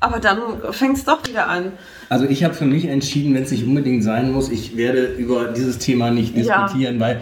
Aber 0.00 0.20
dann 0.20 0.38
fängt 0.70 0.96
es 0.96 1.04
doch 1.04 1.26
wieder 1.26 1.48
an. 1.48 1.72
Also 2.08 2.24
ich 2.26 2.44
habe 2.44 2.54
für 2.54 2.64
mich 2.64 2.84
entschieden, 2.86 3.34
wenn 3.34 3.42
es 3.42 3.50
nicht 3.50 3.66
unbedingt 3.66 4.04
sein 4.04 4.32
muss, 4.32 4.48
ich 4.48 4.76
werde 4.76 5.06
über 5.06 5.46
dieses 5.48 5.78
Thema 5.78 6.10
nicht 6.10 6.36
Ja. 6.36 6.62
diskutieren, 6.62 7.00
weil 7.00 7.20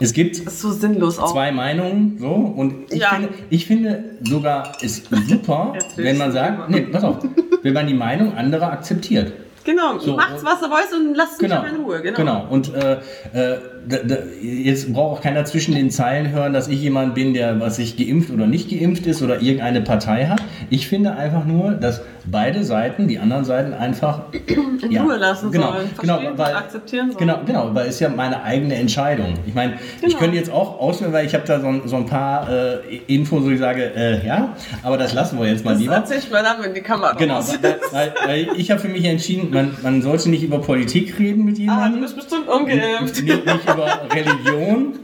es 0.00 0.12
gibt 0.12 0.34
so 0.50 0.72
zwei 0.74 1.52
Meinungen 1.52 2.18
so 2.18 2.26
und 2.32 2.92
ich, 2.92 3.00
Ja. 3.00 3.10
finde, 3.10 3.28
ich 3.48 3.66
finde 3.66 4.04
sogar 4.24 4.72
ist 4.82 5.08
super, 5.28 5.74
wenn 5.96 6.18
man 6.18 6.28
du 6.28 6.34
sagt, 6.34 6.68
nee, 6.68 6.80
pass 6.80 7.04
auf, 7.04 7.18
wenn 7.62 7.72
man 7.72 7.86
die 7.86 7.94
Meinung 7.94 8.34
anderer 8.36 8.72
akzeptiert. 8.72 9.32
Genau, 9.64 9.98
So, 9.98 10.14
macht's, 10.16 10.44
was 10.44 10.62
ihr 10.62 10.70
wollt 10.70 10.92
und 10.94 11.14
lasst 11.16 11.40
mich 11.42 11.50
Genau, 11.50 11.60
aber 11.60 11.68
in 11.70 11.76
Ruhe. 11.76 12.00
Genau. 12.02 12.16
genau. 12.16 12.46
Und 12.50 12.72
äh, 12.74 12.98
äh, 13.32 13.58
da, 13.88 13.96
da, 13.98 14.16
jetzt 14.42 14.92
braucht 14.92 15.18
auch 15.18 15.22
keiner 15.22 15.44
zwischen 15.44 15.74
den 15.74 15.90
Zeilen 15.90 16.30
hören, 16.30 16.52
dass 16.52 16.68
ich 16.68 16.80
jemand 16.82 17.14
bin, 17.14 17.34
der 17.34 17.60
was 17.60 17.76
sich 17.76 17.96
geimpft 17.96 18.30
oder 18.30 18.46
nicht 18.46 18.68
geimpft 18.70 19.06
ist 19.06 19.22
oder 19.22 19.40
irgendeine 19.40 19.80
Partei 19.80 20.26
hat. 20.26 20.42
Ich 20.70 20.88
finde 20.88 21.14
einfach 21.16 21.44
nur, 21.44 21.72
dass 21.72 22.00
beide 22.24 22.64
Seiten, 22.64 23.06
die 23.08 23.18
anderen 23.18 23.44
Seiten 23.44 23.72
einfach 23.72 24.22
In 24.82 24.92
ja, 24.92 25.02
Ruhe 25.04 25.16
lassen 25.16 25.50
genau, 25.50 25.72
sollen. 25.72 25.88
Genau, 26.00 26.18
weil, 26.36 26.52
und 26.52 26.58
akzeptieren 26.58 27.06
sollen. 27.12 27.18
Genau, 27.18 27.40
genau, 27.46 27.70
weil 27.74 27.88
es 27.88 27.98
ja 27.98 28.08
meine 28.10 28.42
eigene 28.42 28.74
Entscheidung. 28.74 29.34
Ich 29.46 29.54
meine, 29.54 29.74
ich 29.96 30.00
Genau. 30.02 30.18
könnte 30.18 30.36
jetzt 30.36 30.50
auch 30.50 30.78
auswählen, 30.78 31.12
weil 31.12 31.24
ich 31.26 31.34
habe 31.34 31.44
da 31.46 31.60
so, 31.60 31.66
ein- 31.68 31.82
so 31.86 31.96
ein 31.96 32.04
paar 32.06 32.48
äh, 32.50 32.96
Infos, 33.06 33.42
wo 33.44 33.48
ich 33.50 33.58
sage, 33.58 33.92
äh, 33.96 34.26
ja, 34.26 34.54
aber 34.82 34.98
das 34.98 35.14
lassen 35.14 35.38
wir 35.38 35.46
jetzt 35.46 35.64
mal 35.64 35.72
Das 35.72 35.80
lieber. 35.80 35.94
erzähl 35.94 36.18
ich 36.18 36.30
mal 36.30 36.42
dann, 36.42 36.62
wenn 36.62 36.74
die 36.74 36.80
Kamera 36.82 37.14
Genau, 37.14 37.40
weil, 37.62 37.76
weil, 37.92 38.14
weil 38.26 38.48
ich 38.56 38.70
habe 38.70 38.80
für 38.80 38.88
mich 38.88 39.04
entschieden, 39.04 39.48
man, 39.52 39.70
man 39.82 40.02
sollte 40.02 40.28
nicht 40.28 40.42
über 40.42 40.60
Politik 40.60 41.18
reden 41.18 41.44
mit 41.44 41.54
Ah, 41.54 41.56
du 41.56 41.62
jemandem, 41.62 42.00
bist 42.02 42.16
bestimmt 42.16 42.48
ungeimpft. 42.48 43.22
nicht, 43.22 43.46
nicht 43.46 43.66
über 43.76 44.14
Religion 44.14 44.98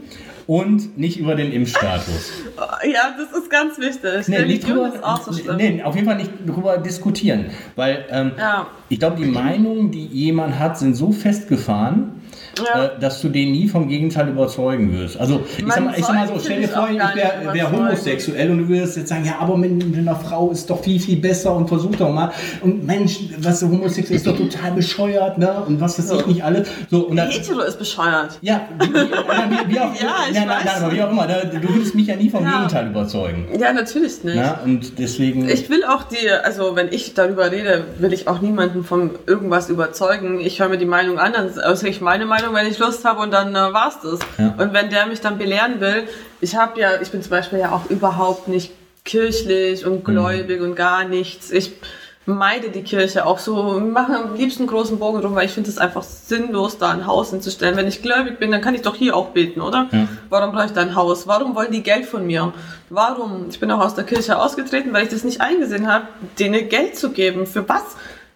und 0.45 0.97
nicht 0.97 1.17
über 1.19 1.35
den 1.35 1.51
Impfstatus. 1.53 2.31
Ja, 2.85 3.15
das 3.17 3.31
ist 3.41 3.49
ganz 3.49 3.77
wichtig. 3.79 4.27
Nee, 4.27 4.39
nicht 4.45 4.67
Religion 4.67 4.77
drüber, 4.91 4.95
ist 4.95 5.03
auch 5.03 5.21
so 5.21 5.31
schlimm. 5.33 5.55
nee, 5.57 5.81
auf 5.83 5.95
jeden 5.95 6.05
Fall 6.07 6.17
nicht 6.17 6.31
darüber 6.45 6.77
diskutieren, 6.77 7.45
weil 7.77 8.05
ähm, 8.09 8.31
Ja. 8.37 8.67
ich 8.89 8.99
glaube, 8.99 9.15
die 9.17 9.25
Meinungen, 9.25 9.89
die 9.91 10.05
jemand 10.05 10.59
hat, 10.59 10.77
sind 10.77 10.95
so 10.95 11.11
festgefahren, 11.13 12.21
Ja. 12.57 12.85
äh, 12.85 12.89
dass 12.99 13.21
du 13.21 13.29
den 13.29 13.51
nie 13.51 13.67
vom 13.67 13.87
Gegenteil 13.87 14.29
überzeugen 14.29 14.91
wirst. 14.97 15.19
Also 15.19 15.41
ich 15.57 15.65
sag 15.67 15.83
mal, 15.83 15.93
ich 15.97 16.05
sag 16.05 16.15
mal 16.15 16.27
so, 16.27 16.33
stell 16.39 16.61
dir 16.61 16.67
vor, 16.67 16.87
ich 16.91 16.97
wäre 16.97 17.53
wär 17.53 17.71
homosexuell 17.71 18.51
und 18.51 18.59
du 18.59 18.69
würdest 18.69 18.97
jetzt 18.97 19.09
sagen, 19.09 19.25
ja, 19.25 19.37
aber 19.39 19.57
mit, 19.57 19.71
mit 19.71 19.97
einer 19.97 20.15
Frau 20.15 20.51
ist 20.51 20.69
doch 20.69 20.81
viel, 20.83 20.99
viel 20.99 21.17
besser 21.17 21.55
und 21.55 21.67
versuch 21.67 21.95
doch 21.95 22.11
mal. 22.13 22.31
Und 22.61 22.85
Mensch, 22.85 23.19
was 23.39 23.61
so 23.61 23.69
homosexuell 23.69 24.17
ist 24.17 24.27
doch 24.27 24.37
total 24.37 24.71
bescheuert, 24.73 25.37
ne? 25.39 25.51
Und 25.67 25.81
was 25.81 25.97
weiß 25.97 26.19
ich 26.21 26.27
nicht 26.27 26.43
alles. 26.43 26.67
So, 26.91 27.07
und 27.07 27.15
dann, 27.15 27.29
Hetero 27.29 27.61
ist 27.61 27.79
bescheuert. 27.79 28.37
ja, 28.41 28.61
wie, 28.79 28.87
wie, 28.87 28.93
wie, 28.93 29.73
wie 29.73 29.79
auch, 29.79 29.95
Ja, 29.99 30.13
ich 30.29 30.35
nein, 30.37 30.49
weiß. 30.49 30.81
nein, 30.81 30.91
wie 30.91 31.01
auch 31.01 31.11
immer, 31.11 31.27
du 31.27 31.69
würdest 31.73 31.95
mich 31.95 32.07
ja 32.07 32.15
nie 32.15 32.29
vom 32.29 32.43
Ja. 32.45 32.57
Gegenteil 32.57 32.87
überzeugen. 32.87 33.47
Ja, 33.59 33.73
natürlich 33.73 34.23
nicht. 34.23 34.35
Ne? 34.35 34.55
Und 34.63 34.99
deswegen. 34.99 35.49
Ich 35.49 35.69
will 35.69 35.83
auch 35.85 36.03
die, 36.03 36.29
also 36.29 36.75
wenn 36.75 36.91
ich 36.91 37.13
darüber 37.15 37.51
rede, 37.51 37.85
will 37.97 38.13
ich 38.13 38.27
auch 38.27 38.41
niemanden 38.41 38.83
von 38.83 39.11
irgendwas 39.25 39.69
überzeugen. 39.69 40.39
Ich 40.39 40.59
höre 40.59 40.69
mir 40.69 40.77
die 40.77 40.85
Meinung 40.85 41.17
an, 41.19 41.33
dann 41.33 41.49
äußere 41.65 41.89
ich 41.89 42.01
meine 42.01 42.25
Meinung, 42.25 42.42
wenn 42.51 42.67
ich 42.67 42.79
Lust 42.79 43.05
habe 43.05 43.21
und 43.21 43.31
dann 43.31 43.55
äh, 43.55 43.73
war's 43.73 43.99
das. 44.01 44.19
Ja. 44.37 44.55
Und 44.57 44.73
wenn 44.73 44.89
der 44.89 45.05
mich 45.05 45.21
dann 45.21 45.37
belehren 45.37 45.79
will, 45.79 46.07
ich 46.41 46.55
habe 46.55 46.79
ja, 46.79 47.01
ich 47.01 47.11
bin 47.11 47.21
zum 47.21 47.29
Beispiel 47.29 47.59
ja 47.59 47.71
auch 47.71 47.89
überhaupt 47.89 48.47
nicht 48.47 48.71
kirchlich 49.05 49.85
und 49.85 50.03
gläubig 50.03 50.61
und 50.61 50.75
gar 50.75 51.05
nichts. 51.05 51.51
Ich 51.51 51.73
meide 52.25 52.69
die 52.69 52.83
Kirche 52.83 53.25
auch 53.25 53.39
so, 53.39 53.79
mache 53.79 54.15
am 54.15 54.35
liebsten 54.35 54.65
großen 54.65 54.97
Bogen 54.97 55.21
drum, 55.21 55.35
weil 55.35 55.45
ich 55.45 55.51
finde 55.51 55.69
es 55.69 55.77
einfach 55.77 56.03
sinnlos, 56.03 56.77
da 56.77 56.91
ein 56.91 57.05
Haus 57.05 57.31
hinzustellen. 57.31 57.75
Wenn 57.75 57.87
ich 57.87 58.01
gläubig 58.01 58.39
bin, 58.39 58.51
dann 58.51 58.61
kann 58.61 58.75
ich 58.75 58.81
doch 58.81 58.95
hier 58.95 59.15
auch 59.15 59.29
beten, 59.29 59.59
oder? 59.59 59.89
Ja. 59.91 60.07
Warum 60.29 60.53
brauche 60.53 60.65
ich 60.65 60.71
da 60.71 60.81
ein 60.81 60.95
Haus? 60.95 61.27
Warum 61.27 61.55
wollen 61.55 61.71
die 61.71 61.83
Geld 61.83 62.05
von 62.05 62.25
mir? 62.25 62.53
Warum? 62.89 63.47
Ich 63.49 63.59
bin 63.59 63.69
auch 63.71 63.81
aus 63.81 63.95
der 63.95 64.05
Kirche 64.05 64.39
ausgetreten, 64.39 64.93
weil 64.93 65.03
ich 65.03 65.09
das 65.09 65.23
nicht 65.23 65.41
eingesehen 65.41 65.91
habe, 65.91 66.07
denen 66.39 66.69
Geld 66.69 66.97
zu 66.97 67.11
geben. 67.11 67.45
Für 67.45 67.67
was? 67.67 67.83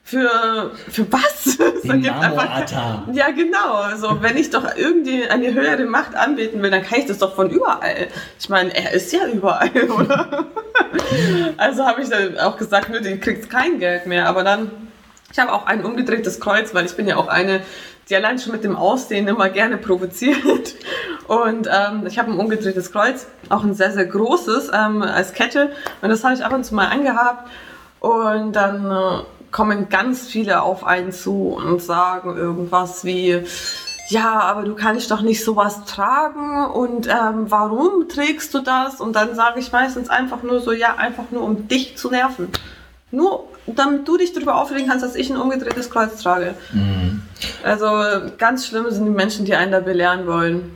Für, 0.08 0.72
für 0.90 1.12
was? 1.12 1.58
Den 1.84 2.10
einfach, 2.10 2.66
ja, 3.12 3.30
genau. 3.32 3.74
Also, 3.74 4.22
wenn 4.22 4.38
ich 4.38 4.50
doch 4.50 4.64
irgendwie 4.78 5.28
eine 5.28 5.54
höhere 5.54 5.84
Macht 5.84 6.16
anbeten 6.16 6.62
will, 6.62 6.72
dann 6.72 6.82
kann 6.82 7.00
ich 7.00 7.08
das 7.08 7.18
doch 7.18 7.36
von 7.36 7.50
überall. 7.50 8.08
Ich 8.40 8.48
meine, 8.48 8.74
er 8.74 8.94
ist 8.94 9.12
ja 9.12 9.28
überall, 9.28 9.70
oder? 10.00 10.46
also 11.58 11.86
habe 11.86 12.04
ich 12.04 12.10
dann 12.10 12.40
auch 12.40 12.56
gesagt, 12.56 12.90
nö, 12.90 13.02
du 13.02 13.18
kriegst 13.18 13.50
kein 13.50 13.80
Geld 13.80 14.06
mehr. 14.06 14.30
Aber 14.30 14.46
dann, 14.46 14.72
ich 15.30 15.40
habe 15.40 15.52
auch 15.52 15.66
ein 15.66 15.84
umgedrehtes 15.84 16.40
Kreuz, 16.40 16.74
weil 16.74 16.86
ich 16.86 16.96
bin 16.96 17.06
ja 17.06 17.18
auch 17.18 17.28
eine, 17.28 17.60
die 18.08 18.16
allein 18.16 18.40
schon 18.40 18.54
mit 18.54 18.64
dem 18.64 18.78
Aussehen 18.78 19.28
immer 19.28 19.50
gerne 19.50 19.76
provoziert. 19.76 20.76
Und 21.28 21.68
ähm, 21.68 22.08
ich 22.08 22.18
habe 22.18 22.32
ein 22.32 22.40
umgedrehtes 22.40 22.94
Kreuz, 22.94 23.28
auch 23.50 23.66
ein 23.66 23.74
sehr, 23.74 23.92
sehr 23.92 24.06
großes 24.06 24.72
ähm, 24.74 25.02
als 25.02 25.34
Kette. 25.34 25.74
Und 26.02 26.08
das 26.08 26.24
habe 26.24 26.34
ich 26.34 26.46
ab 26.46 26.54
und 26.54 26.64
zu 26.64 26.76
mal 26.76 26.88
angehabt. 26.88 27.50
Und 28.00 28.54
dann... 28.54 28.90
Äh, 28.90 29.24
kommen 29.52 29.90
ganz 29.90 30.28
viele 30.28 30.62
auf 30.62 30.84
einen 30.84 31.12
zu 31.12 31.50
und 31.50 31.82
sagen 31.82 32.36
irgendwas 32.36 33.06
wie, 33.06 33.44
ja, 34.10 34.40
aber 34.40 34.64
du 34.64 34.76
kannst 34.76 35.12
doch 35.12 35.22
nicht 35.22 35.44
sowas 35.44 35.84
tragen 35.86 36.66
und 36.66 37.08
ähm, 37.08 37.46
warum 37.50 38.08
trägst 38.08 38.54
du 38.54 38.60
das? 38.60 39.02
Und 39.02 39.16
dann 39.16 39.36
sage 39.36 39.60
ich 39.60 39.72
meistens 39.72 40.10
einfach 40.10 40.44
nur 40.44 40.62
so, 40.62 40.72
ja, 40.72 40.96
einfach 40.96 41.26
nur 41.32 41.44
um 41.44 41.68
dich 41.68 41.98
zu 41.98 42.10
nerven. 42.10 42.48
Nur 43.12 43.48
damit 43.66 44.08
du 44.08 44.18
dich 44.18 44.34
darüber 44.34 44.56
aufregen 44.62 44.88
kannst, 44.88 45.04
dass 45.04 45.16
ich 45.16 45.30
ein 45.30 45.38
umgedrehtes 45.38 45.90
Kreuz 45.90 46.22
trage. 46.22 46.56
Mhm. 46.74 47.22
Also 47.64 47.88
ganz 48.38 48.68
schlimm 48.68 48.86
sind 48.90 49.06
die 49.06 49.12
Menschen, 49.12 49.46
die 49.46 49.56
einen 49.56 49.72
da 49.72 49.80
belehren 49.80 50.26
wollen. 50.28 50.72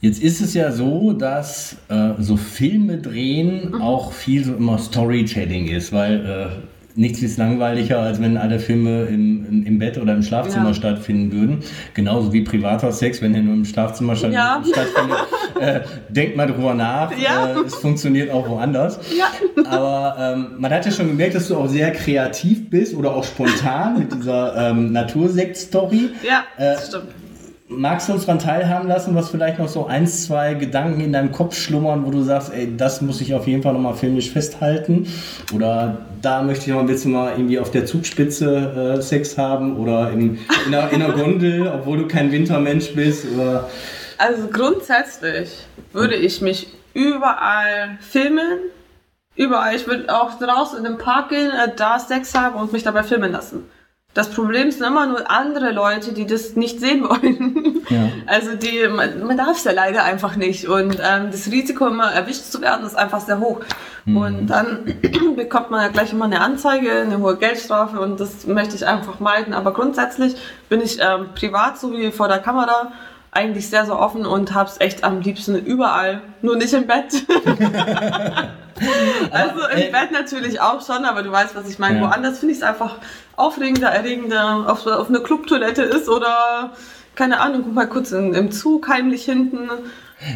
Jetzt 0.00 0.22
ist 0.22 0.42
es 0.42 0.52
ja 0.52 0.70
so, 0.70 1.14
dass 1.14 1.76
äh, 1.88 2.10
so 2.18 2.36
Filme 2.36 2.98
drehen 2.98 3.70
mhm. 3.70 3.82
auch 3.82 4.12
viel 4.12 4.44
so 4.44 4.54
immer 4.54 4.78
Storytelling 4.78 5.68
ist, 5.68 5.92
weil 5.92 6.26
äh, 6.26 6.73
nichts 6.96 7.22
ist 7.22 7.38
langweiliger, 7.38 8.00
als 8.00 8.20
wenn 8.20 8.36
alle 8.36 8.58
Filme 8.58 9.04
im, 9.04 9.64
im 9.66 9.78
Bett 9.78 9.98
oder 9.98 10.14
im 10.14 10.22
Schlafzimmer 10.22 10.68
ja. 10.68 10.74
stattfinden 10.74 11.32
würden. 11.32 11.58
Genauso 11.94 12.32
wie 12.32 12.42
privater 12.42 12.92
Sex, 12.92 13.20
wenn 13.20 13.34
er 13.34 13.42
nur 13.42 13.54
im 13.54 13.64
Schlafzimmer 13.64 14.14
statt, 14.16 14.32
ja. 14.32 14.62
stattfindet. 14.72 15.18
äh, 15.60 15.80
denkt 16.08 16.36
mal 16.36 16.46
drüber 16.46 16.74
nach. 16.74 17.10
Ja. 17.18 17.48
Äh, 17.48 17.60
es 17.66 17.74
funktioniert 17.74 18.30
auch 18.30 18.48
woanders. 18.48 19.00
Aber 19.68 20.16
ähm, 20.18 20.46
man 20.58 20.72
hat 20.72 20.86
ja 20.86 20.92
schon 20.92 21.08
gemerkt, 21.08 21.34
dass 21.34 21.48
du 21.48 21.56
auch 21.56 21.68
sehr 21.68 21.90
kreativ 21.92 22.70
bist 22.70 22.94
oder 22.94 23.14
auch 23.14 23.24
spontan 23.24 23.98
mit 23.98 24.12
dieser 24.12 24.70
ähm, 24.70 24.92
Natursekt-Story. 24.92 26.10
Ja, 26.22 26.44
äh, 26.56 26.74
das 26.74 26.88
stimmt 26.88 27.23
magst 27.68 28.08
du 28.08 28.12
uns 28.12 28.26
daran 28.26 28.38
teilhaben 28.38 28.88
lassen, 28.88 29.14
was 29.14 29.30
vielleicht 29.30 29.58
noch 29.58 29.68
so 29.68 29.86
ein, 29.86 30.06
zwei 30.06 30.54
Gedanken 30.54 31.00
in 31.00 31.12
deinem 31.12 31.32
Kopf 31.32 31.56
schlummern, 31.56 32.04
wo 32.04 32.10
du 32.10 32.22
sagst, 32.22 32.52
ey, 32.52 32.76
das 32.76 33.00
muss 33.00 33.20
ich 33.20 33.34
auf 33.34 33.46
jeden 33.46 33.62
Fall 33.62 33.72
nochmal 33.72 33.94
filmisch 33.94 34.30
festhalten? 34.30 35.06
Oder 35.54 35.98
da 36.20 36.42
möchte 36.42 36.66
ich 36.66 36.74
mal 36.74 36.80
ein 36.80 36.86
bisschen 36.86 37.12
mal 37.12 37.32
irgendwie 37.32 37.58
auf 37.58 37.70
der 37.70 37.86
Zugspitze 37.86 38.96
äh, 38.98 39.02
Sex 39.02 39.38
haben 39.38 39.76
oder 39.76 40.10
in, 40.10 40.38
in, 40.66 40.74
einer, 40.74 40.90
in 40.90 41.02
einer 41.02 41.14
Gondel, 41.14 41.66
obwohl 41.66 41.98
du 41.98 42.08
kein 42.08 42.30
Wintermensch 42.32 42.94
bist? 42.94 43.26
Oder? 43.34 43.68
Also 44.18 44.48
grundsätzlich 44.48 45.66
würde 45.92 46.16
ich 46.16 46.40
mich 46.40 46.68
überall 46.92 47.98
filmen. 48.00 48.58
Überall. 49.36 49.74
Ich 49.74 49.86
würde 49.88 50.14
auch 50.14 50.38
draußen 50.38 50.78
in 50.78 50.84
den 50.84 50.98
Park 50.98 51.30
gehen, 51.30 51.50
äh, 51.50 51.72
da 51.74 51.98
Sex 51.98 52.34
haben 52.34 52.56
und 52.56 52.72
mich 52.72 52.84
dabei 52.84 53.02
filmen 53.02 53.32
lassen. 53.32 53.64
Das 54.14 54.30
Problem 54.30 54.70
sind 54.70 54.86
immer 54.86 55.06
nur 55.06 55.28
andere 55.28 55.72
Leute, 55.72 56.12
die 56.12 56.24
das 56.24 56.54
nicht 56.54 56.78
sehen 56.80 57.02
wollen. 57.08 57.82
Ja. 57.90 58.08
Also 58.26 58.54
die, 58.54 58.88
man, 58.88 59.26
man 59.26 59.36
darf 59.36 59.58
es 59.58 59.64
ja 59.64 59.72
leider 59.72 60.04
einfach 60.04 60.36
nicht. 60.36 60.66
Und 60.66 60.98
ähm, 61.02 61.30
das 61.30 61.50
Risiko, 61.50 61.86
immer 61.86 62.10
erwischt 62.10 62.44
zu 62.44 62.62
werden, 62.62 62.86
ist 62.86 62.96
einfach 62.96 63.20
sehr 63.20 63.38
hoch. 63.38 63.60
Mhm. 64.04 64.16
Und 64.16 64.46
dann 64.46 64.94
bekommt 65.36 65.70
man 65.70 65.82
ja 65.82 65.88
gleich 65.88 66.12
immer 66.12 66.24
eine 66.24 66.40
Anzeige, 66.40 66.90
eine 66.92 67.18
hohe 67.18 67.36
Geldstrafe 67.36 68.00
und 68.00 68.20
das 68.20 68.46
möchte 68.46 68.76
ich 68.76 68.86
einfach 68.86 69.20
meiden. 69.20 69.52
Aber 69.52 69.72
grundsätzlich 69.72 70.36
bin 70.68 70.80
ich 70.80 70.98
ähm, 71.00 71.28
privat 71.34 71.78
sowie 71.78 72.10
vor 72.12 72.28
der 72.28 72.38
Kamera 72.38 72.92
eigentlich 73.34 73.68
sehr, 73.68 73.84
sehr 73.84 73.98
offen 73.98 74.24
und 74.26 74.54
hab's 74.54 74.76
echt 74.78 75.04
am 75.04 75.20
liebsten 75.20 75.56
überall, 75.56 76.22
nur 76.40 76.56
nicht 76.56 76.72
im 76.72 76.86
Bett. 76.86 77.26
also 79.30 79.60
im 79.72 79.78
äh, 79.78 79.90
Bett 79.90 80.12
natürlich 80.12 80.60
auch 80.60 80.84
schon, 80.86 81.04
aber 81.04 81.22
du 81.22 81.32
weißt, 81.32 81.54
was 81.56 81.68
ich 81.68 81.78
meine. 81.78 82.00
Ja. 82.00 82.08
Woanders 82.08 82.38
finde 82.38 82.52
ich 82.52 82.58
es 82.58 82.64
einfach 82.64 82.96
aufregender, 83.36 83.88
erregender, 83.88 84.66
auf, 84.68 84.86
auf 84.86 85.08
einer 85.08 85.20
Clubtoilette 85.20 85.82
ist 85.82 86.08
oder 86.08 86.72
keine 87.16 87.40
Ahnung, 87.40 87.62
guck 87.64 87.74
mal 87.74 87.88
kurz 87.88 88.12
in, 88.12 88.34
im 88.34 88.50
Zug 88.50 88.88
heimlich 88.88 89.24
hinten. 89.24 89.68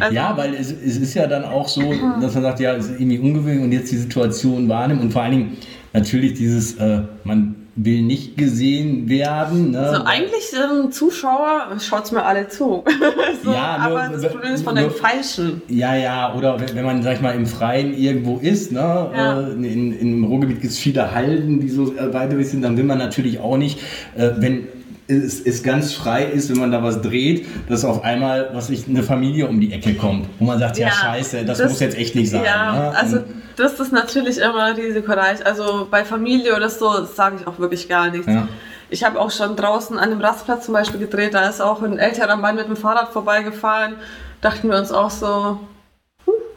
Also, 0.01 0.14
ja, 0.14 0.36
weil 0.36 0.55
es, 0.55 0.72
es 0.72 0.96
ist 0.96 1.14
ja 1.14 1.26
dann 1.26 1.44
auch 1.44 1.68
so, 1.68 1.94
dass 2.20 2.34
man 2.34 2.42
sagt, 2.42 2.61
ja, 2.61 2.74
es 2.74 2.86
ist 2.86 3.01
irgendwie 3.01 3.18
ungewöhnlich 3.18 3.64
und 3.64 3.72
jetzt 3.72 3.90
die 3.92 3.96
Situation 3.96 4.68
wahrnimmt 4.68 5.03
und 5.03 5.12
vor 5.12 5.22
allen 5.22 5.32
Dingen 5.32 5.57
natürlich 5.92 6.34
dieses, 6.34 6.76
äh, 6.76 7.03
man 7.24 7.55
will 7.81 8.03
nicht 8.03 8.37
gesehen 8.37 9.09
werden. 9.09 9.70
Ne? 9.70 9.79
Also 9.79 10.05
eigentlich 10.05 10.53
ähm, 10.53 10.91
Zuschauer 10.91 11.68
schaut 11.79 12.05
es 12.07 12.12
mir 12.12 12.24
alle 12.24 12.49
zu. 12.49 12.85
so, 13.45 13.53
ja, 13.53 13.89
nur, 13.89 14.01
aber 14.01 14.16
das 14.16 14.33
Problem 14.33 14.55
ist 14.55 14.64
von 14.64 14.74
nur, 14.74 14.85
den 14.85 14.91
Falschen. 14.93 15.62
Ja, 15.68 15.95
ja, 15.95 16.35
oder 16.35 16.59
wenn 16.74 16.85
man, 16.85 17.03
sag 17.03 17.14
ich 17.14 17.20
mal, 17.20 17.35
im 17.35 17.47
Freien 17.47 17.95
irgendwo 17.95 18.39
ist, 18.39 18.72
ne? 18.72 18.81
Ja. 18.81 19.41
Äh, 19.41 19.53
in, 19.53 19.64
in, 19.64 20.01
im 20.01 20.24
Ruhrgebiet 20.24 20.61
gibt 20.61 20.72
es 20.72 20.79
viele 20.79 21.14
Halden, 21.14 21.61
die 21.61 21.68
so 21.68 21.95
äh, 21.95 22.12
weiter 22.12 22.43
sind, 22.43 22.62
dann 22.62 22.76
will 22.76 22.85
man 22.85 22.99
natürlich 22.99 23.39
auch 23.39 23.57
nicht, 23.57 23.79
äh, 24.16 24.31
wenn 24.39 24.66
es, 25.07 25.41
es 25.41 25.62
ganz 25.62 25.95
frei 25.95 26.24
ist, 26.24 26.51
wenn 26.51 26.59
man 26.59 26.72
da 26.72 26.83
was 26.83 27.01
dreht, 27.01 27.47
dass 27.68 27.85
auf 27.85 28.03
einmal, 28.05 28.51
was 28.53 28.70
ich, 28.70 28.89
eine 28.89 29.03
Familie 29.03 29.47
um 29.47 29.61
die 29.61 29.72
Ecke 29.72 29.95
kommt, 29.95 30.29
wo 30.39 30.45
man 30.45 30.59
sagt, 30.59 30.79
ja, 30.79 30.89
ja 30.89 30.93
scheiße, 30.93 31.45
das, 31.45 31.59
das, 31.59 31.70
muss 31.70 31.81
jetzt 31.81 31.97
echt 31.97 32.14
nicht 32.14 32.31
sein. 32.31 32.45
Ja, 32.45 32.72
ne? 32.72 32.97
also 32.97 33.18
das 33.59 33.80
ist 33.80 33.92
natürlich 33.92 34.38
immer 34.38 34.76
risikoreich. 34.76 35.44
Also 35.44 35.88
bei 35.90 36.04
Familie 36.04 36.54
oder 36.56 36.70
so 36.70 37.04
sage 37.04 37.36
ich 37.40 37.46
auch 37.46 37.59
wirklich 37.59 37.88
gar 37.88 38.11
nichts. 38.11 38.26
Ja. 38.26 38.48
Ich 38.90 39.04
habe 39.04 39.20
auch 39.20 39.30
schon 39.30 39.56
draußen 39.56 39.98
an 39.98 40.11
dem 40.11 40.20
Rastplatz 40.20 40.64
zum 40.64 40.74
Beispiel 40.74 41.00
gedreht, 41.00 41.34
da 41.34 41.48
ist 41.48 41.61
auch 41.61 41.82
ein 41.82 41.98
älterer 41.98 42.36
Mann 42.36 42.56
mit 42.56 42.68
dem 42.68 42.76
Fahrrad 42.76 43.12
vorbeigefahren. 43.12 43.96
Dachten 44.40 44.70
wir 44.70 44.78
uns 44.78 44.92
auch 44.92 45.11
so, 45.11 45.59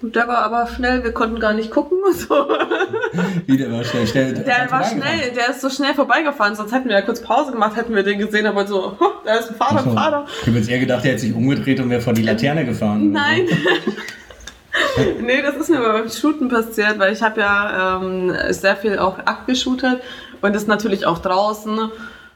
der 0.02 0.28
war 0.28 0.40
aber 0.40 0.68
schnell, 0.68 1.04
wir 1.04 1.12
konnten 1.12 1.40
gar 1.40 1.54
nicht 1.54 1.72
gucken. 1.72 1.98
So. 2.14 2.36
Wie 3.48 3.58
der 3.58 3.72
war 3.72 3.84
schnell? 3.84 4.08
schnell 4.08 4.34
der 4.34 4.70
war 4.70 4.84
schnell, 4.84 5.32
der 5.36 5.50
ist 5.50 5.62
so 5.62 5.70
schnell 5.70 5.94
vorbeigefahren, 5.94 6.56
sonst 6.56 6.72
hätten 6.72 6.88
wir 6.88 6.96
ja 6.96 7.02
kurz 7.02 7.22
Pause 7.22 7.52
gemacht, 7.52 7.76
hätten 7.76 7.96
wir 7.96 8.04
den 8.04 8.20
gesehen, 8.20 8.46
aber 8.46 8.66
so, 8.66 8.98
da 9.26 9.36
ist 9.36 9.50
ein 9.50 9.56
Fahrer, 9.56 9.86
ein 9.86 9.94
Fahrer. 9.94 10.26
Ich 10.42 10.48
habe 10.48 10.58
jetzt 10.58 10.70
eher 10.70 10.80
gedacht, 10.80 11.04
der 11.04 11.12
hätte 11.12 11.22
sich 11.22 11.34
umgedreht 11.34 11.80
und 11.80 11.90
wäre 11.90 12.02
vor 12.02 12.14
die 12.14 12.24
Laterne 12.24 12.66
gefahren. 12.66 13.12
Nein. 13.12 13.48
nee, 15.22 15.42
das 15.42 15.56
ist 15.56 15.70
mir 15.70 15.80
beim 15.80 16.10
Shooten 16.10 16.50
passiert, 16.50 17.00
weil 17.00 17.14
ich 17.14 17.22
habe 17.22 17.42
ja 17.42 17.98
ähm, 17.98 18.34
sehr 18.50 18.76
viel 18.76 19.00
auch 19.00 19.20
abgeshootet 19.20 20.02
und 20.42 20.56
das 20.56 20.68
natürlich 20.68 21.06
auch 21.06 21.20
draußen. 21.20 21.92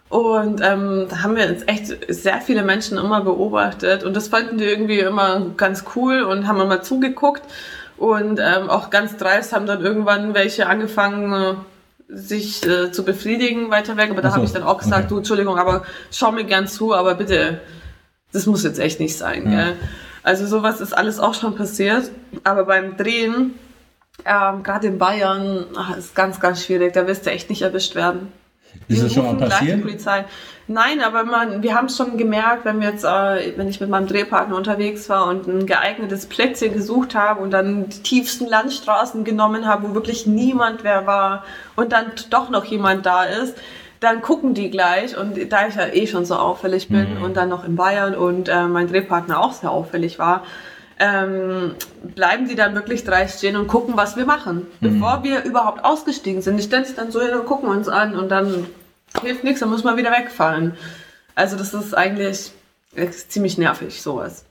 Und 0.10 0.62
ähm, 0.64 1.08
da 1.10 1.24
haben 1.24 1.36
wir 1.36 1.50
jetzt 1.50 1.68
echt 1.68 2.14
sehr 2.14 2.40
viele 2.40 2.64
Menschen 2.64 2.98
immer 2.98 3.22
beobachtet 3.22 4.04
und 4.04 4.16
das 4.16 4.28
fanden 4.28 4.58
die 4.58 4.66
irgendwie 4.66 5.00
immer 5.00 5.48
ganz 5.58 5.84
cool 5.96 6.22
und 6.22 6.48
haben 6.48 6.62
immer 6.62 6.82
zugeguckt. 6.82 7.42
Und 7.98 8.40
ähm, 8.40 8.70
auch 8.70 8.90
ganz 8.90 9.16
dreist 9.18 9.54
haben 9.54 9.66
dann 9.66 9.82
irgendwann 9.82 10.34
welche 10.34 10.68
angefangen, 10.68 11.58
sich 12.08 12.66
äh, 12.68 12.92
zu 12.92 13.04
befriedigen 13.04 13.72
weiter 13.72 13.98
weg. 13.98 14.12
Aber 14.12 14.22
da 14.22 14.30
so, 14.30 14.36
habe 14.36 14.46
ich 14.46 14.52
dann 14.52 14.64
auch 14.64 14.78
gesagt, 14.78 15.06
okay. 15.06 15.10
du, 15.10 15.18
Entschuldigung, 15.18 15.58
aber 15.58 15.84
schau 16.12 16.32
mir 16.32 16.44
gern 16.44 16.68
zu, 16.68 16.94
aber 16.94 17.16
bitte, 17.16 17.62
das 18.32 18.46
muss 18.46 18.64
jetzt 18.64 18.80
echt 18.80 19.00
nicht 19.00 19.18
sein. 19.18 19.52
Ja. 19.52 19.68
Also 20.26 20.47
sowas 20.47 20.82
ist 20.82 20.97
alles 20.97 21.19
auch 21.19 21.36
schon 21.36 21.55
passiert. 21.55 22.09
Aber 22.43 22.65
beim 22.65 22.97
Drehen, 22.97 23.53
ähm, 24.26 24.63
gerade 24.63 24.88
in 24.88 24.97
Bayern, 24.97 25.65
ach, 25.78 25.95
ist 25.95 26.15
ganz, 26.15 26.39
ganz 26.39 26.65
schwierig. 26.65 26.93
Da 26.93 27.05
wirst 27.05 27.28
du 27.28 27.30
echt 27.30 27.51
nicht 27.51 27.61
erwischt 27.61 27.93
werden. 27.93 28.32
Ist 28.88 29.03
das 29.03 29.13
schon 29.13 29.26
mal 29.26 29.47
passiert? 29.47 29.84
Polizei. 29.84 30.26
Nein, 30.67 31.01
aber 31.01 31.26
man, 31.26 31.61
wir 31.61 31.76
haben 31.76 31.86
es 31.86 31.95
schon 31.95 32.17
gemerkt, 32.17 32.65
wenn 32.65 32.82
wir 32.82 32.89
jetzt, 32.89 33.03
äh, 33.03 33.55
wenn 33.55 33.67
ich 33.69 33.80
mit 33.80 33.89
meinem 33.89 34.07
Drehpartner 34.07 34.55
unterwegs 34.55 35.07
war 35.09 35.28
und 35.28 35.47
ein 35.47 35.67
geeignetes 35.67 36.26
Plätzchen 36.26 36.73
gesucht 36.73 37.13
habe 37.13 37.41
und 37.41 37.51
dann 37.51 37.88
die 37.89 38.01
tiefsten 38.01 38.47
Landstraßen 38.47 39.23
genommen 39.26 39.67
habe, 39.67 39.89
wo 39.89 39.93
wirklich 39.93 40.26
niemand 40.26 40.84
mehr 40.84 41.05
war 41.05 41.45
und 41.76 41.91
dann 41.91 42.13
doch 42.32 42.49
noch 42.49 42.65
jemand 42.65 43.05
da 43.05 43.26
ist, 43.26 43.55
dann 44.06 44.22
gucken 44.22 44.53
die 44.53 44.70
gleich 44.70 45.18
und 45.18 45.51
da 45.51 45.68
ich 45.68 45.76
ja 45.76 45.88
eh 45.88 46.06
schon 46.06 46.26
so 46.26 46.36
auffällig 46.36 46.89
bin 46.89 47.18
mhm. 47.18 47.24
und 47.24 47.36
dann 47.36 47.49
noch 47.49 47.66
in 47.66 47.76
Bayern 47.76 48.16
und 48.16 48.47
äh, 48.47 48.68
mein 48.68 48.88
Drehpartner 48.88 49.39
auch 49.39 49.51
sehr 49.51 49.72
auffällig 49.72 50.20
war, 50.20 50.43
ähm, 50.99 51.72
bleiben 52.16 52.47
die 52.47 52.56
dann 52.56 52.76
wirklich 52.76 53.03
drei 53.03 53.28
stehen 53.28 53.58
und 53.58 53.68
gucken, 53.68 53.97
was 53.97 54.16
wir 54.16 54.26
machen, 54.26 54.68
mhm. 54.80 54.99
bevor 54.99 55.24
wir 55.24 55.43
überhaupt 55.43 55.84
ausgestiegen 55.84 56.41
sind. 56.41 56.58
Die 56.58 56.64
stellen 56.64 56.86
sich 56.86 56.95
dann 56.95 57.12
so 57.12 57.22
hin 57.22 57.34
und 57.34 57.45
gucken 57.45 57.68
uns 57.68 57.88
an 57.88 58.16
und 58.16 58.30
dann 58.30 58.68
hilft 59.24 59.43
nichts, 59.43 59.60
dann 59.60 59.70
muss 59.70 59.84
man 59.84 59.97
wieder 59.97 60.12
wegfallen. 60.12 60.76
Also 61.34 61.58
das 61.58 61.74
ist 61.74 61.97
eigentlich 61.97 62.51
ist 62.93 63.32
ziemlich 63.32 63.58
nervig, 63.58 64.01
sowas. 64.01 64.45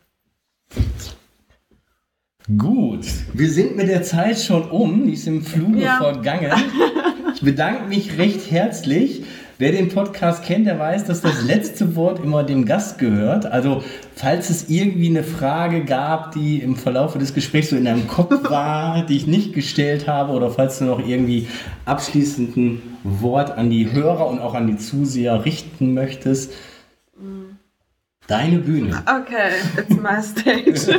Gut, 2.58 3.06
wir 3.32 3.50
sind 3.50 3.76
mit 3.76 3.88
der 3.88 4.02
Zeit 4.02 4.38
schon 4.38 4.68
um, 4.68 5.06
die 5.06 5.14
ist 5.14 5.26
im 5.26 5.42
Fluge 5.42 5.80
ja. 5.80 5.96
vergangen. 5.96 6.52
bedanke 7.44 7.86
mich 7.88 8.18
recht 8.18 8.50
herzlich. 8.50 9.24
Wer 9.58 9.72
den 9.72 9.88
Podcast 9.88 10.44
kennt, 10.44 10.66
der 10.66 10.78
weiß, 10.78 11.04
dass 11.04 11.20
das 11.20 11.44
letzte 11.44 11.94
Wort 11.94 12.22
immer 12.22 12.42
dem 12.42 12.66
Gast 12.66 12.98
gehört. 12.98 13.46
Also, 13.46 13.84
falls 14.16 14.50
es 14.50 14.68
irgendwie 14.68 15.08
eine 15.08 15.22
Frage 15.22 15.84
gab, 15.84 16.32
die 16.32 16.58
im 16.58 16.74
Verlauf 16.74 17.16
des 17.16 17.34
Gesprächs 17.34 17.70
so 17.70 17.76
in 17.76 17.84
deinem 17.84 18.08
Kopf 18.08 18.50
war, 18.50 19.06
die 19.06 19.16
ich 19.16 19.26
nicht 19.26 19.52
gestellt 19.52 20.08
habe, 20.08 20.32
oder 20.32 20.50
falls 20.50 20.80
du 20.80 20.86
noch 20.86 20.98
irgendwie 20.98 21.46
abschließenden 21.84 22.82
Wort 23.04 23.52
an 23.52 23.70
die 23.70 23.92
Hörer 23.92 24.26
und 24.26 24.40
auch 24.40 24.54
an 24.54 24.66
die 24.66 24.76
Zuseher 24.76 25.44
richten 25.44 25.94
möchtest, 25.94 26.52
Deine 28.26 28.58
Bühne. 28.58 29.02
Okay, 29.06 29.50
it's 29.76 29.96
my 29.96 30.22
stage. 30.22 30.98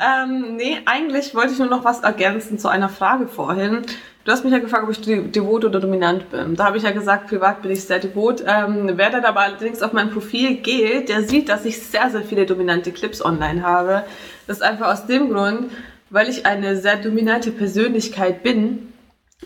ähm, 0.00 0.56
nee, 0.56 0.76
eigentlich 0.84 1.34
wollte 1.34 1.54
ich 1.54 1.58
nur 1.58 1.68
noch 1.68 1.82
was 1.84 2.00
ergänzen 2.00 2.58
zu 2.58 2.68
einer 2.68 2.90
Frage 2.90 3.26
vorhin. 3.26 3.86
Du 4.24 4.32
hast 4.32 4.42
mich 4.42 4.54
ja 4.54 4.58
gefragt, 4.58 4.84
ob 4.84 4.90
ich 4.90 5.02
devot 5.02 5.66
oder 5.66 5.80
dominant 5.80 6.30
bin. 6.30 6.56
Da 6.56 6.64
habe 6.64 6.78
ich 6.78 6.82
ja 6.82 6.92
gesagt, 6.92 7.28
privat 7.28 7.60
bin 7.60 7.70
ich 7.70 7.84
sehr 7.84 7.98
devot. 7.98 8.42
Ähm, 8.46 8.92
wer 8.94 9.10
dann 9.10 9.26
aber 9.26 9.40
allerdings 9.40 9.82
auf 9.82 9.92
mein 9.92 10.10
Profil 10.10 10.56
geht, 10.56 11.10
der 11.10 11.24
sieht, 11.24 11.50
dass 11.50 11.66
ich 11.66 11.82
sehr, 11.82 12.08
sehr 12.08 12.22
viele 12.22 12.46
dominante 12.46 12.90
Clips 12.90 13.22
online 13.22 13.62
habe. 13.62 14.04
Das 14.46 14.56
ist 14.56 14.62
einfach 14.62 14.90
aus 14.90 15.06
dem 15.06 15.28
Grund, 15.28 15.70
weil 16.08 16.30
ich 16.30 16.46
eine 16.46 16.78
sehr 16.78 16.96
dominante 16.96 17.50
Persönlichkeit 17.50 18.42
bin 18.42 18.93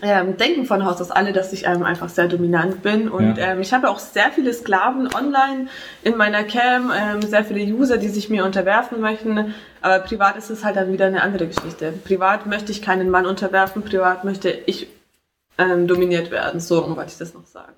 ähm, 0.01 0.37
denken 0.37 0.65
von 0.65 0.85
Haus 0.85 1.01
aus 1.01 1.11
alle, 1.11 1.33
dass 1.33 1.53
ich 1.53 1.65
ähm, 1.65 1.83
einfach 1.83 2.09
sehr 2.09 2.27
dominant 2.27 2.81
bin. 2.81 3.09
Und 3.09 3.37
ja. 3.37 3.51
ähm, 3.51 3.61
ich 3.61 3.73
habe 3.73 3.89
auch 3.89 3.99
sehr 3.99 4.31
viele 4.31 4.53
Sklaven 4.53 5.13
online 5.13 5.67
in 6.03 6.17
meiner 6.17 6.43
Cam, 6.43 6.91
ähm, 6.95 7.21
sehr 7.21 7.43
viele 7.45 7.61
User, 7.73 7.97
die 7.97 8.09
sich 8.09 8.29
mir 8.29 8.45
unterwerfen 8.45 9.01
möchten. 9.01 9.53
Aber 9.81 9.99
privat 9.99 10.37
ist 10.37 10.49
es 10.49 10.63
halt 10.63 10.75
dann 10.75 10.91
wieder 10.91 11.05
eine 11.05 11.21
andere 11.21 11.47
Geschichte. 11.47 11.93
Privat 12.03 12.45
möchte 12.45 12.71
ich 12.71 12.81
keinen 12.81 13.09
Mann 13.09 13.25
unterwerfen, 13.25 13.83
privat 13.83 14.23
möchte 14.23 14.49
ich 14.49 14.87
ähm, 15.57 15.87
dominiert 15.87 16.31
werden. 16.31 16.59
So 16.59 16.95
wollte 16.95 17.11
ich 17.11 17.17
das 17.17 17.33
noch 17.33 17.45
sagen. 17.45 17.73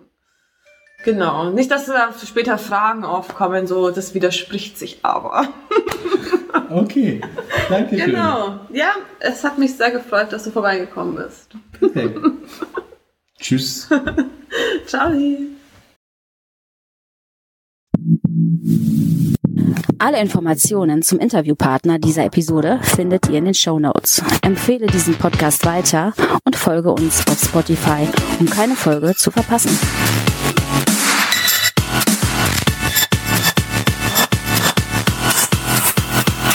Genau. 1.03 1.49
Nicht, 1.49 1.71
dass 1.71 1.87
da 1.87 2.09
später 2.25 2.57
Fragen 2.57 3.03
aufkommen, 3.03 3.65
so, 3.65 3.89
das 3.89 4.13
widerspricht 4.13 4.77
sich 4.77 4.99
aber. 5.03 5.47
okay. 6.69 7.21
Danke 7.69 7.97
schön. 7.97 8.11
Genau. 8.11 8.59
Ja, 8.71 8.93
es 9.19 9.43
hat 9.43 9.57
mich 9.57 9.75
sehr 9.75 9.91
gefreut, 9.91 10.31
dass 10.31 10.43
du 10.43 10.51
vorbeigekommen 10.51 11.15
bist. 11.15 11.49
Perfekt. 11.79 12.19
Tschüss. 13.39 13.89
Ciao. 14.85 15.11
Alle 19.99 20.19
Informationen 20.19 21.03
zum 21.03 21.19
Interviewpartner 21.19 21.99
dieser 21.99 22.25
Episode 22.25 22.79
findet 22.81 23.29
ihr 23.29 23.37
in 23.37 23.45
den 23.45 23.53
Show 23.53 23.79
Notes. 23.79 24.23
Empfehle 24.41 24.87
diesen 24.87 25.15
Podcast 25.15 25.65
weiter 25.65 26.13
und 26.43 26.55
folge 26.55 26.91
uns 26.91 27.25
auf 27.27 27.39
Spotify, 27.39 28.07
um 28.39 28.49
keine 28.49 28.75
Folge 28.75 29.13
zu 29.15 29.29
verpassen. 29.29 29.77